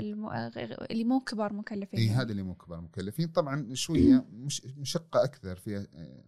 اللي 0.91 1.03
مو 1.03 1.19
كبار 1.19 1.53
مكلفين 1.53 1.99
اي 1.99 2.05
يعني. 2.05 2.17
هذا 2.21 2.31
اللي 2.31 2.43
مو 2.43 2.55
كبار 2.55 2.79
المكلفين 2.79 3.27
طبعا 3.27 3.73
شوية 3.73 4.25
مش 4.31 4.65
مشقة 4.77 5.23
أكثر 5.23 5.55
فيها 5.55 5.87
آه، 5.93 6.23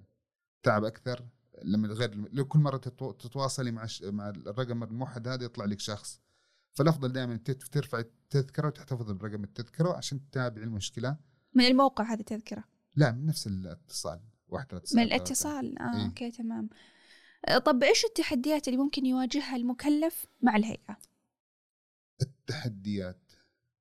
تعب 0.63 0.83
أكثر. 0.83 1.25
لما 1.63 1.87
غير 1.87 2.15
لو 2.33 2.45
كل 2.45 2.59
مرة 2.59 2.77
تتو- 2.77 3.11
تتواصلي 3.17 3.71
مع 3.71 3.85
ش- 3.85 4.03
مع 4.03 4.29
الرقم 4.29 4.83
الموحد 4.83 5.27
هذا 5.27 5.45
يطلع 5.45 5.65
لك 5.65 5.79
شخص. 5.79 6.21
فالأفضل 6.73 7.11
دائما 7.11 7.35
ترفع 7.71 7.99
التذكرة 7.99 8.67
وتحتفظ 8.67 9.11
برقم 9.11 9.43
التذكرة 9.43 9.93
عشان 9.97 10.29
تتابع 10.29 10.61
المشكلة. 10.61 11.17
من 11.53 11.63
الموقع 11.65 12.13
هذه 12.13 12.21
تذكرة. 12.21 12.63
لا 12.95 13.11
من 13.11 13.25
نفس 13.25 13.47
الاتصال 13.47 14.19
واحد 14.47 14.67
من 14.93 15.03
الاتصال؟ 15.03 15.79
آه 15.79 15.95
إيه. 15.95 16.05
أوكي 16.05 16.31
تمام. 16.31 16.69
آه، 17.45 17.57
طب 17.57 17.83
إيش 17.83 18.05
التحديات 18.05 18.67
اللي 18.67 18.79
ممكن 18.79 19.05
يواجهها 19.05 19.55
المكلف 19.55 20.25
مع 20.41 20.55
الهيئة؟ 20.55 20.97
التحديات. 22.21 23.31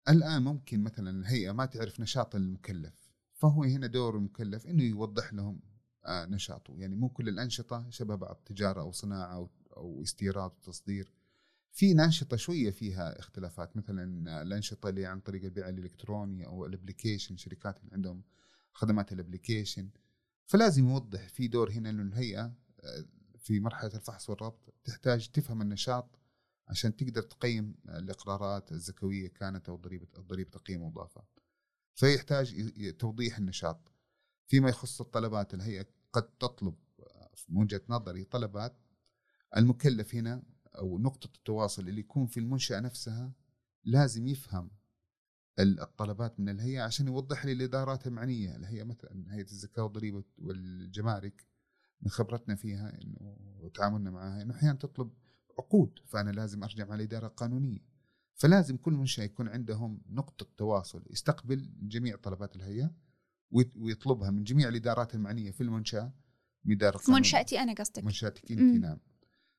الآن 0.09 0.43
ممكن 0.43 0.83
مثلا 0.83 1.11
الهيئة 1.11 1.53
ما 1.53 1.67
تعرف 1.67 2.01
نشاط 2.01 2.35
المكلف 2.35 2.95
فهو 3.35 3.63
هنا 3.63 3.87
دور 3.87 4.17
المكلف 4.17 4.67
إنه 4.67 4.83
يوضح 4.83 5.33
لهم 5.33 5.61
آه، 6.07 6.27
نشاطه. 6.27 6.75
يعني 6.79 6.95
مو 6.95 7.09
كل 7.09 7.29
الأنشطة 7.29 7.91
شبه 7.91 8.15
بعض 8.15 8.37
تجارة 8.47 8.81
أو 8.81 8.93
صناعة 8.93 9.35
أو 9.35 9.51
أو 9.77 10.03
استيراد 10.03 10.51
وتصدير. 10.51 11.13
في 11.73 11.93
انشطه 11.93 12.37
شوية 12.37 12.71
فيها 12.71 13.19
اختلافات 13.19 13.77
مثلا 13.77 14.43
الأنشطة 14.43 14.89
اللي 14.89 15.07
عن 15.07 15.21
طريق 15.21 15.45
البيع 15.45 15.69
الإلكتروني 15.69 16.47
أو 16.47 16.67
ال 16.67 16.72
application 16.72 17.37
شركات 17.37 17.79
اللي 17.81 17.93
عندهم 17.93 18.23
خدمات 18.73 19.13
ال 19.13 19.19
application 19.19 19.91
فلازم 20.47 20.89
يوضح 20.89 21.29
في 21.29 21.49
دور 21.49 21.71
هنا 21.71 21.91
إنه 21.91 22.03
الهيئة 22.03 22.45
آه، 22.81 23.05
في 23.39 23.61
مرحلة 23.61 23.95
الفحص 23.95 24.31
والربط 24.31 24.75
تحتاج 24.85 25.29
تفهم 25.29 25.63
النشاط 25.63 26.19
عشان 26.69 26.97
تقدر 26.97 27.23
تقيم 27.23 27.75
الإقرارات 27.89 28.73
الزكوية 28.73 29.29
كانت 29.29 29.69
أو 29.69 29.77
ضريبه 29.77 30.07
ضريبة 30.19 30.51
قيمة 30.51 30.83
مضافة. 30.83 31.25
فيحتاج 31.95 32.73
توضيح 32.99 33.39
النشاط. 33.39 33.93
فيما 34.47 34.69
يخص 34.69 35.01
الطلبات 35.01 35.55
الهيئة 35.55 35.87
قد 36.13 36.23
تطلب 36.23 36.75
من 37.49 37.63
وجهة 37.63 37.83
نظري 37.89 38.25
طلبات 38.25 38.77
المكلف 39.57 40.15
هنا 40.15 40.43
أو 40.79 40.99
نقطة 40.99 41.31
التواصل 41.37 41.89
اللي 41.89 42.01
يكون 42.01 42.27
في 42.27 42.41
المنشأة 42.41 42.81
نفسها 42.81 43.33
لازم 43.85 44.27
يفهم 44.27 44.71
الطلبات 45.59 46.41
من 46.41 46.49
الهيئة 46.49 46.83
عشان 46.83 47.07
يوضح 47.07 47.45
لي 47.47 47.53
الإدارات 47.53 48.07
المعنية. 48.07 48.57
الهيئة 48.57 48.85
مثلا 48.85 49.35
هيئة 49.35 49.45
الزكاة 49.51 49.83
والضريبة 49.83 50.25
والجمارك 50.39 51.47
من 52.03 52.11
خبرتنا 52.11 52.55
فيها 52.55 53.03
إنه 53.03 53.37
وتعاملنا 53.61 54.11
معها 54.11 54.43
إنه 54.43 54.55
أحيانا 54.55 54.79
تطلب 54.79 55.11
عقود 55.59 55.99
فأنا 56.07 56.31
لازم 56.31 56.63
أرجع 56.63 56.85
مع 56.87 56.95
الإدارة 56.95 57.27
القانونية. 57.27 57.79
فلازم 58.35 58.77
كل 58.77 58.93
منشأة 58.93 59.25
يكون 59.25 59.49
عندهم 59.49 60.03
نقطة 60.11 60.47
تواصل 60.57 61.05
يستقبل 61.11 61.71
جميع 61.83 62.17
طلبات 62.17 62.57
الهيئة 62.57 62.91
ويطلبها 63.77 64.31
من 64.31 64.45
جميع 64.45 64.69
الإدارات 64.69 65.15
المعنية 65.15 65.51
في 65.51 65.61
المنشأة 65.63 66.13
من 66.65 66.75
إدارة 66.75 66.99
في 66.99 67.05
قانون- 67.05 67.19
منشأتي 67.19 67.61
أنا 67.61 67.73
قصدك. 67.73 68.05
منشأتك. 68.05 68.53
أنت 68.53 68.61
نعم. 68.85 68.99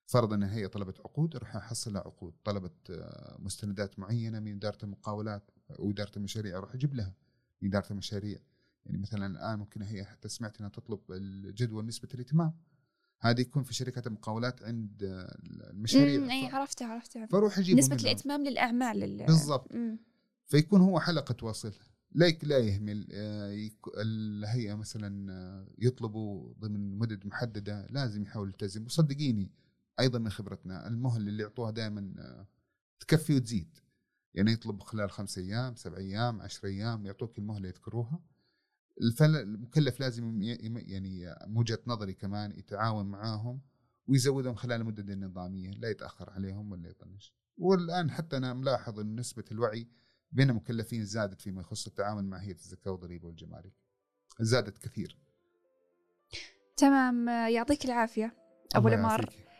فرضا 0.06 0.36
إن 0.36 0.44
هي 0.44 0.68
طلبت 0.68 1.00
عقود 1.00 1.36
أروح 1.36 1.56
أحصل 1.56 1.94
لها 1.94 2.02
عقود. 2.02 2.34
طلبت 2.44 2.90
آه، 2.90 3.38
مستندات 3.40 4.00
معينة 4.00 4.40
من 4.40 4.56
إدارة 4.56 4.78
المقاولات 4.84 5.52
واداره 5.80 6.12
المشاريع 6.18 6.58
أروح 6.58 6.74
أجيب 6.74 6.94
لها 6.94 7.14
من 7.62 7.68
إدارة 7.70 7.92
المشاريع. 7.92 8.40
يعني 8.86 8.98
مثلا 8.98 9.26
الآن 9.28 9.60
ممكن 9.60 9.82
هي 9.82 10.04
حتى 10.06 10.30
سمعت 10.30 10.58
إنها 10.60 10.70
تطلب 10.70 11.00
الجدول 11.12 11.86
نسبة 11.86 12.10
الائتمان 12.14 12.52
هذا 13.20 13.42
يكون 13.42 13.64
في 13.64 13.74
شركات 13.74 14.08
المقاولات 14.08 14.64
عند 14.64 15.04
آه، 15.04 15.38
المشاريع. 15.72 16.32
إي 16.32 16.48
عرفتها 16.48 16.88
عرفتها. 16.88 17.26
فاروح 17.26 17.58
أجيب 17.58 17.78
نسبة 17.78 17.96
الائتمام 17.96 18.44
للأعمال 18.44 19.04
ال- 19.04 19.26
بالضبط. 19.26 19.72
فيكون 20.46 20.82
هو 20.82 21.00
حلقة 21.00 21.46
وصل 21.46 21.74
لا 22.16 22.26
يك- 22.28 22.44
لا 22.46 22.58
يهمل 22.58 23.08
آه، 23.12 23.70
الهيئة 23.98 24.74
مثلا 24.76 25.66
يطلبوا 25.78 26.54
ضمن 26.60 26.98
مدد 26.98 27.26
محددة 27.28 27.88
لازم 27.90 28.24
يحاول 28.24 28.48
يلتزم. 28.48 28.86
وصدقيني 28.86 29.52
أيضا 30.00 30.20
من 30.20 30.30
خبرتنا 30.30 30.88
المهل 30.88 31.28
اللي 31.28 31.44
يعطوها 31.44 31.72
دائما 31.72 32.14
آه، 32.20 32.48
تكفي 33.00 33.36
وتزيد. 33.36 33.78
يعني 34.34 34.52
يطلب 34.52 34.80
خلال 34.80 35.12
خمس 35.12 35.38
أيام 35.38 35.76
سبع 35.76 35.98
أيام 35.98 36.42
عشر 36.42 36.68
أيام 36.68 37.06
يعطوك 37.06 37.38
المهلة 37.38 37.68
يذكروها. 37.68 38.20
فالمكلف 39.18 40.00
لازم 40.00 40.42
يعني 40.42 41.36
من 41.48 41.58
وجهة 41.58 41.80
نظري 41.88 42.14
كمان 42.14 42.52
يتعاون 42.52 43.06
معاهم 43.06 43.62
ويزودهم 44.08 44.56
خلال 44.56 44.82
المدد 44.82 45.10
النظامية 45.10 45.72
لا 45.72 45.90
يتأخر 45.90 46.30
عليهم 46.30 46.72
ولا 46.72 46.90
يطنش. 46.90 47.34
والآن 47.58 48.12
حتى 48.12 48.38
أنا 48.38 48.54
ملاحظ 48.54 49.00
أن 49.00 49.16
نسبة 49.16 49.44
الوعي 49.52 49.88
بين 50.32 50.50
المكلفين 50.50 51.06
زادت 51.06 51.42
فيما 51.42 51.62
يخص 51.62 51.88
التعامل 51.88 52.26
مع 52.26 52.38
هيئة 52.38 52.56
الزكاة 52.56 52.92
والضريبة 52.92 53.28
والجمارك. 53.28 53.74
زادت 54.40 54.78
كثير. 54.78 55.18
تمام 56.78 57.28
يعطيك 57.30 57.86
العافية. 57.86 58.34
ابو 58.76 58.88
العمار 58.88 59.20
يعافيك. 59.20 59.40
آه، 59.40 59.53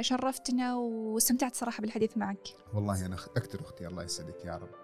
شرفتنا 0.00 0.76
واستمتعت 0.76 1.56
صراحة 1.56 1.80
بالحديث 1.80 2.16
معك. 2.16 2.48
والله 2.74 3.06
أنا 3.06 3.14
أكثر 3.36 3.60
أختي 3.60 3.86
الله 3.86 4.02
يسعدك 4.02 4.44
يا 4.44 4.56
رب. 4.56 4.83